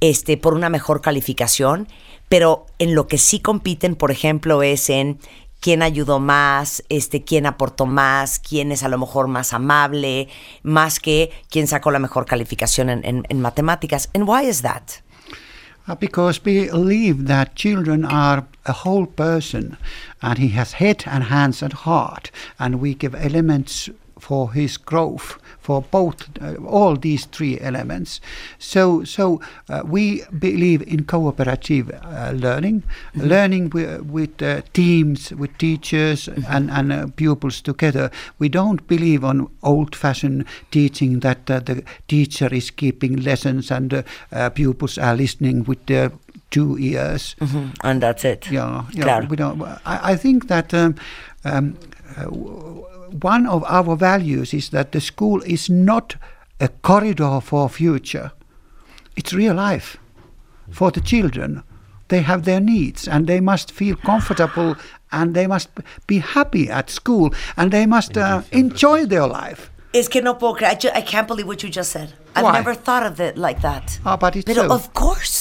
[0.00, 1.88] este, por una mejor calificación,
[2.30, 5.18] pero en lo que sí compiten, por ejemplo, es en
[5.60, 10.28] quién ayudó más, este, quién aportó más, quién es a lo mejor más amable,
[10.62, 14.08] más que quién sacó la mejor calificación en, en- en matemáticas.
[14.14, 15.02] And why is that?
[15.88, 19.76] Uh, because we believe that children are a whole person
[20.22, 25.36] and he has head and hands and heart and we give elements for his growth
[25.70, 28.20] for both uh, all these three elements.
[28.58, 32.82] So so uh, we believe in cooperative uh, learning
[33.14, 38.10] learning wi- with uh, teams with teachers and, and uh, pupils together.
[38.40, 44.04] We don't believe on old fashioned teaching that the teacher is keeping lessons and
[44.54, 46.10] pupils are listening with their
[46.50, 47.36] two ears.
[47.84, 48.50] And that's it.
[48.50, 49.26] yeah, yeah Claro.
[49.26, 50.94] we don't, I, I think that um,
[51.44, 51.76] um,
[52.16, 56.16] uh, w- one of our values is that the school is not
[56.60, 58.32] a corridor for future.
[59.16, 59.96] It's real life
[60.70, 61.62] for the children.
[62.08, 64.76] They have their needs and they must feel comfortable
[65.12, 65.68] and they must
[66.06, 69.70] be happy at school and they must uh, enjoy their life.
[69.92, 70.70] Es que no puedo creer.
[70.70, 72.12] I, ju- I can't believe what you just said.
[72.36, 72.52] I've Why?
[72.52, 73.98] never thought of it like that.
[74.04, 74.74] Ah, but it's Pero so.
[74.74, 75.39] of course.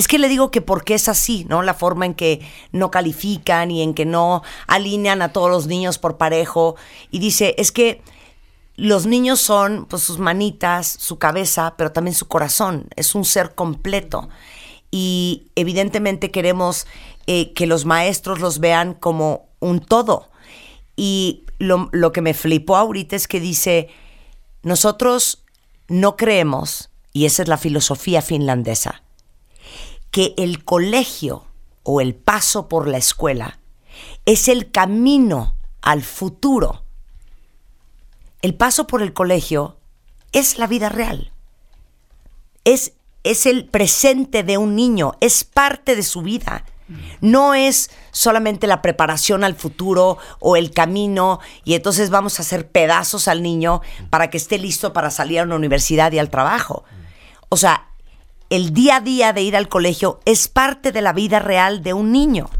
[0.00, 1.60] Es que le digo que porque es así, ¿no?
[1.60, 2.40] La forma en que
[2.72, 6.76] no califican y en que no alinean a todos los niños por parejo.
[7.10, 8.00] Y dice, es que
[8.76, 12.88] los niños son pues sus manitas, su cabeza, pero también su corazón.
[12.96, 14.30] Es un ser completo.
[14.90, 16.86] Y evidentemente queremos
[17.26, 20.30] eh, que los maestros los vean como un todo.
[20.96, 23.90] Y lo, lo que me flipó ahorita es que dice,
[24.62, 25.44] nosotros
[25.88, 29.02] no creemos, y esa es la filosofía finlandesa,
[30.10, 31.46] que el colegio
[31.82, 33.58] o el paso por la escuela
[34.26, 36.84] es el camino al futuro.
[38.42, 39.76] El paso por el colegio
[40.32, 41.32] es la vida real.
[42.64, 42.92] Es,
[43.24, 46.64] es el presente de un niño, es parte de su vida.
[47.20, 52.68] No es solamente la preparación al futuro o el camino y entonces vamos a hacer
[52.68, 53.80] pedazos al niño
[54.10, 56.84] para que esté listo para salir a una universidad y al trabajo.
[57.48, 57.89] O sea,
[58.50, 61.94] el día a día de ir al colegio es parte de la vida real de
[61.94, 62.50] un niño.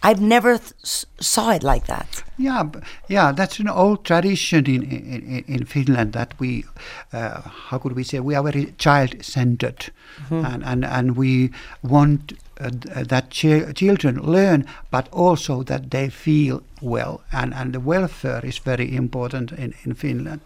[0.00, 2.06] I've never th- saw it like that.
[2.36, 2.70] Yeah,
[3.08, 6.64] yeah, that's an old tradition in in, in Finland that we,
[7.12, 9.90] uh, how could we say, we are very child-centered,
[10.30, 11.50] and, and and we
[11.82, 12.70] want uh,
[13.08, 18.58] that chi- children learn, but also that they feel well, and and the welfare is
[18.58, 20.40] very important in in Finland.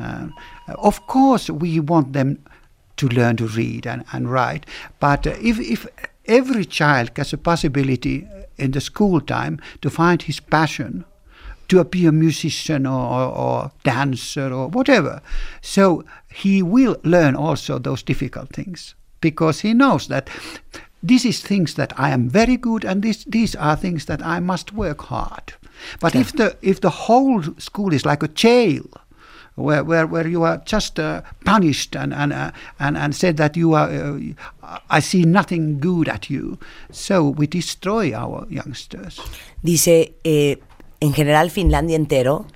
[0.00, 0.30] Uh,
[0.78, 2.38] of course, we want them
[3.00, 4.66] to learn to read and, and write.
[5.00, 5.86] But uh, if, if
[6.26, 8.28] every child gets a possibility
[8.58, 11.04] in the school time to find his passion,
[11.68, 15.22] to be a musician or, or, or dancer or whatever,
[15.62, 20.28] so he will learn also those difficult things because he knows that
[21.02, 24.40] this is things that I am very good and this, these are things that I
[24.40, 25.54] must work hard.
[26.00, 28.84] But if the if the whole school is like a jail,
[29.60, 30.98] where, where, where you are just
[31.44, 32.32] punished and, and,
[32.78, 33.90] and, and said that you are,
[34.88, 36.58] I see nothing good at you.
[36.90, 39.20] So we destroy our youngsters.
[39.62, 42.46] Dice, en general Finlandia entero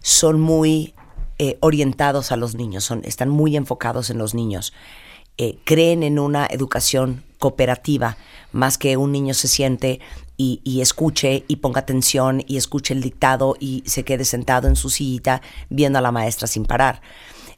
[0.00, 0.94] son muy
[1.38, 4.72] eh, orientados a los niños, son, están muy enfocados en los niños.
[5.38, 8.16] Eh, creen en una educación cooperativa,
[8.52, 10.00] más que un niño se siente
[10.36, 14.90] y, escuche y ponga atención y escuche el dictado y se quede sentado en su
[14.90, 17.00] sillita viendo a la maestra sin parar.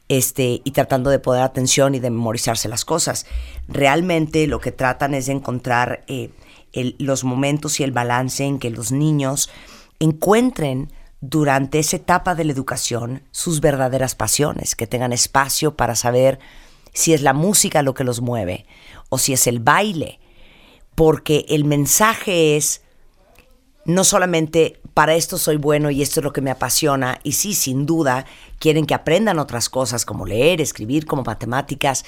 [0.07, 3.25] Este, y tratando de poner atención y de memorizarse las cosas.
[3.67, 6.29] Realmente lo que tratan es de encontrar eh,
[6.99, 9.49] los momentos y el balance en que los niños
[9.99, 10.91] encuentren
[11.21, 16.37] durante esa etapa de la educación sus verdaderas pasiones, que tengan espacio para saber
[16.93, 18.67] si es la música lo que los mueve
[19.09, 20.19] o si es el baile,
[20.95, 22.81] porque el mensaje es
[23.85, 27.53] no solamente para esto soy bueno y esto es lo que me apasiona, y sí,
[27.53, 28.25] sin duda,
[28.59, 32.05] quieren que aprendan otras cosas como leer, escribir, como matemáticas,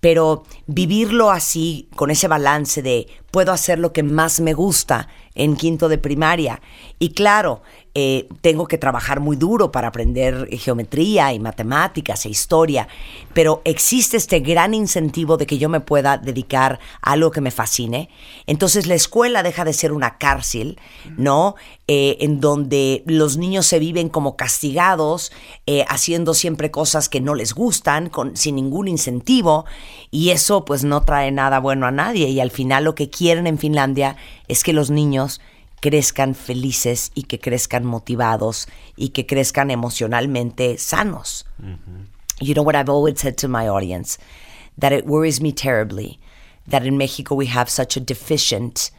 [0.00, 5.56] pero vivirlo así, con ese balance de puedo hacer lo que más me gusta en
[5.56, 6.60] quinto de primaria.
[6.98, 7.62] Y claro,
[7.94, 12.88] eh, tengo que trabajar muy duro para aprender geometría y matemáticas e historia,
[13.34, 17.50] pero existe este gran incentivo de que yo me pueda dedicar a algo que me
[17.50, 18.08] fascine.
[18.46, 20.78] Entonces la escuela deja de ser una cárcel,
[21.16, 21.54] ¿no?
[21.88, 25.32] Eh, en donde los niños se viven como castigados,
[25.66, 29.66] eh, haciendo siempre cosas que no les gustan, con, sin ningún incentivo,
[30.10, 32.28] y eso pues no trae nada bueno a nadie.
[32.28, 34.16] Y al final lo que quieren en Finlandia
[34.48, 35.40] es que los niños
[35.80, 38.66] crezcan felices y que crezcan motivados
[38.96, 41.44] y que crezcan emocionalmente sanos.
[42.40, 44.18] You know what I've always said to my audience?
[44.76, 46.18] That it worries me terribly
[46.66, 48.90] that in Mexico we have such a deficient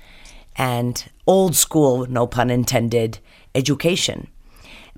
[0.55, 3.19] and old school, no pun intended,
[3.53, 4.27] education.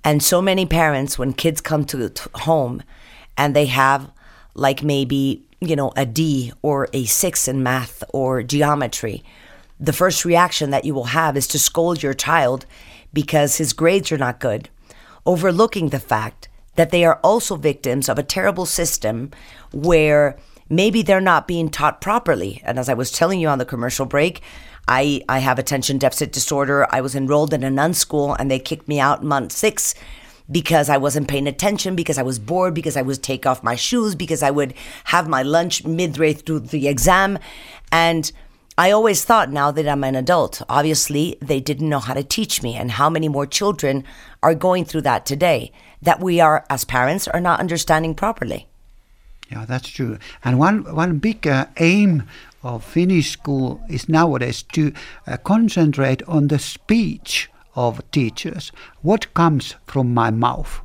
[0.04, 2.84] And so many parents, when kids come to, to home
[3.38, 4.12] and they have
[4.54, 9.24] like maybe, you know, a D or a six in math or geometry,
[9.80, 12.66] the first reaction that you will have is to scold your child
[13.14, 14.70] because his grades are not good,
[15.26, 19.32] overlooking the fact that they are also victims of a terrible system
[19.72, 20.38] where
[20.70, 22.62] maybe they're not being taught properly.
[22.66, 24.42] And as I was telling you on the commercial break,
[24.88, 26.88] I, I have attention deficit disorder.
[26.92, 29.96] I was enrolled in a nun school and they kicked me out month six
[30.50, 33.76] because I wasn't paying attention, because I was bored, because I would take off my
[33.76, 34.74] shoes, because I would
[35.06, 37.40] have my lunch midway through the exam.
[37.92, 38.32] And
[38.78, 42.62] I always thought now that I'm an adult, obviously they didn't know how to teach
[42.62, 42.76] me.
[42.76, 44.04] And how many more children
[44.44, 48.68] are going through that today that we are, as parents, are not understanding properly?
[49.52, 50.18] Yeah, that's true.
[50.44, 52.24] And one one big uh, aim
[52.64, 54.92] of Finnish school is nowadays to
[55.28, 58.72] uh, concentrate on the speech of teachers.
[59.02, 60.82] What comes from my mouth?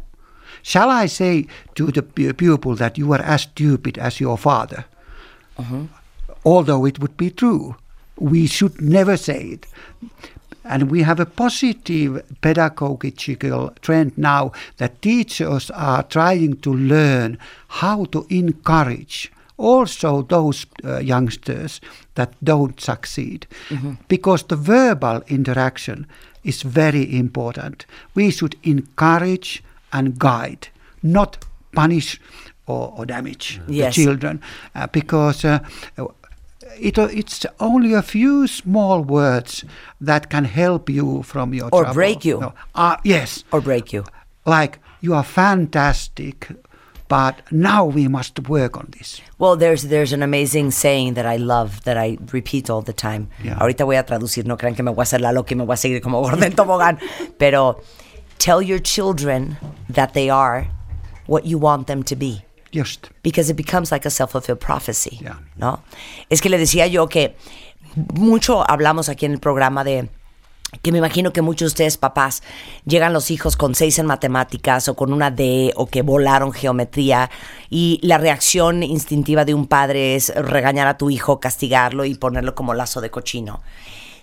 [0.62, 4.84] Shall I say to the pupil that you are as stupid as your father?
[6.44, 7.76] although it would be true.
[8.18, 9.66] We should never say it.
[10.64, 17.38] And we have a positive pedagogical trend now that teachers are trying to learn
[17.68, 21.80] how to encourage also those uh, youngsters
[22.14, 23.46] that don't succeed
[24.08, 26.06] because the verbal interaction
[26.44, 27.86] is very important.
[28.14, 29.62] We should encourage
[29.92, 30.68] and guide,
[31.02, 32.20] not punish
[32.66, 33.96] or, or damage Yes.
[33.96, 34.40] the children
[34.74, 35.58] uh, because uh,
[36.78, 39.64] it, it's only a few small words
[40.00, 41.94] that can help you from your Or trouble.
[41.94, 42.40] break you.
[42.40, 42.52] No.
[42.74, 43.44] Uh, yes.
[43.52, 44.04] Or break you.
[44.46, 46.48] Like, you are fantastic,
[47.10, 49.20] but now we must work on this.
[49.36, 53.28] Well, there's there's an amazing saying that I love that I repeat all the time.
[53.42, 53.58] Yeah.
[53.58, 55.64] Ahorita voy a traducir, no crean que me voy a hacer la loca y me
[55.64, 57.00] voy a seguir como gorda en tobogán.
[57.36, 57.82] Pero
[58.38, 59.58] tell your children
[59.88, 60.68] that they are
[61.26, 62.44] what you want them to be.
[62.70, 63.10] Just.
[63.24, 65.18] Because it becomes like a self-fulfilled prophecy.
[65.20, 65.40] Yeah.
[65.56, 65.82] ¿No?
[66.30, 67.34] Es que le decía yo que
[68.14, 70.08] mucho hablamos aquí en el programa de
[70.82, 72.42] que me imagino que muchos de ustedes, papás,
[72.84, 77.30] llegan los hijos con seis en matemáticas o con una D o que volaron geometría
[77.68, 82.54] y la reacción instintiva de un padre es regañar a tu hijo, castigarlo y ponerlo
[82.54, 83.60] como lazo de cochino.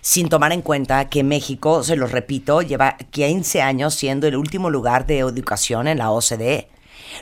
[0.00, 4.70] Sin tomar en cuenta que México, se los repito, lleva 15 años siendo el último
[4.70, 6.68] lugar de educación en la OCDE.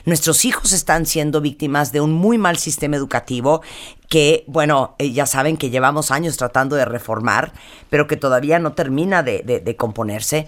[0.05, 3.61] Nuestros hijos están siendo víctimas de un muy mal sistema educativo
[4.09, 7.53] que, bueno, eh, ya saben que llevamos años tratando de reformar,
[7.89, 10.47] pero que todavía no termina de, de- componerse.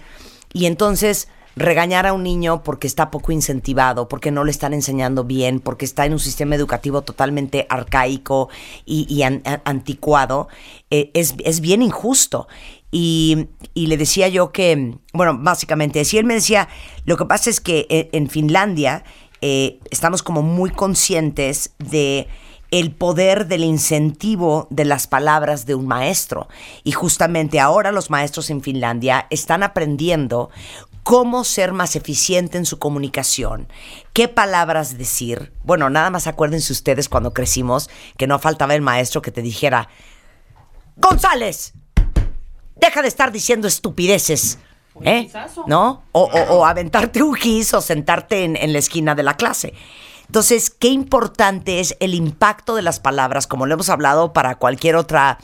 [0.52, 5.24] Y entonces regañar a un niño porque está poco incentivado, porque no le están enseñando
[5.24, 8.48] bien, porque está en un sistema educativo totalmente arcaico
[8.86, 10.48] y, y anticuado,
[10.90, 12.48] eh, es, es bien injusto.
[12.92, 16.68] Y, y le decía yo que, bueno, básicamente, si él me decía,
[17.04, 19.04] lo que pasa es que eh, en Finlandia
[19.40, 22.28] eh, estamos como muy conscientes de
[22.70, 26.48] el poder del incentivo de las palabras de un maestro.
[26.84, 30.50] Y justamente ahora los maestros en Finlandia están aprendiendo
[31.02, 33.68] cómo ser más eficiente en su comunicación,
[34.12, 35.52] qué palabras decir.
[35.64, 39.88] Bueno, nada más acuérdense ustedes cuando crecimos que no faltaba el maestro que te dijera,
[40.96, 41.72] González,
[42.76, 44.58] deja de estar diciendo estupideces.
[45.04, 45.28] ¿Eh?
[45.66, 46.02] ¿No?
[46.12, 49.74] O, o- o aventarte un gis o sentarte en, en la esquina de la clase.
[50.26, 54.94] Entonces, qué importante es el impacto de las palabras, como lo hemos hablado para cualquier
[54.94, 55.38] otra,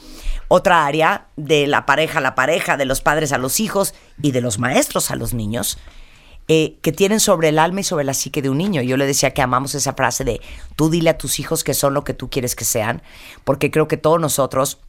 [0.47, 4.31] otra área, de la pareja a la pareja, de los padres a los hijos y
[4.31, 5.77] de los maestros a los niños,
[6.47, 8.81] eh, que tienen sobre el alma y sobre la psique de un niño.
[8.81, 10.39] Yo le decía que amamos esa frase de
[10.77, 13.01] tú dile a tus hijos que son lo que tú quieres que sean,
[13.43, 14.79] porque creo que todos nosotros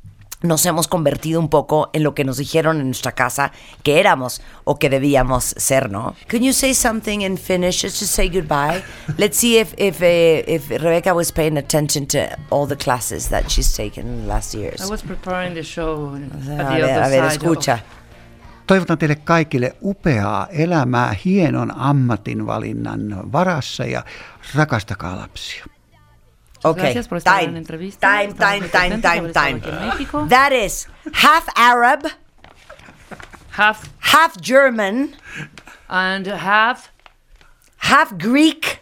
[0.42, 3.52] nos hemos convertido un poco en lo que nos dijeron en nuestra casa
[3.82, 6.14] que éramos o que debíamos ser, ¿no?
[6.28, 8.82] Can you say something in Finnish just to say goodbye?
[9.16, 12.18] Let's see if if uh, if Rebecca was paying attention to
[12.50, 14.80] all the classes that she's taken in the last years.
[14.80, 17.78] I was preparing the show A ver, a ver, escucha.
[18.66, 24.04] Toivotan teille kaikille upeaa elämää hienon ammatinvalinnan varassa ja
[24.54, 25.64] rakastakaa lapsia.
[26.64, 26.82] Okay.
[26.82, 27.58] Gracias por estar en la time.
[27.58, 28.08] entrevista.
[28.08, 29.56] Time, Estamos time, time, time, time.
[29.60, 30.26] aquí en México.
[30.28, 32.06] That is half Arab,
[33.50, 35.14] half half German,
[35.88, 36.90] and half
[37.78, 38.80] half Greek,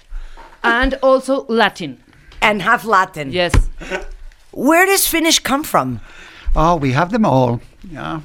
[0.63, 1.99] and also Latin.
[2.43, 3.33] and half Latin.
[3.33, 3.53] Yes.
[4.53, 6.01] Where does Finnish come from?
[6.55, 7.61] Oh, we have them all.
[7.91, 8.21] Yeah.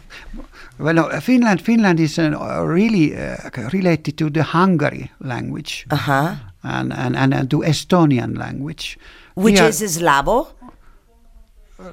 [0.80, 2.32] Well, no, Finland, Finland is uh,
[2.65, 3.38] really uh,
[3.73, 6.36] related to the Hungary language Uh-huh.
[6.64, 8.98] and, and, and, and to Estonian language.
[9.36, 10.48] Which We are- is Slavo?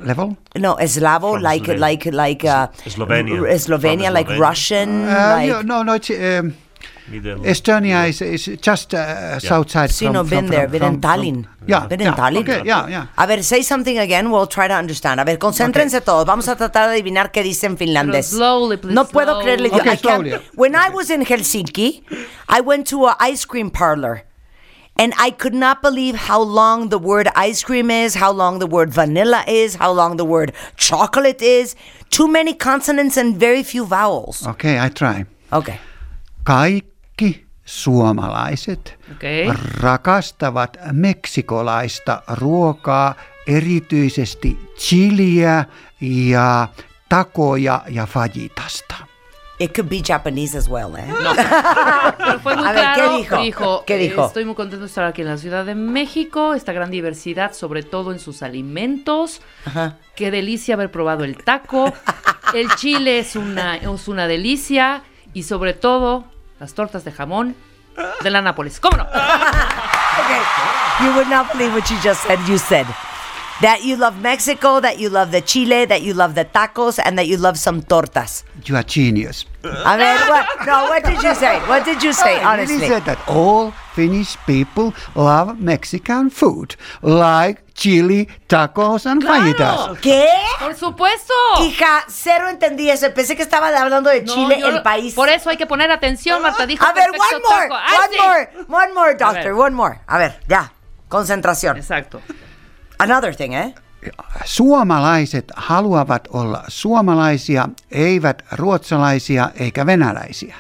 [0.05, 0.37] level.
[0.57, 1.79] No, Slavo, From like Slovenia.
[1.81, 3.41] like like uh, Slovenian.
[3.41, 5.49] r- Slovenia, From like Russian, Uh, like.
[5.49, 6.55] yeah, no, no, it's, um,
[7.11, 10.73] Middle- Estonia is, is just uh, south side Sí, from, no, been from, there, from,
[10.73, 11.47] been in from- Tallinn.
[11.67, 12.43] Yeah, Been in yeah, Tallinn.
[12.43, 13.07] okay, yeah, yeah.
[13.17, 15.21] A ver, say something again, we'll try to understand.
[15.21, 16.27] A ver, concéntrense todos.
[16.27, 18.29] Vamos a tratar de adivinar qué dice en finlandés.
[18.31, 19.69] Pero slowly, please, no puedo creerle.
[19.73, 20.35] Okay, I can't- slowly.
[20.55, 22.03] When I was in Helsinki,
[22.47, 24.25] I went to an ice cream parlor.
[25.01, 28.67] And I could not believe how long the word ice cream is, how long the
[28.67, 31.77] word vanilla is, how long the word chocolate is.
[32.17, 34.47] Too many consonants and very few vowels.
[34.47, 35.25] Okay, I try.
[35.53, 35.75] Okay.
[36.45, 39.47] Kaikki suomalaiset Okay.
[39.81, 43.15] rakastavat meksikolaista ruokaa,
[43.47, 45.65] erityisesti chiliä
[46.01, 46.69] ja
[47.09, 48.95] takoja ja fajitasta.
[49.61, 51.05] It could be Japanese as well, eh?
[52.17, 53.43] Pero fue muy A ver, ¿qué claro.
[53.43, 53.85] dijo?
[53.85, 54.27] ¿Qué eh, dijo?
[54.27, 56.55] Estoy muy contento de estar aquí en la Ciudad de México.
[56.55, 59.41] Esta gran diversidad, sobre todo en sus alimentos.
[60.15, 61.93] Qué delicia haber probado el taco.
[62.55, 65.03] El chile es una, es una delicia.
[65.35, 66.25] Y sobre todo,
[66.61, 67.55] las tortas de jamón
[68.23, 68.81] de la Nápoles.
[68.81, 69.07] ¿Cómo no?
[70.19, 70.41] Okay.
[71.01, 72.41] You would not believe what you just said.
[72.49, 72.87] You said,
[73.61, 77.19] That you love Mexico, that you love the chile, that you love the tacos, and
[77.19, 78.45] that you love some tortas.
[78.65, 79.47] You are genius.
[79.65, 80.47] I mean, what?
[80.65, 81.59] No, what did you say?
[81.67, 82.87] What did you say, I really honestly?
[82.89, 89.99] said that all Finnish people love Mexican food, like chili, tacos, and fajitas.
[90.01, 90.29] ¿Qué?
[90.61, 91.35] Por supuesto.
[91.61, 93.13] Hija, cero entendí eso.
[93.13, 95.15] Pensé que estaba hablando de No, Chile, yo el lo- país.
[95.15, 96.65] Por eso hay que poner atención, Marta.
[96.65, 97.81] Dijo A ver, perfecto one more, taco.
[97.85, 98.23] Ay, one sí.
[98.23, 99.53] more, one more, doctor, ver.
[99.55, 100.01] one more.
[100.07, 100.73] A ver, ya,
[101.09, 101.77] concentración.
[101.77, 102.23] Exacto.
[102.99, 103.75] Another thing, eh?
[104.45, 110.57] Suomalaiset haluavat olla suomalaisia, eivät ruotsalaisia eikä venäläisiä.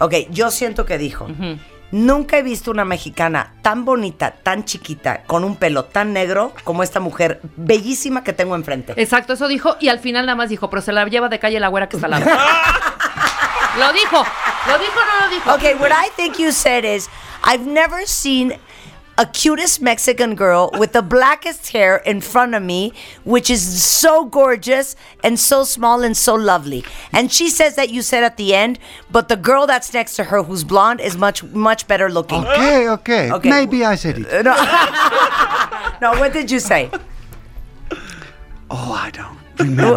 [0.00, 1.28] Ok, yo siento que dijo.
[1.92, 6.82] Nunca he visto una mexicana tan bonita, tan chiquita, con un pelo tan negro como
[6.82, 8.94] esta mujer bellísima que tengo enfrente.
[8.96, 9.76] Exacto, eso dijo.
[9.80, 11.96] Y al final nada más dijo, pero se la lleva de calle la güera que
[11.96, 12.26] está al lado.
[13.78, 14.24] lo dijo.
[14.68, 15.54] ¿Lo dijo o no lo dijo?
[15.54, 17.08] Okay, what I think you said is
[17.44, 18.58] I've never seen
[19.20, 22.94] a cutest Mexican girl with the blackest hair in front of me,
[23.24, 26.82] which is so gorgeous and so small and so lovely.
[27.12, 28.78] And she says that you said at the end,
[29.10, 32.46] but the girl that's next to her who's blonde is much much better looking.
[32.46, 33.50] Okay, okay, Okay.
[33.50, 34.26] Maybe I said it.
[34.50, 34.54] No,
[36.00, 36.90] no what did you say?
[38.70, 39.39] Oh, I don't.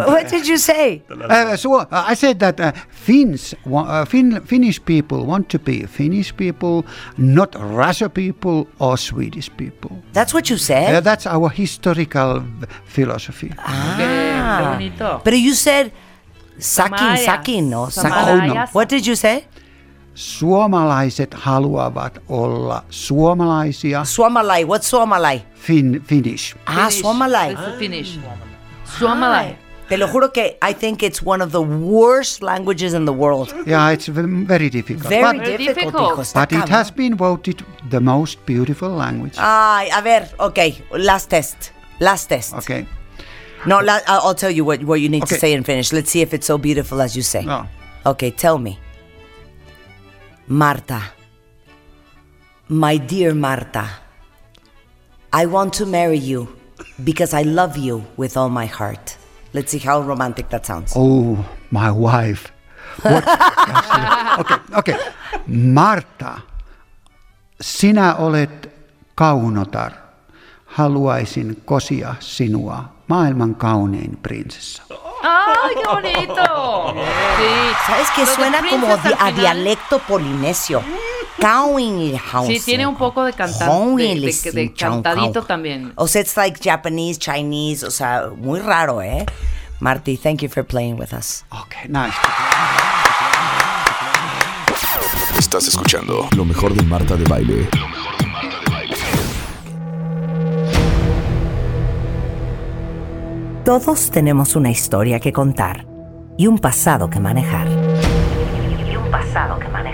[0.06, 1.02] What did you say?
[1.10, 5.58] Uh, so uh, I said that uh, Finns, wa- uh, fin- Finnish people want to
[5.58, 6.84] be Finnish people,
[7.16, 9.90] not Russia people or Swedish people.
[10.12, 10.94] That's what you said?
[10.94, 13.50] Uh, that's our historical v- philosophy.
[13.58, 14.78] Ah.
[15.24, 15.92] But you said
[16.58, 17.24] sucking, Samayas.
[17.24, 17.88] sucking, no?
[17.90, 18.12] Sucking.
[18.12, 18.70] Samayas.
[18.74, 19.44] What did you say?
[20.14, 24.64] Suomalaiset haluavat olla suomalaisia, Suomalai.
[24.64, 25.40] What's Suomalai?
[25.54, 26.54] fin- Finnish.
[26.66, 27.00] Ah, Finish.
[27.00, 27.52] Suomalai.
[27.52, 28.18] It's a finish.
[28.98, 29.56] Suomalai.
[29.88, 33.54] Te lo juro que I think it's one of the worst languages in the world.
[33.66, 35.08] Yeah, it's very difficult.
[35.08, 36.32] Very but, difficult, difficult.
[36.34, 39.34] but it has been voted the most beautiful language.
[39.36, 40.82] Ay, a ver, okay.
[40.90, 41.72] Last test.
[42.00, 42.54] Last test.
[42.54, 42.86] Okay.
[43.66, 45.92] No, la- I'll I'll tell you what, what you need to say in Finnish.
[45.92, 47.44] Let's see if it's so beautiful as you say.
[47.44, 47.66] No.
[48.06, 48.78] Okay, tell me.
[50.46, 51.02] Marta.
[52.68, 53.88] My dear Marta.
[55.32, 56.48] I want to marry you
[57.04, 59.18] because I love you with all my heart.
[59.52, 60.92] Let's see how romantic that sounds.
[60.96, 61.36] Oh,
[61.70, 62.52] my wife.
[63.02, 63.24] What?
[64.40, 64.96] okay, okay.
[65.46, 66.38] Marta,
[67.60, 68.72] sinä olet
[69.14, 69.92] kaunotar.
[70.66, 74.82] Haluaisin kosia sinua, maailman kaunein prinsessa.
[75.22, 76.94] ¡Ay, qué bonito!
[77.38, 77.74] Sí.
[77.86, 78.26] ¿Sabes qué?
[78.26, 80.82] Suena como princess di- al a dialecto polinesio.
[81.40, 85.92] Cowing Sí, tiene un poco de cantante, de, de- de cantadito también.
[85.96, 89.26] O sea, it's like Japanese, Chinese, o sea, muy raro, ¿eh?
[89.80, 91.44] Marty, thank you for playing with us.
[91.50, 92.14] Okay, nice.
[95.38, 97.68] Estás escuchando lo mejor de Marta de Baile.
[103.64, 105.86] Todos tenemos una historia que contar
[106.36, 107.66] y un pasado que manejar.
[108.90, 109.93] Y un pasado que manejar.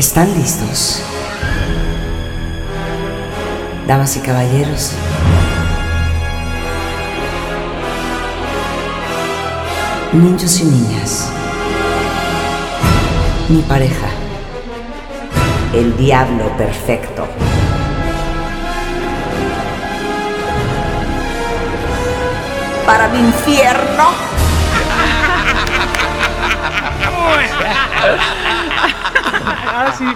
[0.00, 1.02] ¿Están listos?
[3.86, 4.92] Damas y caballeros.
[10.14, 11.30] Niños y niñas.
[13.50, 14.08] Mi pareja.
[15.74, 17.28] El diablo perfecto.
[22.86, 24.08] Para mi infierno.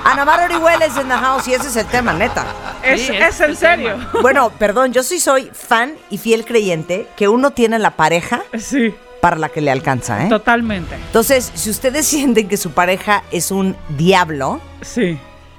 [0.05, 2.45] Ana Mar Orihuela in the house y ese es el tema, neta.
[2.83, 3.97] Es, Sí, es en serio.
[4.23, 8.95] Bueno, perdón, yo sí soy fan y fiel creyente que uno tiene la pareja Sí,
[9.21, 10.29] para la que le alcanza, ¿eh?
[10.29, 10.95] totalmente.
[10.95, 15.19] Entonces, si ustedes sienten que su pareja es un diablo Sí.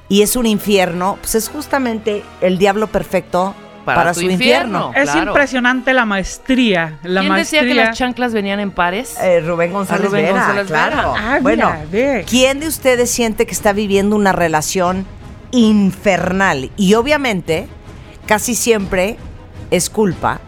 [0.10, 3.56] y es un infierno, pues es justamente el diablo perfecto
[3.86, 4.88] para, Para su tu infierno.
[4.88, 4.94] infierno.
[5.04, 5.32] Es Claro.
[5.32, 6.98] impresionante la maestría.
[7.04, 7.62] La ¿Quién maestría.
[7.62, 9.16] decía que las chanclas venían en pares?
[9.22, 11.14] Eh, Rubén González Rubén Vera, González claro.
[11.14, 11.36] Vera.
[11.36, 12.24] Ah, bueno, mira.
[12.24, 15.06] ¿quién de ustedes siente que está viviendo una relación
[15.52, 16.72] infernal?
[16.76, 17.68] Y obviamente,
[18.26, 19.18] casi siempre
[19.72, 20.40] es culpa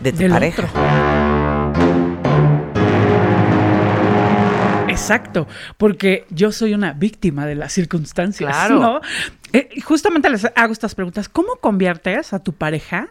[0.00, 0.62] de tu Del pareja.
[0.62, 1.11] otro.
[5.14, 8.80] Exacto, porque yo soy una víctima de las circunstancias, Claro.
[8.80, 9.00] ¿no?
[9.54, 11.28] Eh, y justamente les hago estas preguntas.
[11.28, 13.08] ¿Cómo conviertes a tu pareja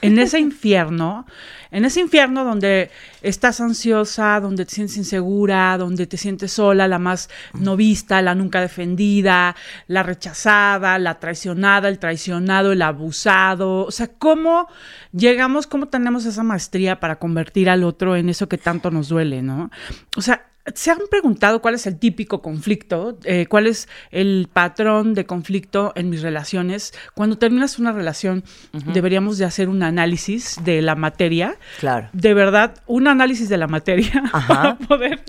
[0.00, 1.24] en ese infierno?
[1.70, 2.90] En ese infierno donde
[3.22, 8.34] estás ansiosa, donde te sientes insegura, donde te sientes sola, la más no vista, la
[8.34, 9.54] nunca defendida,
[9.86, 13.84] la rechazada, la traicionada, el traicionado, el abusado.
[13.86, 14.68] O sea, ¿cómo
[15.12, 19.42] llegamos, cómo tenemos esa maestría para convertir al otro en eso que tanto nos duele,
[19.42, 19.70] ¿no?
[20.16, 23.18] O sea, ¿Se han preguntado cuál es el típico conflicto?
[23.24, 26.94] Eh, ¿Cuál es el patrón de conflicto en mis relaciones?
[27.12, 31.58] Cuando terminas una relación, deberíamos de hacer un análisis de la materia.
[31.80, 32.08] Claro.
[32.14, 35.22] De verdad, un análisis de la materia para poder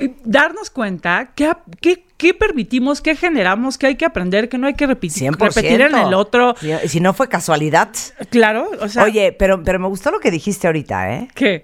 [0.00, 4.66] eh, darnos cuenta qué, qué, qué permitimos, qué generamos, qué hay que aprender, qué no
[4.66, 5.54] hay que repetir, 100%.
[5.54, 6.56] repetir en el otro.
[6.58, 7.90] Si, si no fue casualidad.
[8.30, 9.04] Claro, o sea...
[9.04, 11.28] Oye, pero, pero me gustó lo que dijiste ahorita, ¿eh?
[11.36, 11.62] ¿Qué?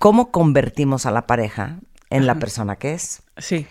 [0.00, 1.78] ¿Cómo convertimos a la pareja
[2.16, 3.22] en la persona que es?
[3.38, 3.66] Sí.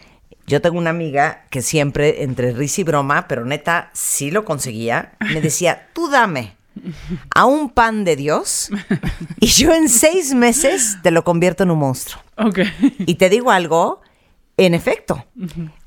[0.45, 5.13] Yo tengo una amiga que siempre, entre risa y broma, pero neta, sí lo conseguía,
[5.33, 6.55] me decía, tú dame
[7.33, 8.69] a un pan de Dios
[9.39, 12.21] y yo en seis meses te lo convierto en un monstruo.
[12.37, 12.59] Ok.
[12.99, 14.01] Y te digo algo,
[14.57, 15.23] en efecto.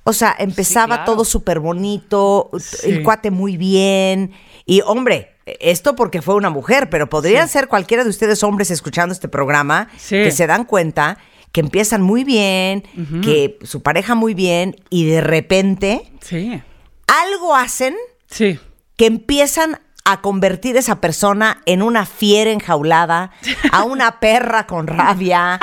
[0.04, 1.04] O sea, empezaba claro.
[1.12, 2.90] todo súper bonito, Sí.
[2.92, 4.32] el cuate muy bien.
[4.64, 9.12] Y hombre, esto porque fue una mujer, pero podrían ser cualquiera de ustedes hombres escuchando
[9.12, 10.16] este programa Sí.
[10.16, 11.18] que se dan cuenta
[11.56, 12.82] que empiezan muy bien,
[13.22, 16.60] que su pareja muy bien, y de repente Sí.
[17.06, 17.94] algo hacen
[18.26, 18.60] Sí.
[18.98, 23.30] que empiezan a convertir esa persona en una fiera enjaulada,
[23.72, 25.58] a una perra con rabia,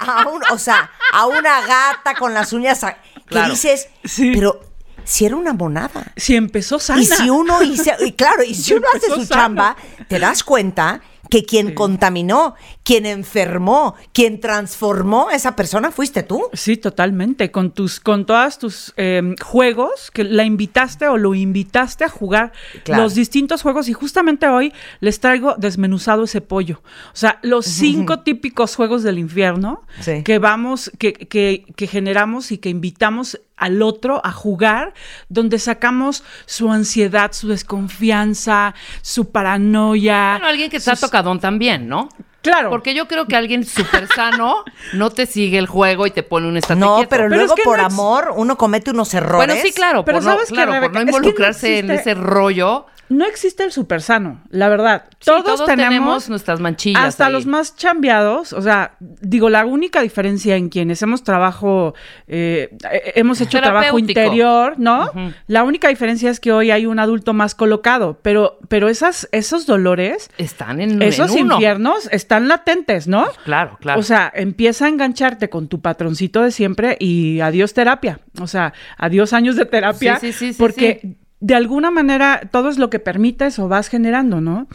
[0.00, 3.50] a un, o sea, a una gata con las uñas a- que Claro.
[3.50, 4.32] dices, Sí.
[4.34, 4.62] pero
[5.04, 6.12] si era una monada.
[6.16, 7.02] Si empezó sana.
[7.02, 9.42] Y si uno hice, y claro, y si uno hace su sano.
[9.42, 9.76] chamba,
[10.08, 12.54] te das cuenta que quien contaminó,
[12.84, 16.44] quien enfermó, quien transformó a esa persona fuiste tú.
[16.52, 17.50] Sí, totalmente.
[17.50, 22.52] Con tus, con todas tus eh, juegos que la invitaste o lo invitaste a jugar
[22.84, 23.02] Claro.
[23.02, 23.88] los distintos juegos.
[23.88, 26.80] Y justamente hoy les traigo desmenuzado ese pollo.
[27.12, 30.22] O sea, los cinco típicos juegos del infierno Sí.
[30.22, 34.92] que vamos, que, que, que generamos y que invitamos al otro a jugar,
[35.28, 40.32] donde sacamos su ansiedad, su desconfianza, su paranoia.
[40.32, 42.08] Bueno, alguien que está tocadón también, ¿no?
[42.42, 42.70] Claro.
[42.70, 44.62] Porque yo creo que alguien súper sano
[44.92, 47.10] no te sigue el juego y te pone un estate No, quieto.
[47.10, 49.48] pero, Pero luego es que por no amor uno comete unos errores.
[49.48, 50.92] Bueno, sí, claro, Pero por, no, ¿sabes qué, claro, por Rebeca?
[50.92, 52.86] no Es que no involucrarse en ese rollo.
[53.08, 55.04] No existe el super sano, la verdad.
[55.20, 57.02] Sí, todos, tenemos, nuestras manchillas.
[57.04, 57.32] hasta ahí.
[57.32, 61.94] los más chambeados, o sea, digo, la única diferencia en quienes hemos trabajo,
[62.26, 62.76] eh,
[63.14, 65.10] hemos hecho trabajo interior, ¿no?
[65.46, 69.66] La única diferencia es que hoy hay un adulto más colocado, pero, pero esas, esos
[69.66, 71.54] dolores, Están en, esos en uno.
[71.54, 73.26] infiernos están latentes, ¿no?
[73.44, 74.00] Claro, claro.
[74.00, 78.20] O sea, empieza a engancharte con tu patroncito de siempre y adiós terapia.
[78.40, 80.18] O sea, adiós años de terapia.
[80.18, 81.16] Sí, sí, sí, sí, porque sí.
[81.40, 84.68] De alguna manera todo es lo que permites o vas generando, ¿no?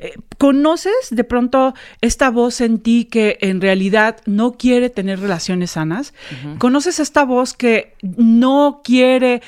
[0.00, 5.72] Eh, ¿Conoces de pronto esta voz en ti que en realidad no quiere tener relaciones
[5.72, 6.14] sanas?
[6.58, 9.42] ¿Conoces esta voz que no quiere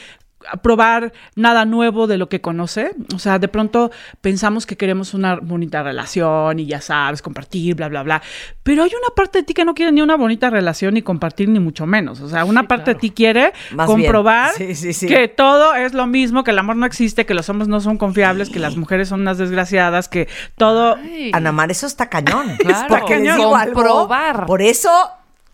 [0.62, 2.92] probar nada nuevo de lo que conoce.
[3.14, 3.90] O sea, de pronto
[4.20, 8.22] pensamos que queremos una bonita relación y ya sabes, compartir, bla, bla, bla.
[8.62, 11.48] Pero hay una parte de ti que no quiere ni una bonita relación ni compartir
[11.48, 12.20] ni mucho menos.
[12.20, 14.74] O sea, una parte de ti quiere Más comprobar bien.
[14.76, 15.06] Sí, sí, sí.
[15.06, 17.98] que todo es lo mismo, que el amor no existe, que los hombres no son
[17.98, 20.96] confiables, que las mujeres son unas desgraciadas, que todo...
[20.96, 21.30] Ay.
[21.32, 22.48] Ana Mar, eso está cañón.
[22.60, 22.94] Claro.
[22.94, 23.40] Les Cañón.
[23.58, 24.46] algo, Comprobar.
[24.46, 24.90] Por eso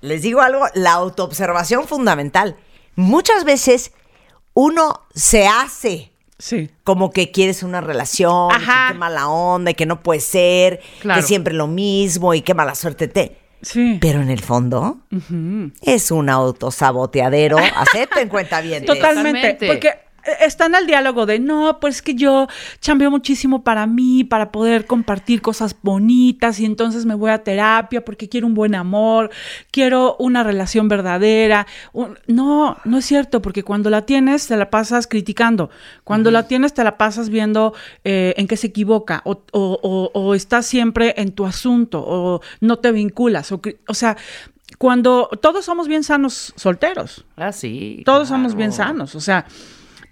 [0.01, 2.57] les digo algo, la autoobservación fundamental.
[2.95, 3.93] Muchas veces
[4.59, 6.71] uno se hace Sí.
[6.83, 8.89] como que quieres una relación, y que Ajá.
[8.93, 11.21] qué mala onda, y que no puede ser, Claro.
[11.21, 13.39] que siempre lo mismo y qué mala suerte te.
[13.63, 13.99] Sí.
[14.01, 14.99] Pero en el fondo
[15.83, 17.57] es un autosaboteadero.
[17.77, 18.85] Acepten cuenta bien.
[18.85, 19.67] Totalmente, Totalmente.
[19.67, 20.06] porque
[20.41, 22.47] está en el diálogo de, no, pues que yo
[22.81, 28.05] chambeo muchísimo para mí, para poder compartir cosas bonitas y entonces me voy a terapia
[28.05, 29.31] porque quiero un buen amor,
[29.71, 31.67] quiero una relación verdadera.
[31.93, 35.71] Un- No, no es cierto, porque cuando la tienes te la pasas criticando,
[36.05, 37.75] cuando la tienes te la pasas viendo
[38.05, 42.41] eh, en qué se equivoca o, o- o- o estás siempre en tu asunto o
[42.61, 44.17] no te vinculas, o, o sea...
[44.79, 48.03] Cuando todos somos bien sanos solteros, Ah, sí.
[48.05, 49.47] todos somos bien sanos, o sea,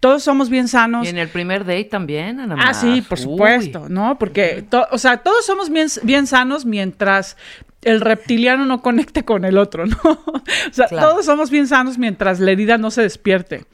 [0.04, 1.06] todos somos bien sanos.
[1.06, 3.24] Y en el primer date también, Ana Ah, sí, por Uy.
[3.24, 4.18] supuesto, ¿no?
[4.18, 7.36] Porque, o sea, todos somos bien, bien sanos mientras
[7.82, 9.96] el reptiliano no conecte con el otro, ¿no?
[10.04, 11.08] o sea, Claro.
[11.08, 13.64] todos somos bien sanos mientras la herida no se despierte.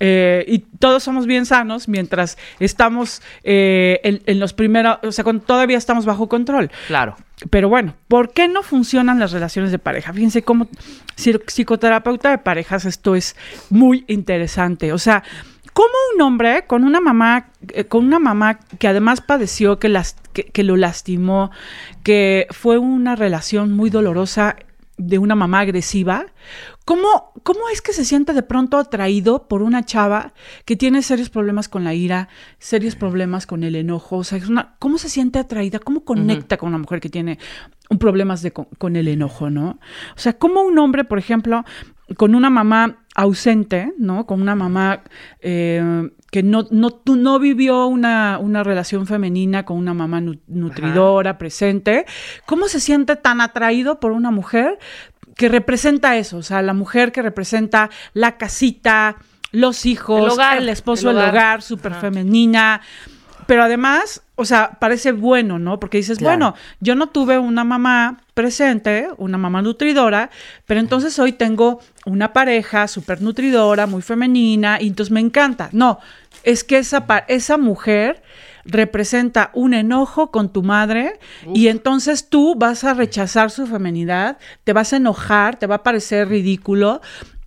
[0.00, 5.24] Eh, y todos somos bien sanos mientras estamos eh, en, en los primeros, o sea,
[5.44, 6.70] todavía estamos bajo control.
[6.86, 7.16] Claro.
[7.50, 10.12] pero bueno, ¿por qué no funcionan las relaciones de pareja?
[10.12, 10.68] Fíjense cómo
[11.16, 13.34] psi- psicoterapeuta de parejas esto es
[13.70, 14.92] muy interesante.
[14.92, 15.24] O sea,
[15.78, 20.16] ¿cómo un hombre con una mamá, eh, con una mamá que además padeció, que, las,
[20.32, 21.52] que, que lo lastimó,
[22.02, 24.56] que fue una relación muy dolorosa
[24.96, 26.26] de una mamá agresiva,
[26.84, 30.32] ¿cómo, ¿cómo es que se siente de pronto atraído por una chava
[30.64, 32.28] que tiene serios problemas con la ira,
[32.58, 34.16] serios problemas con el enojo?
[34.16, 35.78] O sea, es una, ¿cómo se siente atraída?
[35.78, 37.38] ¿Cómo conecta con una mujer que tiene
[37.88, 39.78] un problemas de, con, con el enojo, no?
[40.16, 41.64] O sea, ¿cómo un hombre, por ejemplo,
[42.16, 44.26] con una mamá ausente, ¿no?
[44.26, 45.02] Con una mamá
[45.40, 51.36] eh, que no, no, no vivió una, una relación femenina con una mamá nu- nutridora,
[51.38, 52.06] presente,
[52.46, 54.78] ¿cómo se siente tan atraído por una mujer
[55.36, 56.36] que representa eso?
[56.38, 59.16] O sea, la mujer que representa la casita,
[59.52, 60.20] los hijos,
[60.58, 61.34] El esposo, el el hogar.
[61.34, 62.80] hogar, súper femenina.
[63.48, 65.80] Pero además, o sea, parece bueno, ¿no?
[65.80, 66.36] Porque dices, Claro.
[66.36, 70.28] bueno, yo no tuve una mamá presente, una mamá nutridora,
[70.66, 75.70] pero entonces hoy tengo una pareja súper nutridora, muy femenina, y entonces me encanta.
[75.72, 75.98] No,
[76.42, 78.22] es que esa, esa mujer
[78.66, 81.18] representa un enojo con tu madre
[81.54, 85.82] y entonces tú vas a rechazar su feminidad, te vas a enojar, te va a
[85.82, 87.00] parecer ridículo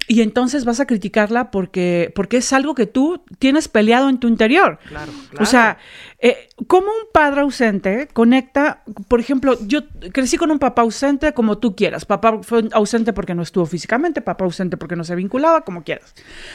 [0.07, 4.27] y entonces vas a criticarla porque, porque es algo que tú tienes peleado en tu
[4.27, 4.79] interior.
[4.87, 5.77] Claro, O sea,
[6.19, 8.83] eh, ¿cómo un padre ausente conecta?
[9.07, 12.05] Por ejemplo, yo crecí con un papá ausente como tú quieras.
[12.05, 16.13] Papá fue ausente porque no estuvo físicamente, papá ausente porque no se vinculaba, como quieras.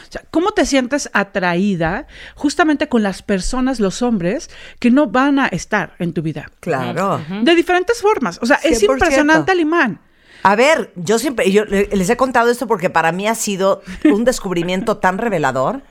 [0.09, 4.51] O sea, ¿cómo te sientes atraída justamente con las personas, los hombres,
[4.81, 6.51] que no van a estar en tu vida?
[6.60, 7.20] Claro.
[7.43, 8.39] De diferentes formas.
[8.43, 8.93] O sea, es 100%.
[8.93, 10.01] impresionante el imán.
[10.48, 13.82] A ver, yo siempre, yo le- les he contado esto porque para mí ha sido
[14.05, 15.82] un descubrimiento tan revelador.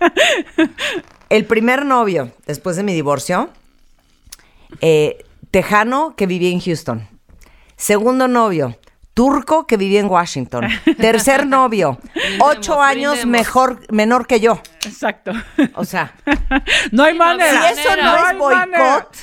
[1.27, 3.49] El primer novio, después de mi divorcio,
[4.79, 7.05] eh, tejano que vivía en Houston.
[7.75, 8.77] Segundo novio,
[9.15, 10.67] turco que vivía en Washington.
[10.99, 11.97] Tercer novio,
[12.39, 14.59] ocho años mejor, menor que yo.
[14.85, 15.31] Exacto.
[15.73, 16.13] O sea,
[16.91, 17.73] No hay manera.
[17.73, 19.15] Si eso no es boicot.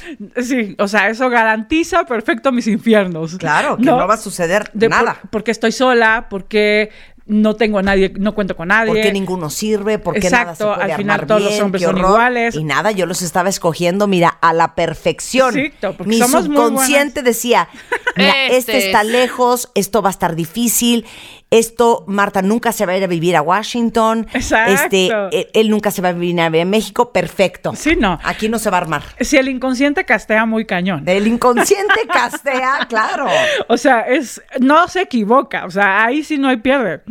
[0.45, 3.37] Sí, o sea, eso garantiza perfecto mis infiernos.
[3.37, 5.21] claro, que no, va a suceder De por- nada.
[5.31, 6.91] porque estoy sola, porque
[7.33, 8.93] no tengo a nadie, no cuento con nadie.
[8.93, 11.99] Porque ninguno sirve, porque nada se Exacto, puede al final armar todos los hombres son
[11.99, 12.55] iguales.
[12.55, 15.59] Y nada, yo los estaba escogiendo, mira, a la perfección.
[15.59, 17.69] Exacto, porque Mi somos muy subconsciente decía,
[18.17, 19.09] mira, este, Este está es.
[19.09, 21.05] lejos, esto va a estar difícil,
[21.53, 24.73] esto, Marta nunca se va a ir a vivir a Washington, Exacto.
[24.73, 27.75] este, él nunca se va a vivir a México, perfecto.
[27.77, 28.19] Sí, no.
[28.25, 29.03] Aquí no se va a armar.
[29.21, 31.07] Si el inconsciente castea muy cañón.
[31.07, 33.27] El inconsciente castea, claro.
[33.69, 37.03] O sea, es no se equivoca, o sea, ahí sí no hay pierde.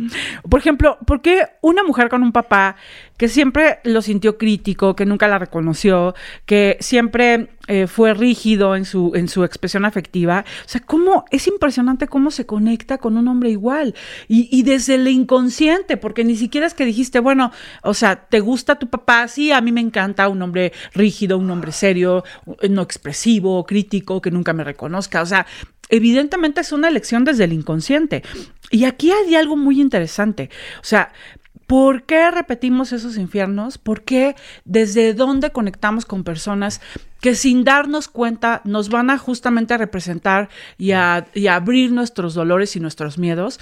[0.48, 2.76] Por ejemplo, ¿por qué una mujer con un papá
[3.16, 6.14] que siempre lo sintió crítico, que nunca la reconoció,
[6.46, 10.44] que siempre eh, fue rígido en su, en su expresión afectiva?
[10.64, 13.94] O sea, cómo es impresionante cómo se conecta con un hombre igual.
[14.28, 17.52] Y, desde el inconsciente, porque ni siquiera es que dijiste, bueno,
[17.82, 19.28] o sea, ¿te gusta tu papá?
[19.28, 22.24] Sí, a mí me encanta un hombre rígido, un hombre serio,
[22.68, 25.22] no expresivo, crítico, que nunca me reconozca.
[25.22, 25.46] O sea,
[25.92, 28.24] evidentemente es una elección desde el inconsciente.
[28.70, 30.48] Y aquí hay algo muy interesante.
[30.80, 31.12] O sea,
[31.66, 33.76] ¿por qué repetimos esos infiernos?
[33.76, 36.80] ¿Por qué desde dónde conectamos con personas
[37.20, 40.48] que sin darnos cuenta nos van a justamente a representar
[40.78, 40.92] y
[41.34, 43.60] y a abrir nuestros dolores y nuestros miedos?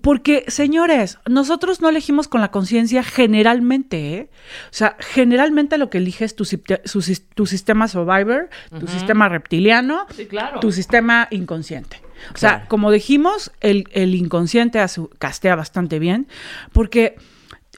[0.00, 4.30] Porque, señores, nosotros no elegimos con la conciencia generalmente, ¿eh?
[4.64, 8.48] O sea, generalmente lo que eliges es tu, su sistema survivor,
[8.80, 10.60] tu sistema reptiliano, Sí, claro.
[10.60, 12.00] tu sistema inconsciente.
[12.34, 14.82] O sea, como dijimos, el, el inconsciente
[15.18, 16.26] castea bastante bien,
[16.72, 17.16] porque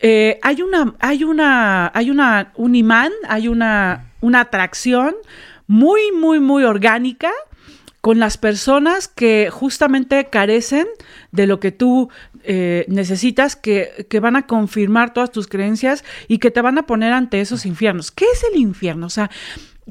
[0.00, 5.14] eh, hay una, hay una, hay una, un imán, hay una, una atracción
[5.66, 7.30] muy, muy, muy orgánica
[8.04, 10.86] con las personas que justamente carecen
[11.32, 12.10] de lo que tú
[12.42, 16.84] eh, necesitas, que, que van a confirmar todas tus creencias y que te van a
[16.84, 18.10] poner ante esos infiernos.
[18.10, 19.06] ¿Qué es el infierno?
[19.06, 19.30] O sea,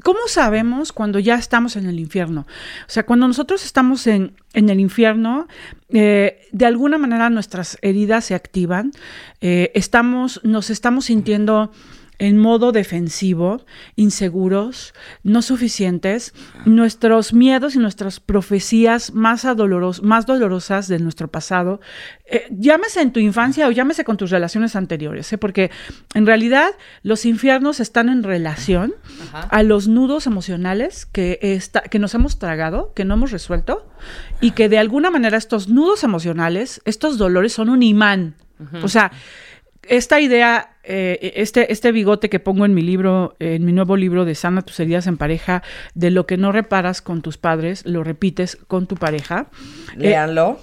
[0.04, 2.42] ¿cómo sabemos cuando ya estamos en el infierno?
[2.86, 5.48] O sea, cuando nosotros estamos en, en el infierno,
[5.88, 8.92] eh, de alguna manera nuestras heridas se activan,
[9.40, 11.72] eh, estamos, nos estamos sintiendo
[12.18, 13.64] en modo defensivo,
[13.96, 16.32] inseguros, no suficientes,
[16.64, 21.80] nuestros miedos y nuestras profecías más, adoloros- más dolorosas de nuestro pasado,
[22.26, 25.38] eh, llámese en tu infancia o llámese con tus relaciones anteriores, ¿eh?
[25.38, 25.70] porque
[26.14, 26.70] en realidad
[27.02, 28.94] los infiernos están en relación
[29.32, 33.88] a los nudos emocionales que, está, que nos hemos tragado, que no hemos resuelto,
[34.40, 38.34] y que de alguna manera estos nudos emocionales, estos dolores son un imán.
[38.82, 39.10] O sea,
[39.88, 44.24] esta idea, eh, este, este bigote que pongo en mi libro, en mi nuevo libro
[44.24, 45.62] de Sana tus heridas en pareja,
[45.94, 49.46] de lo que no reparas con tus padres, lo repites con tu pareja.
[49.94, 50.58] Eh, Léanlo.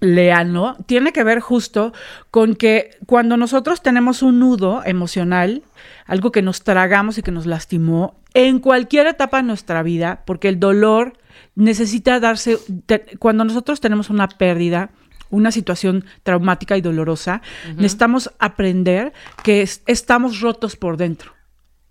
[0.00, 1.92] léanlo, tiene que ver justo
[2.30, 5.62] con que cuando nosotros tenemos un nudo emocional,
[6.06, 10.48] algo que nos tragamos y que nos lastimó, en cualquier etapa de nuestra vida, porque
[10.48, 11.14] el dolor
[11.54, 14.90] necesita darse, te- cuando nosotros tenemos una pérdida,
[15.30, 17.40] una situación traumática y dolorosa,
[17.76, 19.12] necesitamos aprender
[19.42, 21.32] que es- estamos rotos por dentro.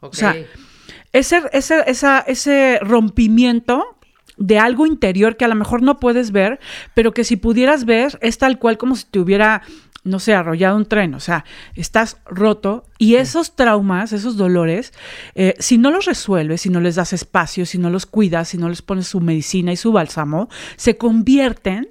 [0.02, 0.36] O sea,
[1.12, 3.84] ese, ese, esa- ese rompimiento
[4.38, 6.60] de algo interior que a lo mejor no puedes ver,
[6.94, 9.64] pero que si pudieras ver es tal cual como si te hubiera,
[10.06, 11.14] no sé, arrollado un tren.
[11.14, 11.44] O sea,
[11.76, 14.94] estás roto y esos traumas, esos dolores,
[15.36, 18.58] eh, si no los resuelves, si no les das espacio, si no los cuidas, si
[18.58, 20.48] no les pones su medicina y su bálsamo,
[20.78, 21.90] se convierten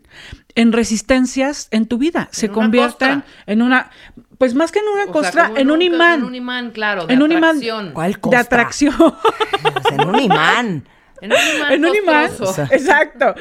[0.59, 3.91] en resistencias en tu vida, se convierten en una,
[4.39, 6.19] pues más que en una O costra, en un imán.
[6.19, 7.07] En un imán, claro.
[7.07, 7.61] De En un imán.
[7.93, 8.41] ¿Cuál de costra?
[8.41, 8.95] atracción.
[9.93, 10.85] En un imán.
[11.21, 11.73] En un imán.
[11.73, 12.31] en un imán,
[12.71, 13.35] exacto,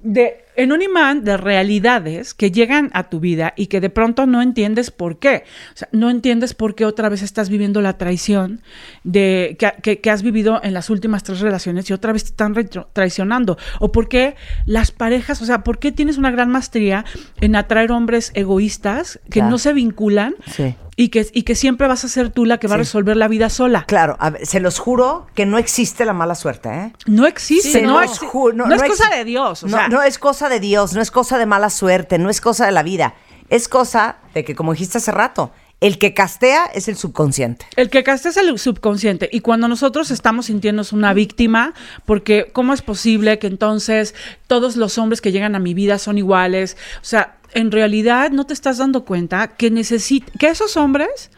[0.00, 4.26] de, en un imán de realidades que llegan a tu vida y que de pronto
[4.26, 5.44] no entiendes por qué.
[5.74, 8.62] O sea, no entiendes por qué otra vez estás viviendo la traición
[9.04, 12.30] de, que, que- que has vivido en las últimas tres relaciones y otra vez te
[12.30, 12.54] están
[12.92, 13.58] traicionando.
[13.78, 14.36] O por qué
[14.66, 17.04] las parejas, o sea, por qué tienes una gran maestría
[17.40, 19.50] en atraer hombres egoístas que Claro.
[19.50, 20.74] no se vinculan Sí.
[20.96, 23.28] y, que, y que siempre vas a ser tú la que va a resolver la
[23.28, 23.84] vida sola.
[23.86, 26.92] Claro, a ver, se los juro que no existe la mala suerte, ¿eh?
[27.06, 29.62] No existe, no, exi- es cosa de Dios.
[29.62, 32.30] O no, sea, no es cosa de Dios, no es cosa de mala suerte, no
[32.30, 33.14] es cosa de la vida.
[33.48, 37.66] Es cosa de que, como dijiste hace rato, el que castea es el subconsciente.
[37.74, 39.30] El que casta es el subconsciente.
[39.32, 41.72] Y cuando nosotros estamos sintiéndonos una víctima,
[42.04, 44.14] porque ¿cómo es posible que entonces
[44.46, 46.76] todos los hombres que llegan a mi vida son iguales?
[46.96, 51.30] O sea, en realidad no te estás dando cuenta que necesita que esos hombres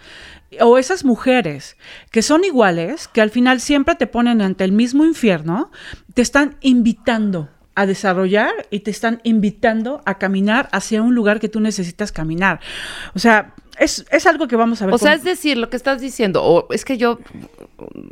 [0.60, 1.76] o esas mujeres
[2.10, 5.70] que son iguales, que al final siempre te ponen ante el mismo infierno,
[6.14, 11.48] te están invitando a desarrollar y te están invitando a caminar hacia un lugar que
[11.48, 12.60] tú necesitas caminar.
[13.14, 14.94] O sea, es, es algo que vamos a ver.
[14.94, 17.18] O sea, con- es decir, lo que estás diciendo, o es que yo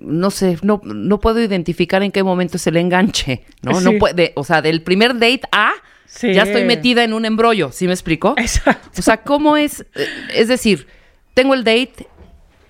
[0.00, 3.78] no sé, no, no puedo identificar en qué momento es el enganche, ¿no?
[3.78, 3.84] Sí.
[3.84, 5.72] No puede, o sea, del primer date a
[6.06, 6.34] Sí.
[6.34, 8.34] ya estoy metida en un embrollo, ¿sí me explico?
[8.36, 8.88] Exacto.
[8.98, 9.82] O sea, ¿cómo es?
[9.94, 10.88] Eh, Es decir,
[11.34, 12.08] tengo el date,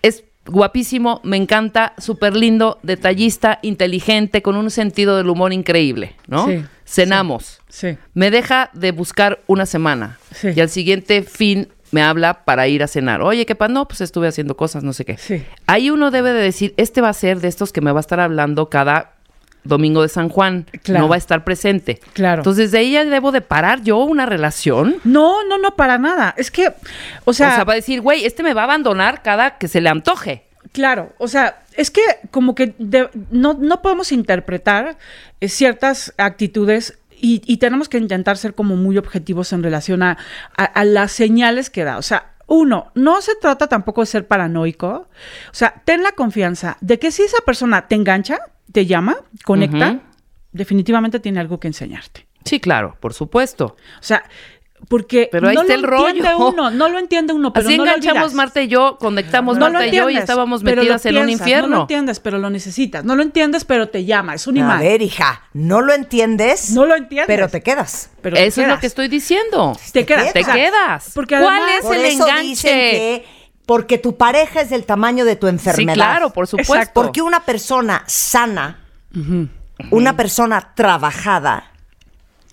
[0.03, 6.47] es guapísimo, me encanta, súper lindo, detallista, inteligente, con un sentido del humor increíble, ¿no?
[6.47, 7.61] Sí, Cenamos.
[7.69, 7.97] Sí.
[8.15, 10.19] Me deja de buscar una semana.
[10.35, 10.49] Sí.
[10.57, 13.23] Y al siguiente fin me habla para ir a cenar.
[13.23, 13.73] Oye, ¿qué pasa?
[13.73, 15.17] No, pues estuve haciendo cosas, no sé qué.
[15.17, 15.45] Sí.
[15.67, 18.03] Ahí uno debe de decir, este va a ser de estos que me va a
[18.03, 19.20] estar hablando cada
[19.65, 20.66] domingo de San Juan.
[20.82, 21.01] Claro.
[21.05, 22.01] No va a estar presente.
[22.12, 22.41] Claro.
[22.41, 24.97] Entonces, de ahí ya debo de parar yo una relación.
[25.05, 26.35] No, no, no, para nada.
[26.37, 26.73] Es que, o
[27.24, 29.81] O sea, sea, va a decir, güey, este me va a abandonar cada que se
[29.81, 30.45] le antoje.
[30.73, 32.01] claro, o sea, es que
[32.31, 34.97] como que de- no, no podemos interpretar
[35.41, 40.16] eh, ciertas actitudes y, y tenemos que intentar ser como muy objetivos en relación a,
[40.57, 41.99] a- a las señales que da.
[41.99, 45.09] O sea, uno, no se trata tampoco de ser paranoico.
[45.51, 48.39] O sea, ten la confianza de que si esa persona te engancha,
[48.73, 50.01] te llama, conecta,
[50.53, 52.27] definitivamente tiene algo que enseñarte.
[52.45, 53.77] Sí, claro, por supuesto.
[53.99, 54.25] O sea,
[54.89, 56.07] porque Pero ahí no está lo el rollo.
[56.09, 58.35] entiende uno, no lo entiende uno, pero Así no lo enganchamos olvidas.
[58.35, 61.19] Marta y yo, conectamos No lo Marta y yo y entiendes, estábamos lo metidas en
[61.19, 61.69] un infierno.
[61.69, 63.05] No lo entiendes, pero lo necesitas.
[63.05, 64.35] No lo entiendes, pero te llama.
[64.35, 64.81] Es un A imán.
[64.81, 67.27] ver, hija, no lo entiendes, no lo entiendes.
[67.27, 68.11] pero te quedas.
[68.23, 69.77] pero te Eso es lo que estoy diciendo.
[69.93, 70.33] Te quedas.
[70.33, 71.11] Te quedas.
[71.15, 72.43] Porque ¿Cuál además- es Por el eso enganche?
[72.49, 73.27] dicen que
[73.71, 75.93] porque tu pareja es del tamaño de tu enfermedad.
[75.93, 76.75] Sí, claro, por supuesto.
[76.75, 77.03] Exacto.
[77.03, 78.81] Porque una persona sana,
[79.93, 81.71] una persona trabajada,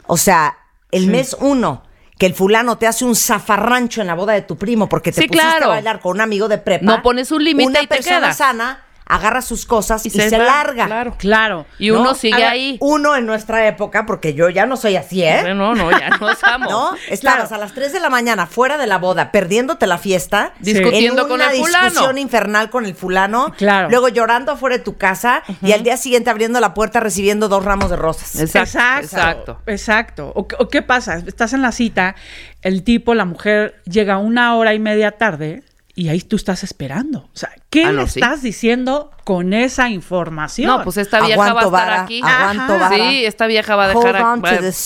[0.05, 0.55] o sea,
[0.91, 1.81] el mes uno,
[2.19, 5.21] que el fulano te hace un zafarrancho en la boda de tu primo porque te
[5.21, 5.65] Sí, pusiste claro.
[5.65, 6.85] a bailar con un amigo de prepa.
[6.85, 10.29] No pones un límite Una y te persona sana agarra sus cosas y, Y se,
[10.29, 10.85] se va, larga.
[10.85, 11.15] claro.
[11.17, 11.65] Claro.
[11.79, 12.01] Y ¿no?
[12.01, 12.77] uno sigue ahí.
[12.81, 15.53] Uno en nuestra época, porque yo ya no soy así, ¿eh?
[15.55, 16.69] No, no, ya no estamos.
[16.69, 16.91] ¿No?
[17.09, 21.23] Estabas a las 3 de la mañana fuera de la boda, perdiéndote la fiesta, Discutiendo
[21.23, 21.85] en con una el fulano.
[21.89, 23.89] discusión infernal con el fulano, Claro.
[23.89, 27.63] luego llorando afuera de tu casa y al día siguiente abriendo la puerta recibiendo dos
[27.63, 28.35] ramos de rosas.
[28.39, 28.59] Exacto.
[28.69, 29.05] Exacto.
[29.05, 29.61] Exacto.
[29.67, 30.31] Exacto.
[30.35, 31.15] O, o qué pasa?
[31.25, 32.15] Estás en la cita,
[32.61, 35.63] el tipo, la mujer, llega una hora y media tarde
[35.97, 37.21] y ahí tú estás esperando.
[37.33, 38.19] O sea, ¿qué Ah, no, le sí.
[38.19, 40.67] estás diciendo con esa información?
[40.67, 42.21] No, pues esta vieja va a estar vara, aquí.
[42.23, 42.95] aguanto vara.
[43.09, 44.43] Sí, esta vieja va a dejar a- va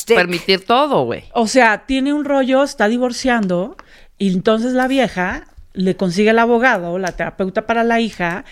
[0.08, 1.26] permitir todo, güey.
[1.34, 3.76] O sea, tiene un rollo, está divorciando
[4.18, 8.46] y entonces la vieja le consigue el abogado, la terapeuta para la hija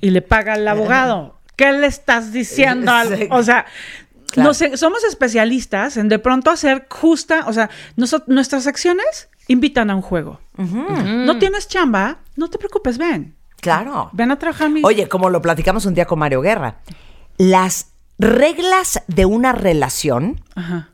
[0.00, 1.38] y le paga al abogado.
[1.54, 2.92] ¿Qué le estás diciendo?
[2.92, 3.28] al-.
[3.30, 3.66] O sea,
[4.32, 4.48] Claro.
[4.50, 7.70] no sé, somos especialistas en de pronto hacer justa, o sea,
[8.26, 10.40] nuestras acciones invitan a un juego.
[10.56, 13.34] No tienes chamba, no te preocupes, ven.
[13.60, 14.10] Claro.
[14.12, 14.80] Ven a trabajar mi...
[14.84, 16.76] Oye, como lo platicamos un día con Mario Guerra,
[17.36, 20.90] las reglas de una relación, Ajá.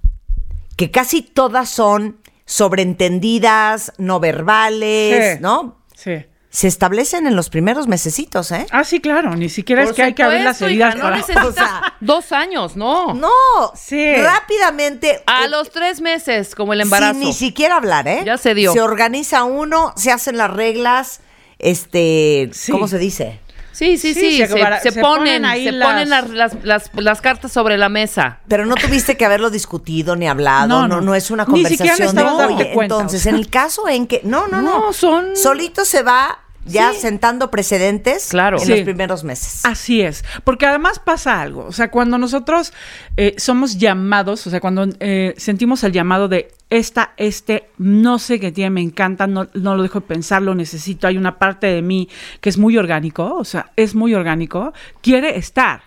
[0.77, 5.43] que casi todas son sobreentendidas, no verbales, Sí.
[5.43, 5.79] ¿no?
[5.95, 6.25] Sí.
[6.55, 8.67] Se establecen en los primeros mesecitos, ¿eh?
[8.73, 9.35] Ah, sí, claro.
[9.35, 11.47] Ni siquiera Por es que hay que abrir las supuesto, hija, heridas no para...
[11.49, 13.15] O sea, dos años, no.
[13.15, 13.31] No,
[13.75, 14.15] Sí.
[14.17, 15.23] rápidamente.
[15.27, 17.15] A eh, los tres meses, como el embarazo.
[17.15, 18.23] Sin ni siquiera hablar, ¿eh?
[18.27, 18.71] Ya se dio.
[18.75, 21.21] Se organiza uno, se hacen las reglas,
[21.59, 22.71] este, Sí.
[22.71, 23.41] ¿cómo se dice?
[23.73, 24.37] Sí, sí, Sí, sí.
[24.37, 27.21] se Se, bara- se se ponen, ponen ahí se las- ponen las, las, las- las
[27.23, 28.41] cartas sobre la mesa.
[28.47, 31.15] Pero no tuviste que haberlo discutido ni hablado, no, No, no, no.
[31.15, 33.31] es una Ni siquiera conversación de oye, cuenta, entonces, o sea.
[33.31, 37.01] en el caso en que no, no, no, No, son- solito se va ya Sí.
[37.01, 38.59] sentando precedentes Claro.
[38.59, 38.71] en Sí.
[38.73, 39.65] los primeros meses.
[39.65, 42.73] Así es, porque además pasa algo, o sea, cuando nosotros
[43.17, 48.41] eh, somos llamados, o sea, cuando eh, sentimos el llamado de esta, este, no sé
[48.41, 51.67] qué tiene, me encanta, no, no lo dejo de pensar, lo necesito, hay una parte
[51.67, 52.09] de mí
[52.41, 54.73] que es muy orgánico, o sea, es muy orgánico,
[55.03, 55.83] quiere estar.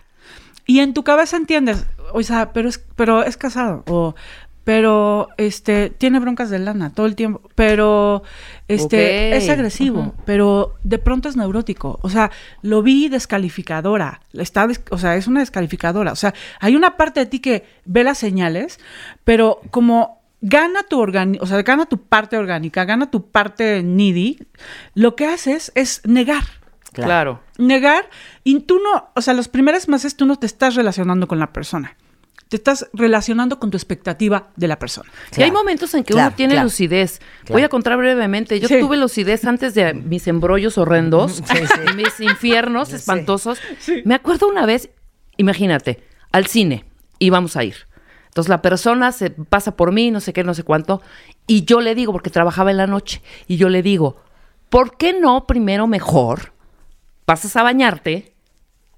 [0.68, 4.14] Y en tu cabeza entiendes, o sea, pero es, pero es casado, o
[4.66, 8.24] pero este tiene broncas de lana todo el tiempo, pero
[8.66, 12.00] este es agresivo, pero de pronto es neurótico.
[12.02, 12.32] O sea,
[12.62, 14.22] lo vi descalificadora.
[14.32, 16.10] Está, des- o sea, es una descalificadora.
[16.10, 18.80] O sea, hay una parte de ti que ve las señales,
[19.22, 24.40] pero como gana tu organi o sea, gana tu parte orgánica, gana tu parte needy,
[24.94, 26.42] lo que haces es negar.
[26.92, 27.40] Claro.
[27.56, 28.10] Negar,
[28.42, 31.52] y tú no, o sea, los primeros meses tú no te estás relacionando con la
[31.52, 31.94] persona.
[32.48, 35.10] Te estás relacionando con tu expectativa de la persona.
[35.36, 36.66] Y hay momentos en que claro, uno tiene claro.
[36.66, 37.18] lucidez.
[37.40, 37.52] Claro.
[37.54, 38.60] Voy a contar brevemente.
[38.60, 38.78] Yo Sí.
[38.78, 41.80] tuve lucidez antes de mis embrollos horrendos, Sí, sí.
[41.90, 43.58] y mis infiernos espantosos.
[44.04, 44.90] Me acuerdo una vez,
[45.36, 46.84] imagínate, al cine
[47.18, 47.74] íbamos a ir.
[48.28, 51.00] Entonces la persona se pasa por mí, no sé qué, no sé cuánto,
[51.46, 54.18] y yo le digo, porque trabajaba en la noche, y yo le digo,
[54.68, 56.52] ¿por qué no primero mejor
[57.24, 58.34] pasas a bañarte,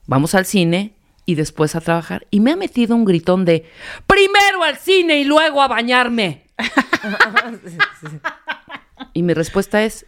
[0.07, 0.97] vamos al cine
[1.29, 2.27] y después a trabajar?
[2.31, 3.67] Y me ha metido un gritón de,
[4.07, 6.45] primero al cine y luego a bañarme.
[9.13, 10.07] y mi respuesta es,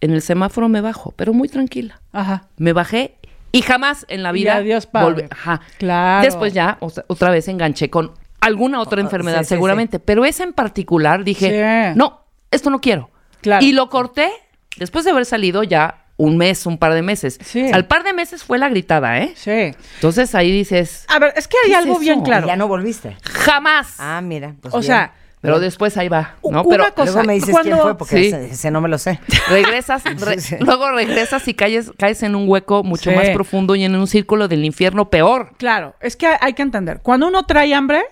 [0.00, 2.00] en el semáforo me bajo, pero muy tranquila.
[2.12, 2.46] Ajá.
[2.58, 3.16] Me bajé
[3.50, 5.24] y jamás en la Y vida adiós, padre.
[5.24, 5.62] volví- Ajá.
[5.78, 6.24] Claro.
[6.24, 10.52] Después ya otra vez enganché con alguna otra enfermedad sí, sí, seguramente, pero esa en
[10.52, 12.20] particular dije, no,
[12.52, 13.10] esto no quiero.
[13.40, 13.66] Claro.
[13.66, 14.30] Y lo corté
[14.76, 17.38] después de haber salido ya un mes, un par de meses.
[17.44, 17.70] Sí.
[17.72, 19.32] Al par de meses fue la gritada, ¿eh?
[19.34, 19.72] Sí.
[19.96, 22.46] Entonces ahí dices, A ver, es que hay ¿Qué es algo bien claro.
[22.46, 23.16] Ya no volviste.
[23.24, 23.96] jamás.
[23.98, 24.54] Ah, mira.
[24.60, 24.86] pues o bien.
[24.86, 26.62] sea, pero después ahí va, ¿no?
[26.62, 28.26] U- Pero una cosa- Luego me dices cuando- quién fue porque Sí.
[28.28, 29.18] ese, ese no me lo sé.
[29.48, 30.54] regresas, re- Sí.
[30.60, 33.16] luego regresas y caes, caes en un hueco mucho Sí.
[33.16, 35.50] más profundo y en un círculo del infierno peor.
[35.58, 37.00] claro, es que hay, hay que entender.
[37.02, 38.02] Cuando uno trae hambre,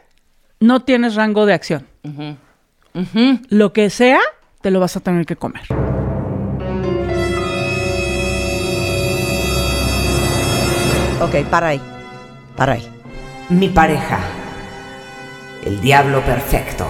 [0.59, 1.87] no tienes rango de acción.
[3.51, 4.19] Lo que sea,
[4.63, 5.63] te lo vas a tener que comer.
[11.21, 11.81] Ok, para ahí.
[12.57, 12.89] Para ahí.
[13.51, 14.21] Mi pareja.
[15.63, 16.87] El diablo perfecto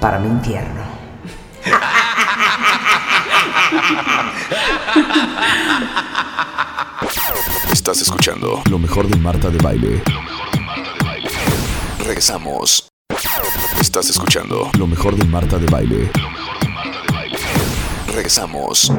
[0.00, 0.82] para mi infierno.
[7.72, 10.02] Estás escuchando lo mejor de Marta de Baile.
[11.98, 12.88] Regresamos.
[13.80, 16.10] Estás escuchando lo mejor de Marta de Baile.
[18.08, 18.92] Regresamos.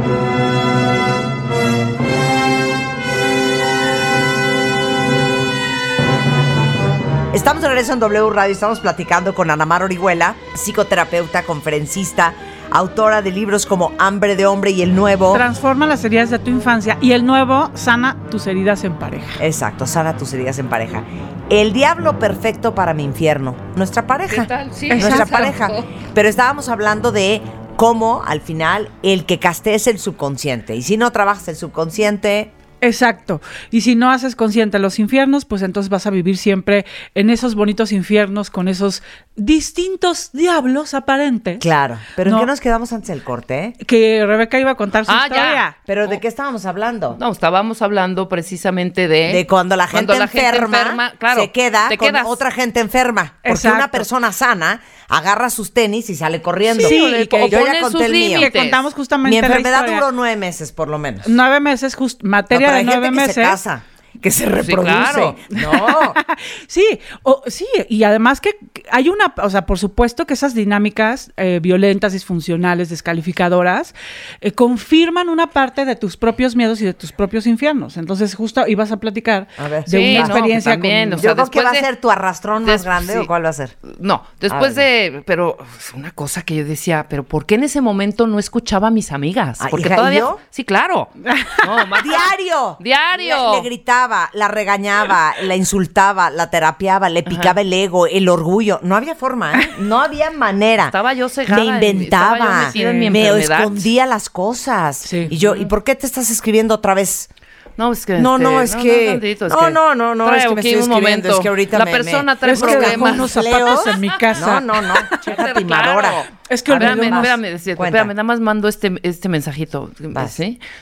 [7.34, 12.36] Estamos de regreso en W Radio, estamos platicando con Ana Mar Orihuela, psicoterapeuta, conferencista,
[12.70, 15.34] autora de libros como Hambre de Hombre y El Nuevo.
[15.34, 19.44] Transforma las heridas de tu infancia y el nuevo sana tus heridas en pareja.
[19.44, 21.04] Exacto, sana tus heridas en pareja.
[21.50, 23.56] El diablo perfecto para mi infierno.
[23.76, 24.44] Nuestra pareja.
[24.44, 24.72] ¿Qué tal?
[24.72, 25.34] Sí, Nuestra exacto.
[25.34, 25.70] pareja.
[26.14, 27.42] Pero estábamos hablando de
[27.78, 30.76] cómo al final el que castees el subconsciente.
[30.76, 32.53] Y si no trabajas el subconsciente,
[32.84, 33.42] Exacto.
[33.72, 36.86] Y si no haces consciente los infiernos, pues entonces vas a vivir siempre
[37.16, 39.04] en esos bonitos infiernos con esos
[39.36, 41.58] distintos diablos aparentes.
[41.60, 41.98] claro.
[42.16, 42.38] Pero No.
[42.38, 43.76] ¿en qué nos quedamos antes del corte?
[43.80, 43.86] eh?
[43.86, 45.36] Que Rebeca iba a contar su Ah, ya.
[45.36, 45.78] historia.
[45.86, 47.18] ¿Pero de qué estábamos hablando?
[47.20, 49.34] No, estábamos hablando precisamente de...
[49.34, 52.24] De cuando la gente, cuando la gente enferma, claro, se queda te con quedas.
[52.28, 53.34] otra gente enferma.
[53.42, 53.78] Porque Exacto.
[53.78, 56.88] una persona sana agarra sus tenis y sale corriendo.
[56.88, 58.40] Sí, y que yo ya conté sus el mío.
[58.40, 61.28] Que contamos Mi justamente la enfermedad duró nueve meses, por lo menos.
[61.28, 63.36] Nueve meses, just, No, materia pero de hay nueve gente que meses.
[63.36, 63.84] se casa
[64.22, 64.92] que se Sí, reproduce.
[64.94, 65.36] claro.
[65.50, 66.14] No.
[66.68, 66.86] Sí,
[67.24, 68.52] o, sí, y además que
[68.92, 73.94] hay una, o sea, por supuesto que esas dinámicas eh, violentas, disfuncionales, descalificadoras,
[74.42, 77.98] eh, confirman una parte de tus propios miedos y de tus propios infiernos.
[77.98, 79.86] Entonces, justo ibas a platicar A ver.
[79.86, 81.98] de Sí, una no, experiencia también, con- o sea, Yo creo que va a ser
[81.98, 83.20] tu arrastrón más des- grande sí.
[83.20, 83.78] o cuál va a ser.
[84.00, 85.58] No, después de, pero
[85.96, 89.12] una cosa que yo decía, pero ¿por qué en ese momento no escuchaba a mis
[89.12, 89.60] amigas?
[89.62, 90.40] Ah, Porque hija, ¿y todavía, yo?
[90.50, 91.10] sí, claro.
[91.66, 92.78] No, más- Diario.
[92.80, 93.52] Diario.
[93.54, 94.03] Le, le gritaba,
[94.34, 98.80] la regañaba, la insultaba, la terapiaba, le picaba el ego, el orgullo.
[98.84, 99.70] No había forma, ¿eh?
[99.80, 100.86] No había manera.
[100.86, 104.98] Estaba yo cegada Me en- inventaba, yo metida en mi me escondía las cosas.
[104.98, 105.28] Sí.
[105.30, 107.30] Y yo, ¿y por qué te estás escribiendo otra vez?
[107.76, 110.36] No, es que No, este, no, es que- tantito, es no, que no, no, no,
[110.36, 111.30] es que me estoy un momento.
[111.30, 113.14] es que ahorita la me- persona trae Es que dejó problemas.
[113.14, 114.62] unos zapatos en mi casa.
[114.62, 115.54] No, no, no, checa Claro.
[115.56, 116.12] timadora.
[116.50, 119.90] Es que olvidó Espérame, espérame, espérame, nada más mando este, este mensajito.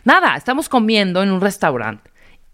[0.03, 2.10] Nada, estamos comiendo en un restaurante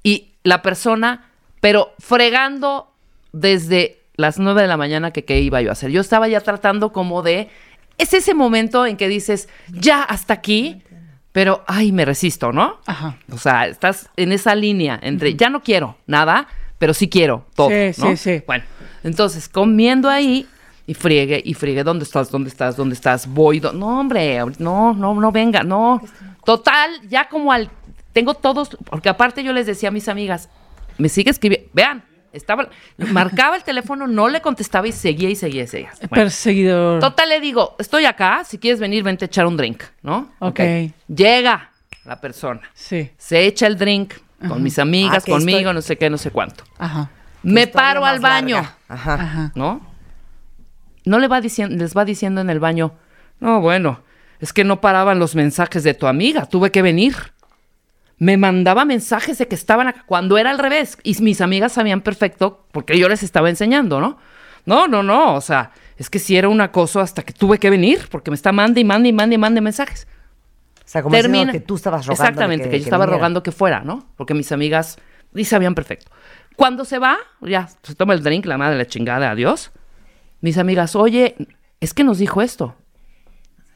[0.07, 1.25] y la persona,
[1.59, 2.93] pero fregando
[3.33, 5.91] desde las nueve de la mañana que qué iba yo a hacer.
[5.91, 7.49] Yo estaba ya tratando como de...
[7.97, 10.81] Es ese momento en que dices, ya hasta aquí,
[11.33, 12.77] pero, ay, me resisto, ¿no?
[12.85, 13.17] Ajá.
[13.31, 16.47] O sea, estás en esa línea entre, ya no quiero nada,
[16.77, 18.11] pero sí quiero todo, Sí, ¿no?
[18.11, 18.43] sí, sí.
[18.47, 18.63] Bueno,
[19.03, 20.47] entonces, comiendo ahí
[20.85, 22.31] y friegue y friegue, ¿dónde estás?
[22.31, 22.77] ¿Dónde estás?
[22.77, 23.27] ¿Dónde estás?
[23.27, 26.01] Voy, no, hombre, no, no, no venga, no.
[26.45, 27.69] Total, ya como al,
[28.17, 30.49] tengo todos, porque aparte yo les decía a mis amigas,
[30.97, 32.03] me sigue escribiendo, vean,
[32.33, 32.67] estaba,
[32.97, 35.91] marcaba el teléfono, no le contestaba y seguía y seguía y seguía.
[36.09, 36.99] Bueno, Perseguidor.
[36.99, 40.31] Total, le digo, estoy acá, si quieres venir, vente a echar un drink, ¿no?
[40.39, 40.59] Ok.
[41.07, 41.69] Llega
[42.05, 43.11] la persona, Sí.
[43.19, 44.15] se echa el drink
[44.47, 46.63] con mis amigas, Ah, conmigo, no sé qué, no sé cuánto.
[46.79, 47.11] Ajá.
[47.43, 48.57] Me paro al baño.
[48.87, 49.13] Ajá.
[49.13, 49.51] Ajá.
[49.53, 49.79] ¿no?
[51.05, 52.93] No le va diciendo, les va diciendo en el baño,
[53.39, 54.01] no, bueno,
[54.39, 57.15] es que no paraban los mensajes de tu amiga, tuve que venir.
[58.17, 60.97] Me mandaba mensajes de que estaban acá, cuando era al revés.
[61.03, 64.17] Y mis amigas sabían perfecto porque yo les estaba enseñando, ¿no?
[64.65, 67.69] No, no, no, o sea, es que si era un acoso hasta que tuve que
[67.69, 70.07] venir, porque me está mande y mande y mande y mande mensajes.
[70.79, 72.23] O sea, como diciendo que tú estabas rogando.
[72.23, 73.17] Exactamente, que, que yo estaba viniera.
[73.17, 74.07] rogando que fuera, ¿no?
[74.15, 74.97] Porque mis amigas
[75.33, 76.11] y sabían perfecto.
[76.55, 79.71] Cuando se va, ya se toma el drink, la madre la chingada, adiós.
[80.41, 81.35] Mis amigas, oye,
[81.79, 82.75] es que nos dijo esto.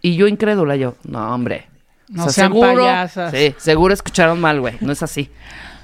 [0.02, 1.71] Y yo incrédula, yo, no, hombre.
[2.12, 3.32] No sean payasas.
[3.32, 4.76] Sí, seguro escucharon mal, güey.
[4.82, 5.30] No es así.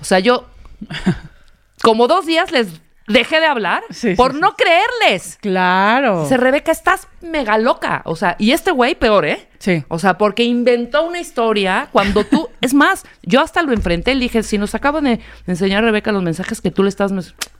[0.02, 0.45] O sea, yo,
[1.82, 2.68] como dos días les
[3.08, 5.38] dejé de hablar Sí, por sí, no creerles.
[5.40, 6.24] Claro.
[6.24, 8.02] Dice, Rebeca, estás mega loca.
[8.04, 9.48] O sea, y este güey peor, ¿eh?
[9.60, 9.84] Sí.
[9.88, 12.49] O sea, porque inventó una historia cuando tú.
[12.62, 14.14] es más, yo hasta lo enfrenté.
[14.14, 17.12] Le dije, si nos acaban de enseñar, Rebeca, los mensajes que tú le estás.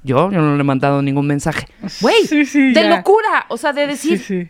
[0.04, 1.66] Yo, yo no le he mandado ningún mensaje.
[2.02, 2.98] Güey, Sí, sí, de ya.
[2.98, 3.46] locura.
[3.48, 4.20] O sea, de Sí, decir.
[4.20, 4.50] sí.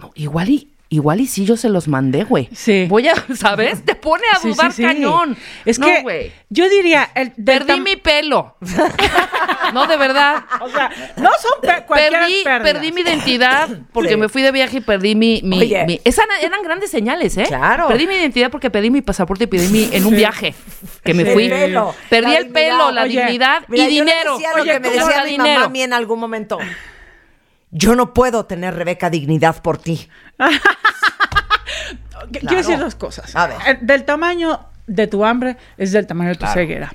[0.00, 0.71] "No, igual y.
[0.92, 2.50] Igual y sí yo se los mandé, güey.
[2.54, 2.84] Sí.
[2.86, 3.82] Voy a, ¿sabes?
[3.82, 4.82] Te pone a Sí, sí, dudar sí.
[4.82, 5.38] cañón.
[5.64, 6.32] Es No, que güey.
[6.50, 8.56] yo diría, el, Perdí tam- mi pelo.
[9.72, 10.44] no, de verdad.
[10.60, 12.62] O sea, no son pe- cualquier Perdí, pérdidas.
[12.62, 14.16] perdí mi identidad porque Sí.
[14.18, 15.40] me fui de viaje y perdí mi...
[15.42, 15.84] mi, Oye.
[15.86, 17.44] mi- esa na- eran grandes señales, ¿eh?
[17.48, 17.88] Claro.
[17.88, 19.88] Perdí mi identidad porque perdí mi pasaporte y perdí mi...
[19.96, 20.54] En un viaje
[21.02, 21.44] que me fui.
[21.44, 22.92] El pelo, Perdí la el pelo, dignidad.
[22.92, 24.34] la Oye, dignidad Mira, y yo le dinero.
[24.34, 25.54] decía lo Oye, que me ¿cómo decía mi dinero?
[25.54, 26.58] mamá a mí en algún momento.
[27.72, 30.08] Yo no puedo tener, Rebeca, dignidad por ti.
[30.36, 30.52] Claro.
[32.30, 33.34] Quiero decir dos cosas.
[33.34, 33.56] A ver.
[33.66, 36.54] Eh, Del tamaño de tu hambre es del tamaño de tu Claro.
[36.54, 36.92] ceguera.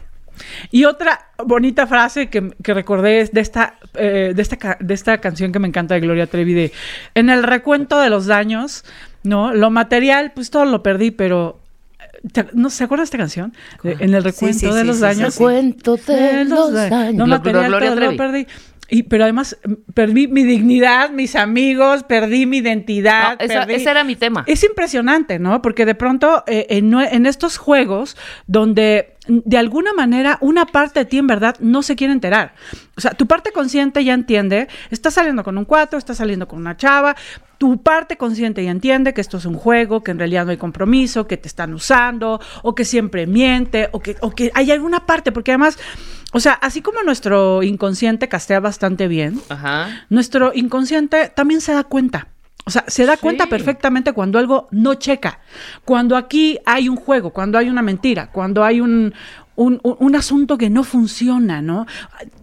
[0.72, 5.18] Y otra bonita frase que, que recordé es de esta, eh, de, esta, de esta
[5.18, 6.72] canción que me encanta de Gloria Trevi de
[7.16, 8.86] en el recuento de los daños,
[9.24, 9.54] ¿no?
[9.54, 11.60] Lo material, pues todo lo perdí, pero
[12.00, 13.54] eh, ¿te- ¿no se acuerda de esta canción?
[13.82, 15.34] De, en el recuento sí, de sí, los sí, daños.
[15.34, 15.44] sí, sí.
[15.44, 17.16] Cuento de los da- daños.
[17.16, 18.12] No, material, Gloria todo Trevi.
[18.16, 18.48] lo perdí.
[18.90, 23.38] Y, pero además mm, perdí mi dignidad, mis amigos, perdí mi identidad.
[23.40, 24.44] No, esa- perdí- ese era mi tema.
[24.48, 25.62] Es impresionante, ¿no?
[25.62, 28.16] Porque de pronto eh, en, en estos juegos
[28.48, 32.54] donde de alguna manera una parte de ti en verdad no se quiere enterar.
[32.96, 36.60] O sea, tu parte consciente ya entiende, estás saliendo con un cuatro, estás saliendo con
[36.60, 37.16] una chava,
[37.58, 40.58] tu parte consciente ya entiende que esto es un juego, que en realidad no hay
[40.58, 45.06] compromiso, que te están usando, o que siempre miente, o que, o que hay alguna
[45.06, 45.78] parte, porque además,
[46.34, 50.06] o sea, así como nuestro inconsciente castea bastante bien, Ajá.
[50.10, 52.28] nuestro inconsciente también se da cuenta.
[52.68, 55.40] O sea, se da cuenta perfectamente cuando algo no checa.
[55.86, 59.14] Cuando aquí hay un juego, cuando hay una mentira, cuando hay un,
[59.56, 61.86] un, un- un asunto que no funciona, ¿no?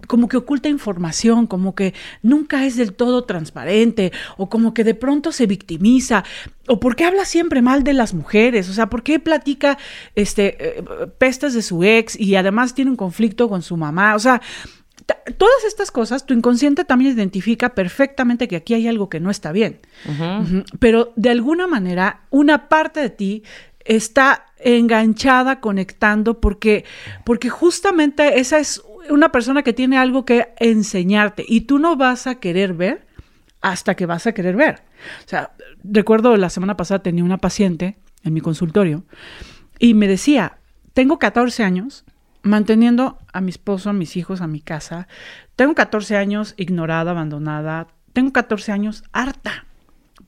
[0.07, 1.93] Como que oculta información, como que
[2.23, 6.25] nunca es del todo transparente, o como que de pronto se victimiza,
[6.69, 9.77] o porque habla siempre mal de las mujeres, o sea, ¿por qué platica
[10.15, 10.85] este, eh,
[11.19, 14.15] pestes de su ex y además tiene un conflicto con su mamá?
[14.15, 14.41] O sea,
[15.39, 19.53] Todas estas cosas, tu inconsciente también identifica perfectamente que aquí hay algo que no está
[19.53, 19.81] bien.
[20.79, 23.43] Pero de alguna manera, una parte de ti
[23.85, 26.85] está enganchada, conectando, porque,
[27.25, 32.27] porque justamente esa es, una persona que tiene algo que enseñarte y tú no vas
[32.27, 33.07] a querer ver
[33.61, 34.83] hasta que vas a querer ver.
[35.25, 35.53] O sea,
[35.83, 39.05] recuerdo la semana pasada tenía una paciente en mi consultorio
[39.79, 40.59] y me decía,
[40.93, 42.05] tengo 14 años
[42.45, 45.09] manteniendo a mi esposo, a mis hijos, a mi casa.
[45.57, 47.89] Tengo 14 años ignorada, abandonada.
[48.13, 49.65] Tengo 14 años harta.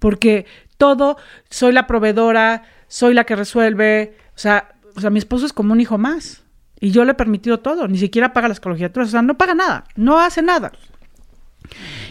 [0.01, 0.47] Porque
[0.79, 1.17] todo,
[1.49, 4.17] soy la proveedora, soy la que resuelve.
[4.35, 6.43] O sea, o sea, mi esposo es como un hijo más.
[6.81, 7.87] Y yo le he permitido todo.
[7.87, 9.09] Ni siquiera paga las colegiaturas.
[9.09, 9.85] O sea, no paga nada.
[9.95, 10.73] No hace nada.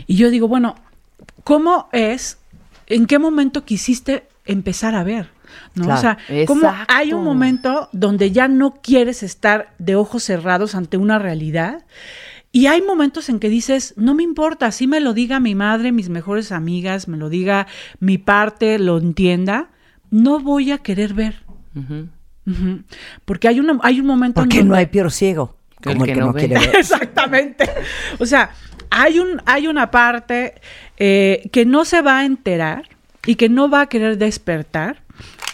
[0.06, 0.76] Y yo digo, bueno,
[1.44, 2.38] ¿cómo es?
[2.88, 5.35] ¿En qué momento quisiste empezar a ver?
[5.76, 5.86] ¿No?
[5.86, 10.76] Claro, o sea, como hay un momento donde ya no quieres estar de ojos cerrados
[10.76, 11.86] ante una realidad.
[12.52, 15.92] Y hay momentos en que dices, no me importa, si me lo diga mi madre,
[15.92, 17.68] mis mejores amigas, me lo diga
[18.00, 19.70] mi parte, lo entienda,
[20.10, 21.44] no voy a querer ver.
[23.26, 26.14] Porque hay, una, hay un momento en Porque no donde- hay peor ciego como el
[26.14, 26.40] que, no, ve.
[26.48, 26.76] quiere ver.
[26.80, 27.70] Exactamente.
[28.20, 28.52] O sea,
[28.90, 30.56] hay, un, hay una parte
[30.98, 32.88] eh, que no se va a enterar
[33.26, 35.02] y que no va a querer despertar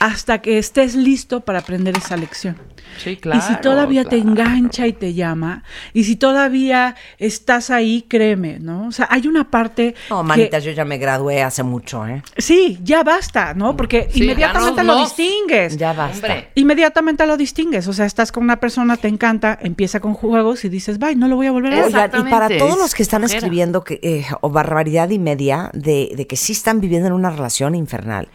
[0.01, 2.57] hasta que estés listo para aprender esa lección.
[2.97, 3.39] Sí, claro.
[3.39, 5.63] y si todavía te engancha y te llama,
[5.93, 8.87] y si todavía estás ahí, créeme, ¿no?
[8.87, 9.93] O sea, hay una parte...
[10.09, 12.23] No, que- manitas, yo ya me gradué hace mucho, ¿eh?
[12.37, 13.77] sí, ya basta, ¿no?
[13.77, 15.77] Porque Sí, inmediatamente lo distingues.
[15.77, 16.15] Ya basta.
[16.27, 16.49] Hombre.
[16.55, 20.69] Inmediatamente lo distingues, o sea, estás con una persona, te encanta, empieza con juegos y
[20.69, 21.85] dices, bye, no lo voy a volver a.
[21.85, 26.11] Oigan, y para todos los que están escribiendo que, eh, o barbaridad y media de,
[26.15, 28.27] de que sí están viviendo en una relación infernal.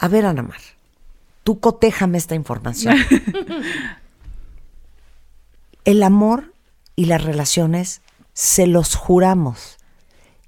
[0.00, 0.60] A ver, Anamar,
[1.44, 2.96] tú cotéjame esta información.
[5.84, 6.52] El amor
[6.96, 8.02] y las relaciones,
[8.32, 9.78] se los juramos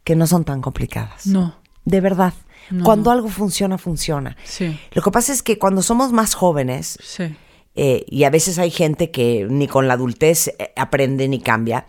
[0.05, 1.27] que no son tan complicadas.
[1.27, 1.57] No.
[1.85, 2.35] De verdad.
[2.71, 2.85] No.
[2.85, 4.37] Cuando algo funciona, funciona.
[4.45, 7.35] Sí, Lo que pasa es que cuando somos más jóvenes, sí.
[7.75, 11.87] eh, y a veces hay gente que ni con la adultez eh, aprende ni cambia,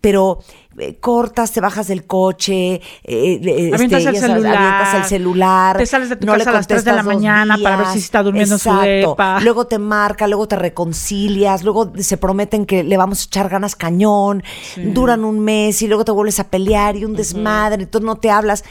[0.00, 0.42] pero
[0.78, 5.76] eh, cortas, te bajas del coche, eh, eh, Avientas este, el celular, avientas el celular,
[5.76, 7.98] te sales de tu no casa a las tres de la mañana para ver si
[7.98, 9.10] está durmiendo en su exacto.
[9.10, 9.40] depa.
[9.40, 13.76] Luego te marca, luego te reconcilias, luego se prometen que le vamos a echar ganas
[13.76, 14.42] cañón,
[14.76, 18.30] duran un mes y luego te vuelves a pelear y un desmadre, entonces no te
[18.30, 18.64] hablas.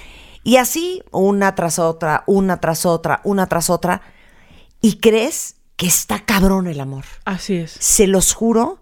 [0.44, 4.02] Y así, una tras otra, una tras otra, una tras otra,
[4.82, 7.06] y crees que está cabrón el amor.
[7.26, 7.72] Así es.
[7.80, 8.80] Se los juro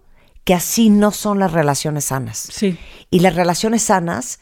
[0.50, 2.48] que así no son las relaciones sanas.
[2.50, 2.76] Sí.
[3.08, 4.40] Y las relaciones sanas,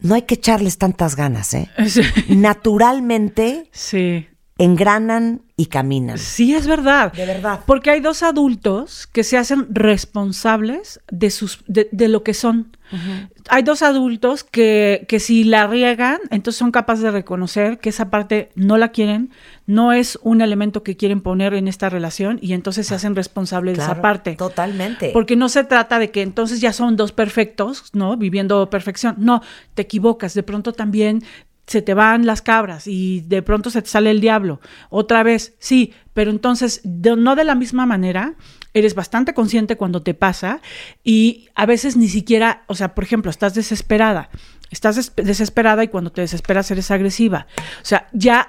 [0.00, 1.70] no hay que echarles tantas ganas, ¿eh?
[1.86, 2.02] Sí.
[2.28, 4.26] Naturalmente Sí.
[4.58, 6.18] engranan y caminan.
[6.18, 7.12] Sí, es verdad.
[7.12, 7.60] De verdad.
[7.66, 12.76] Porque hay dos adultos que se hacen responsables de, sus, de, de lo que son.
[13.48, 18.10] Hay dos adultos que, que si la riegan, entonces son capaces de reconocer que esa
[18.10, 19.30] parte no la quieren,
[19.66, 23.76] no es un elemento que quieren poner en esta relación y entonces se hacen responsables
[23.76, 24.36] de esa parte.
[24.36, 25.10] Totalmente.
[25.12, 28.16] Porque no se trata de que entonces ya son dos perfectos, ¿no?
[28.16, 29.16] Viviendo perfección.
[29.18, 29.42] No,
[29.74, 30.34] te equivocas.
[30.34, 31.22] De pronto también
[31.66, 34.58] se te van las cabras y de pronto se te sale el diablo.
[34.88, 38.36] Otra vez, sí, pero entonces de- no de la misma manera.
[38.74, 40.60] Eres bastante consciente cuando te pasa
[41.02, 44.28] y a veces ni siquiera, o sea, por ejemplo, estás desesperada.
[44.70, 47.46] Estás des- desesperada y cuando te desesperas eres agresiva.
[47.82, 48.48] O sea, ya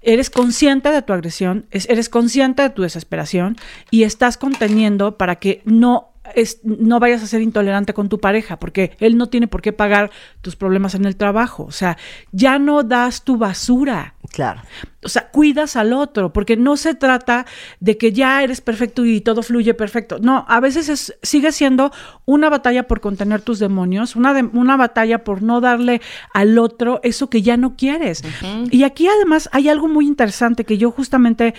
[0.00, 3.56] eres consciente de tu agresión, es- eres consciente de tu desesperación
[3.90, 8.58] y estás conteniendo para que no, es- no vayas a ser intolerante con tu pareja,
[8.58, 10.10] porque él no tiene por qué pagar
[10.40, 11.64] tus problemas en el trabajo.
[11.64, 11.96] O sea,
[12.32, 14.14] ya no das tu basura.
[14.32, 14.62] Claro.
[15.04, 17.44] O sea, cuidas al otro, porque no se trata
[17.80, 20.18] de que ya eres perfecto y todo fluye perfecto.
[20.20, 21.90] No, a veces es, sigue siendo
[22.24, 26.00] una batalla por contener tus demonios, una, de- una batalla por no darle
[26.32, 28.22] al otro eso que ya no quieres.
[28.70, 31.54] Y aquí además hay algo muy interesante que yo justamente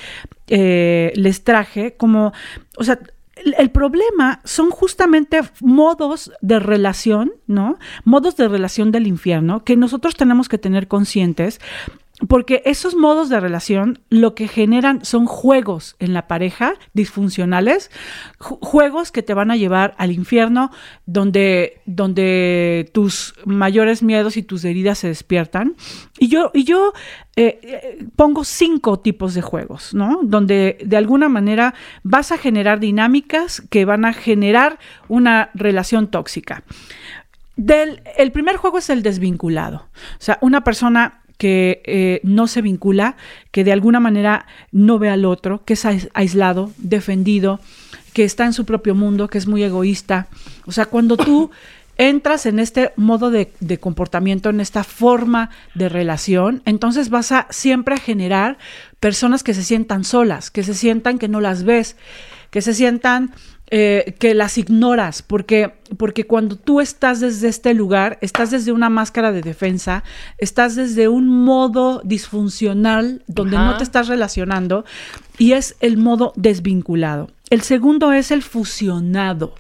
[0.47, 2.33] eh, les traje, como,
[2.77, 2.99] o sea,
[3.57, 7.77] el, problema son justamente modos de relación, ¿no?
[8.03, 11.59] Modos de relación del infierno que nosotros tenemos que tener conscientes
[12.27, 17.91] porque esos modos de relación lo que generan son juegos en la pareja disfuncionales,
[18.39, 20.71] ju- juegos que te van a llevar al infierno
[21.05, 25.75] donde, donde tus mayores miedos y tus heridas se despiertan.
[26.19, 26.93] Y yo, y yo
[27.35, 30.19] eh, eh, pongo cinco tipos de juegos, ¿no?
[30.23, 31.73] Donde de alguna manera
[32.03, 36.63] vas a generar dinámicas que van a generar una relación tóxica.
[37.55, 39.87] Del, el primer juego es el desvinculado.
[39.95, 43.17] O sea, una persona que eh, no se vincula,
[43.51, 47.59] que de alguna manera no ve al otro, que es ais- aislado, defendido,
[48.13, 50.27] que está en su propio mundo, que es muy egoísta.
[50.65, 51.49] O sea, cuando tú
[51.97, 57.47] entras en este modo de, de comportamiento, en esta forma de relación, entonces vas a
[57.49, 58.57] siempre a generar
[58.99, 61.97] personas que se sientan solas, que se sientan que no las ves,
[62.49, 63.33] que se sientan
[63.75, 68.89] eh, que las ignoras, porque, porque cuando tú estás desde este lugar, estás desde una
[68.89, 70.03] máscara de defensa,
[70.37, 74.85] estás desde un modo disfuncional donde no te estás relacionando
[75.39, 77.31] y es el modo desvinculado.
[77.49, 79.55] El segundo es el fusionado.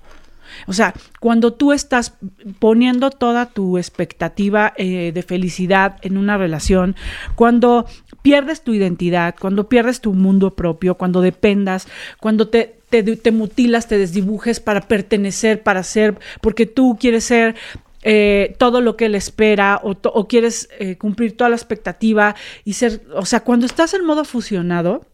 [0.67, 2.13] O sea, cuando tú estás
[2.59, 6.95] poniendo toda tu expectativa eh, de felicidad en una relación,
[7.35, 7.85] cuando
[8.21, 11.87] pierdes tu identidad, cuando pierdes tu mundo propio, cuando dependas,
[12.19, 17.55] cuando te, te, te mutilas, te desdibujes para pertenecer, para ser, porque tú quieres ser
[18.05, 22.35] eh, todo lo que él espera o, o quieres eh, cumplir toda la expectativa
[22.65, 25.05] y ser, o sea, cuando estás en modo fusionado,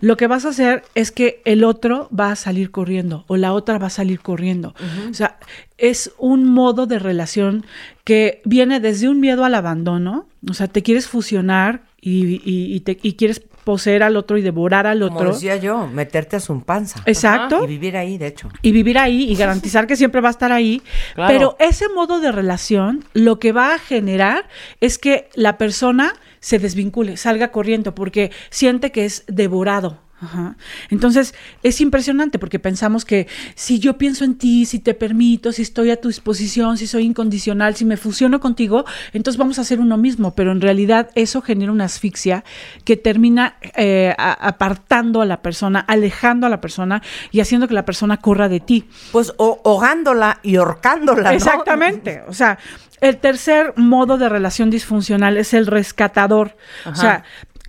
[0.00, 3.52] lo que vas a hacer es que el otro va a salir corriendo o la
[3.52, 4.74] otra va a salir corriendo.
[5.10, 5.38] O sea,
[5.78, 7.64] es un modo de relación
[8.04, 12.80] que viene desde un miedo al abandono, o sea, te quieres fusionar y, y- y
[12.80, 15.32] te- y quieres poseer al otro y devorar al Como otro.
[15.32, 17.00] decía yo, meterte a su panza.
[17.06, 17.64] Exacto.
[17.64, 18.50] Y vivir ahí, de hecho.
[18.60, 20.82] y vivir ahí y garantizar que siempre va a estar ahí.
[21.14, 21.32] Claro.
[21.32, 24.46] Pero ese modo de relación lo que va a generar
[24.82, 26.12] es que la persona
[26.44, 30.03] se desvincule, salga corriendo, porque siente que es devorado.
[30.20, 30.56] Ajá.
[30.90, 35.62] Entonces es impresionante porque pensamos que si yo pienso en ti, si te permito, si
[35.62, 39.80] estoy a tu disposición, si soy incondicional, si me fusiono contigo, entonces vamos a hacer
[39.80, 40.34] uno mismo.
[40.34, 42.44] Pero en realidad eso genera una asfixia
[42.84, 47.84] que termina eh, apartando a la persona, alejando a la persona y haciendo que la
[47.84, 48.88] persona corra de ti.
[49.12, 51.30] Pues ahogándola y horcándola.
[51.30, 51.36] ¿no?
[51.36, 52.22] Exactamente.
[52.28, 52.58] O sea,
[53.00, 56.56] el tercer modo de relación disfuncional es el rescatador.
[56.86, 57.24] O sea,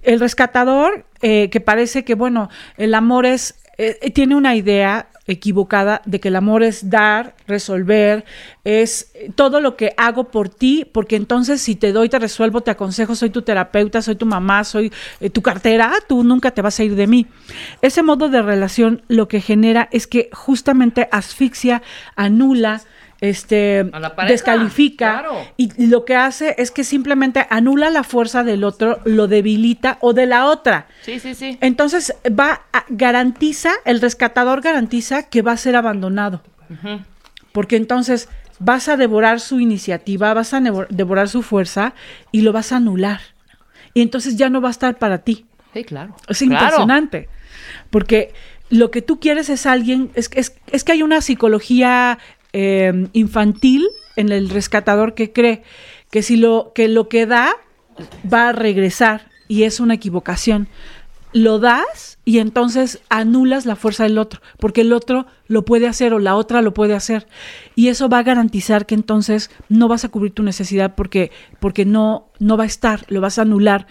[0.06, 6.02] el rescatador eh, que parece que, bueno, el amor es, eh, tiene una idea equivocada
[6.06, 8.26] de que el amor es dar, resolver,
[8.64, 12.72] es todo lo que hago por ti, porque entonces si te doy, te resuelvo, te
[12.72, 16.80] aconsejo, soy tu terapeuta, soy tu mamá, soy eh, tu cartera, tú nunca te vas
[16.80, 17.26] a ir de mí.
[17.82, 21.82] Ese modo de relación lo que genera es que justamente asfixia,
[22.16, 22.82] anula,
[23.22, 23.90] este
[24.28, 25.48] descalifica claro.
[25.58, 30.14] y lo que hace es que simplemente anula la fuerza del otro, lo debilita o
[30.14, 30.88] de la otra.
[31.02, 31.58] Sí, sí, sí.
[31.62, 36.42] Entonces va a, garantiza, el rescatador garantiza que va a ser abandonado.
[37.52, 38.28] Porque entonces
[38.60, 41.94] vas a devorar su iniciativa, vas a devorar su fuerza
[42.32, 43.22] y lo vas a anular.
[43.94, 45.46] Y entonces ya no va a estar para ti.
[45.74, 46.16] Sí, claro.
[46.28, 46.54] Es Claro.
[46.54, 47.30] impresionante.
[47.90, 48.34] Porque
[48.70, 52.18] lo que tú quieres es alguien, es, es, es que hay una psicología
[52.58, 55.62] eh, infantil en el rescatador que cree
[56.10, 57.58] que si lo que lo que da
[58.32, 60.70] va a regresar y es una equivocación.
[61.34, 66.14] Lo das y entonces anulas la fuerza del otro, porque el otro lo puede hacer
[66.14, 67.28] o la otra lo puede hacer.
[67.76, 71.84] Y eso va a garantizar que entonces no vas a cubrir tu necesidad porque, porque
[71.84, 73.86] no, no va a estar, lo vas a anular.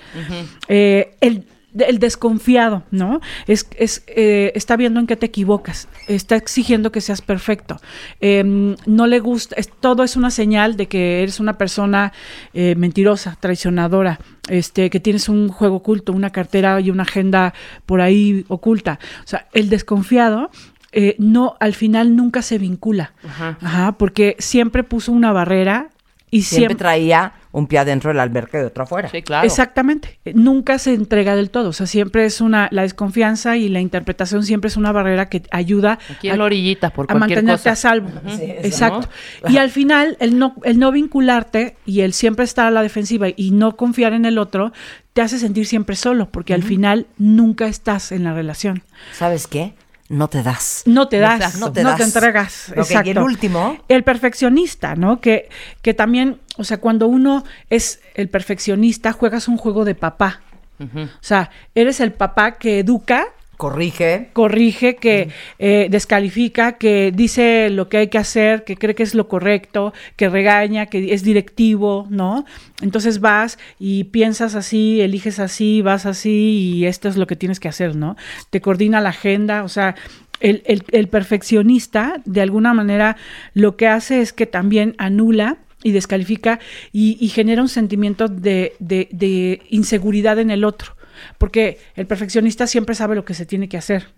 [0.68, 1.44] Eh, el,
[1.76, 3.20] el desconfiado, ¿no?
[3.46, 7.76] Es, es, eh, está viendo en qué te equivocas, está exigiendo que seas perfecto.
[8.20, 8.42] Eh,
[8.86, 12.12] no le gusta, es- todo es una señal de que eres una persona
[12.52, 17.54] eh, mentirosa, traicionadora, este, que tienes un juego oculto, una cartera y una agenda
[17.86, 18.98] por ahí oculta.
[19.24, 20.50] O sea, el desconfiado
[20.92, 23.14] eh, no, al final nunca se vincula.
[23.26, 23.58] Ajá.
[23.60, 25.88] Ajá, porque siempre puso una barrera
[26.34, 29.08] y Siempre, siempre, traía un pie adentro del alberca y otro afuera.
[29.08, 29.46] Sí, claro.
[29.46, 30.18] Exactamente.
[30.34, 31.68] Nunca se entrega del todo.
[31.68, 35.44] O sea, siempre es una, la desconfianza y la interpretación siempre es una barrera que
[35.52, 37.70] ayuda Aquí en la orillita, por a mantenerte cosa.
[37.70, 38.08] a salvo.
[38.26, 39.08] Sí, eso, Exacto.
[39.44, 39.50] ¿no?
[39.52, 43.28] Y al final, el no, el no vincularte y el siempre estar a la defensiva
[43.28, 44.72] y no confiar en el otro,
[45.12, 48.82] te hace sentir siempre solo, porque al final nunca estás en la relación.
[49.12, 49.74] ¿Sabes qué?
[50.08, 50.82] No te das.
[50.84, 51.82] No te das, Exacto.
[51.82, 52.68] no te, entregas.
[52.70, 53.10] Ok, y Exacto.
[53.10, 53.78] el último.
[53.88, 55.20] El perfeccionista, ¿no?
[55.20, 55.48] Que,
[55.80, 60.40] que también, o sea, cuando uno es el perfeccionista, juegas un juego de papá.
[60.80, 64.30] O sea, eres el papá que educa, Corrige.
[64.32, 65.28] corrige, que
[65.58, 69.92] eh, descalifica, que dice lo que hay que hacer, que cree que es lo correcto,
[70.16, 72.44] que regaña, que es directivo, ¿no?
[72.82, 77.60] Entonces vas y piensas así, eliges así, vas así y esto es lo que tienes
[77.60, 78.16] que hacer, ¿no?
[78.50, 79.94] Te coordina la agenda, o sea,
[80.40, 83.16] el, el- el perfeccionista de alguna manera
[83.54, 86.58] lo que hace es que también anula y descalifica
[86.92, 90.96] y, y genera un sentimiento de, de- de inseguridad en el otro.
[91.38, 94.08] Porque el perfeccionista siempre sabe lo que se tiene que hacer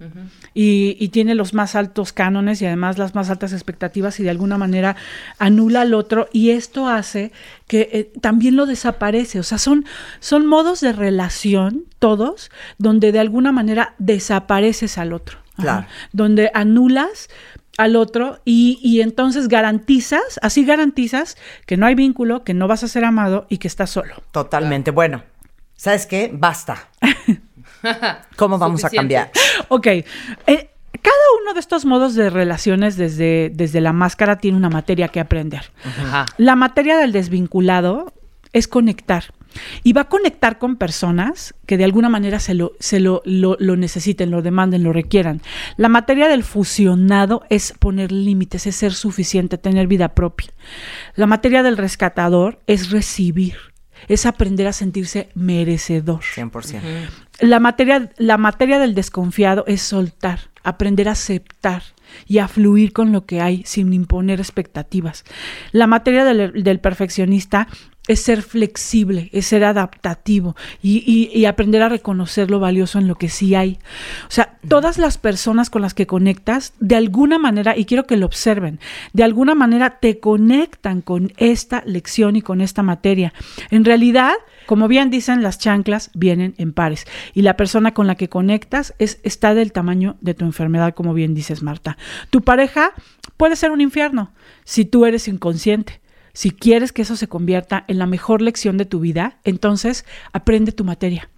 [0.54, 4.30] y, y tiene los más altos cánones y además las más altas expectativas y de
[4.30, 4.96] alguna manera
[5.38, 7.32] anula al otro y esto hace
[7.66, 9.38] que eh, también lo desaparece.
[9.38, 9.84] O sea, son,
[10.20, 15.38] son modos de relación, todos, donde de alguna manera desapareces al otro.
[15.54, 15.62] Ajá.
[15.62, 15.86] Claro.
[16.12, 17.28] Donde anulas
[17.78, 22.82] al otro y, y entonces garantizas, así garantizas que no hay vínculo, que no vas
[22.82, 24.22] a ser amado y que estás solo.
[24.32, 24.90] Totalmente.
[24.90, 25.22] Bueno,
[25.76, 26.30] ¿sabes qué?
[26.32, 26.88] Basta.
[28.36, 29.30] ¿Cómo vamos a cambiar?
[29.68, 29.86] Ok.
[29.86, 30.04] eh,
[31.02, 35.20] cada uno de estos modos de relaciones desde, desde la máscara tiene una materia que
[35.20, 35.70] aprender.
[35.84, 36.26] Ajá.
[36.38, 38.12] La materia del desvinculado
[38.52, 39.24] es conectar.
[39.82, 43.56] Y va a conectar con personas que de alguna manera se lo, se lo, lo-
[43.58, 45.40] lo necesiten, lo demanden, lo requieran.
[45.76, 50.48] La materia del fusionado es poner límites, es ser suficiente, tener vida propia.
[51.14, 53.56] La materia del rescatador es recibir,
[54.08, 56.20] es aprender a sentirse merecedor.
[56.20, 56.80] 100%.
[57.40, 61.82] La materia, la materia del desconfiado es soltar, aprender a aceptar
[62.26, 65.24] y a fluir con lo que hay sin imponer expectativas.
[65.72, 67.68] La materia del, del perfeccionista
[68.08, 73.08] es ser flexible, es ser adaptativo y, y- y aprender a reconocer lo valioso en
[73.08, 73.78] lo que sí hay.
[74.28, 78.16] O sea, todas las personas con las que conectas, de alguna manera, y quiero que
[78.16, 78.78] lo observen,
[79.12, 83.32] de alguna manera te conectan con esta lección y con esta materia.
[83.70, 84.32] En realidad,
[84.66, 88.94] como bien dicen, las chanclas vienen en pares y la persona con la que conectas
[88.98, 91.96] es, está del tamaño de tu enfermedad, como bien dices, Marta.
[92.30, 92.92] Tu pareja
[93.36, 94.32] puede ser un infierno
[94.64, 96.00] si tú eres inconsciente.
[96.36, 100.04] Si quieres que eso se convierta en la mejor lección de tu vida, entonces
[100.34, 101.30] aprende tu materia.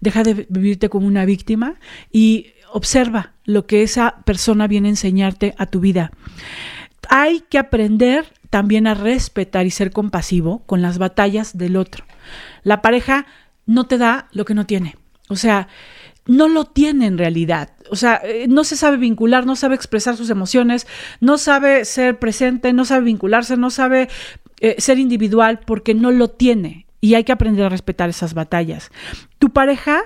[0.00, 1.76] Deja de vivirte como una víctima
[2.10, 6.10] y observa lo que esa persona viene a enseñarte a tu vida.
[7.08, 12.04] Hay que aprender también a respetar y ser compasivo con las batallas del otro.
[12.64, 13.26] La pareja
[13.66, 14.96] no te da lo que no tiene.
[15.28, 15.68] O sea,
[16.26, 17.70] no lo tiene en realidad.
[17.90, 20.86] O sea, eh, no se sabe vincular, no sabe expresar sus emociones,
[21.20, 24.08] no sabe ser presente, no sabe vincularse, no sabe
[24.60, 26.86] eh, ser individual porque no lo tiene.
[27.00, 28.90] Y hay que aprender a respetar esas batallas.
[29.38, 30.02] Tu pareja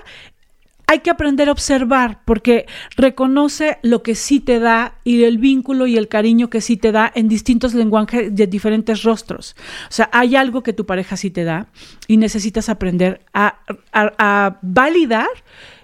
[0.87, 5.87] hay que aprender a observar porque reconoce lo que sí te da y el vínculo
[5.87, 9.55] y el cariño que sí te da en distintos lenguajes de diferentes rostros.
[9.89, 11.67] O sea, hay algo que tu pareja sí te da
[12.07, 13.59] y necesitas aprender a,
[13.91, 15.27] a- a validar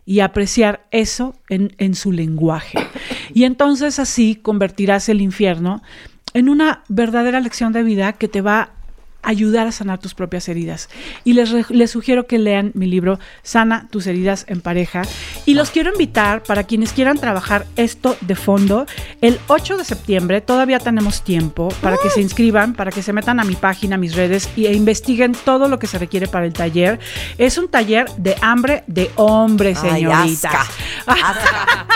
[0.06, 2.78] y apreciar eso en, en su lenguaje.
[3.34, 5.82] Y entonces así convertirás el infierno
[6.34, 8.72] en una verdadera lección de vida que te va
[9.23, 10.89] ayudar a sanar tus propias heridas.
[11.23, 15.03] Y les, re- les sugiero que lean mi libro Sana tus heridas en pareja.
[15.45, 18.85] Y los quiero invitar para quienes quieran trabajar esto de fondo.
[19.22, 23.39] El 8 de septiembre todavía tenemos tiempo para que se inscriban, para que se metan
[23.39, 26.45] a mi página, a mis redes y, e investiguen todo lo que se requiere para
[26.45, 26.99] el taller.
[27.38, 30.53] Es un taller de hambre de hombres, Ay, señoritas.
[30.56, 30.68] asca.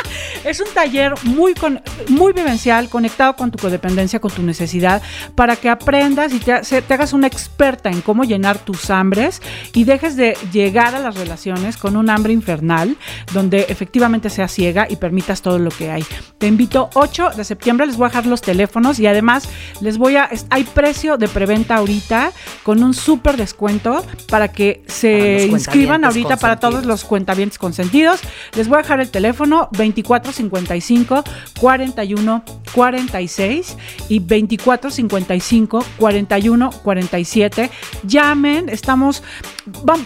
[0.44, 5.02] Es un taller muy, con- muy vivencial, conectado con tu codependencia, con tu necesidad,
[5.34, 9.42] para que aprendas y te, se- te hagas una experta en cómo llenar tus hambres
[9.74, 12.98] y dejes de llegar a las relaciones con un hambre infernal,
[13.34, 16.06] donde efectivamente seas ciega y permitas todo lo que hay.
[16.38, 19.50] Te invito 8 de septiembre, les voy a dejar los teléfonos y además
[19.82, 20.30] les voy a...
[20.50, 22.32] Hay precio de preventa ahorita
[22.64, 28.22] con un súper descuento para que se inscriban ahorita para todos los cuentavientes consentidos.
[28.56, 31.24] Les voy a dejar el teléfono 2455
[31.60, 32.44] 41
[32.74, 33.78] 46
[34.10, 37.70] y 2455 41 47.
[38.04, 39.24] Llamen, estamos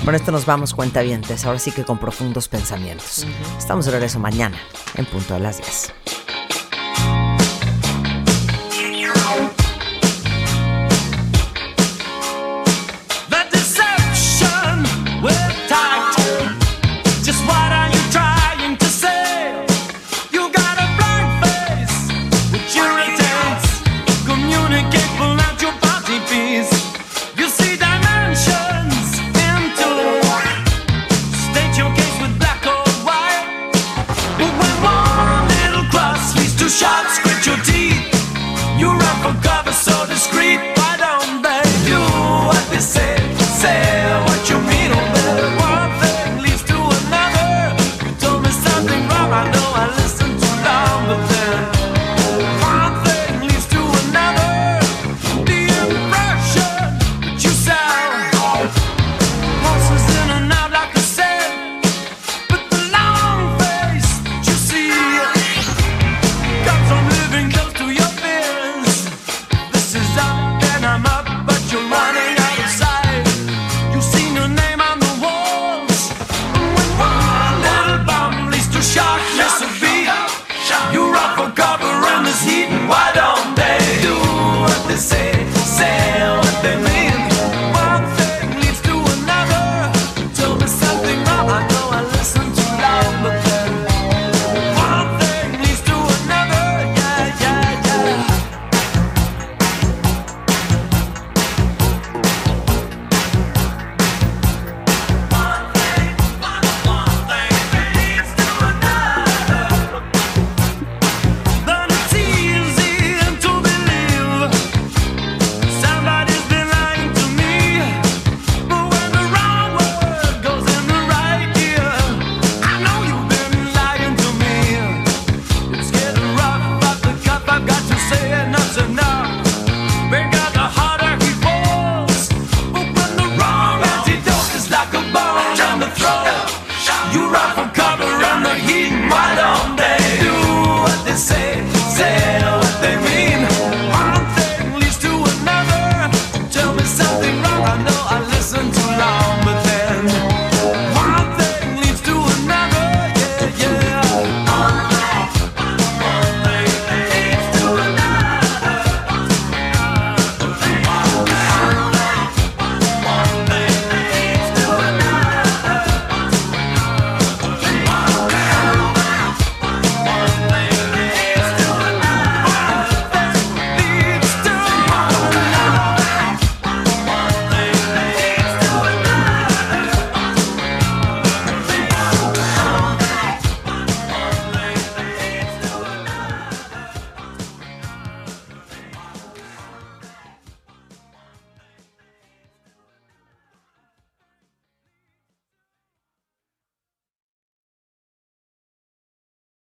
[0.06, 1.46] Con esto nos vamos, cuentavientes.
[1.46, 3.26] Ahora sí que con profundos pensamientos.
[3.58, 4.58] Estamos de regreso mañana,
[4.96, 6.23] en punto de las 10.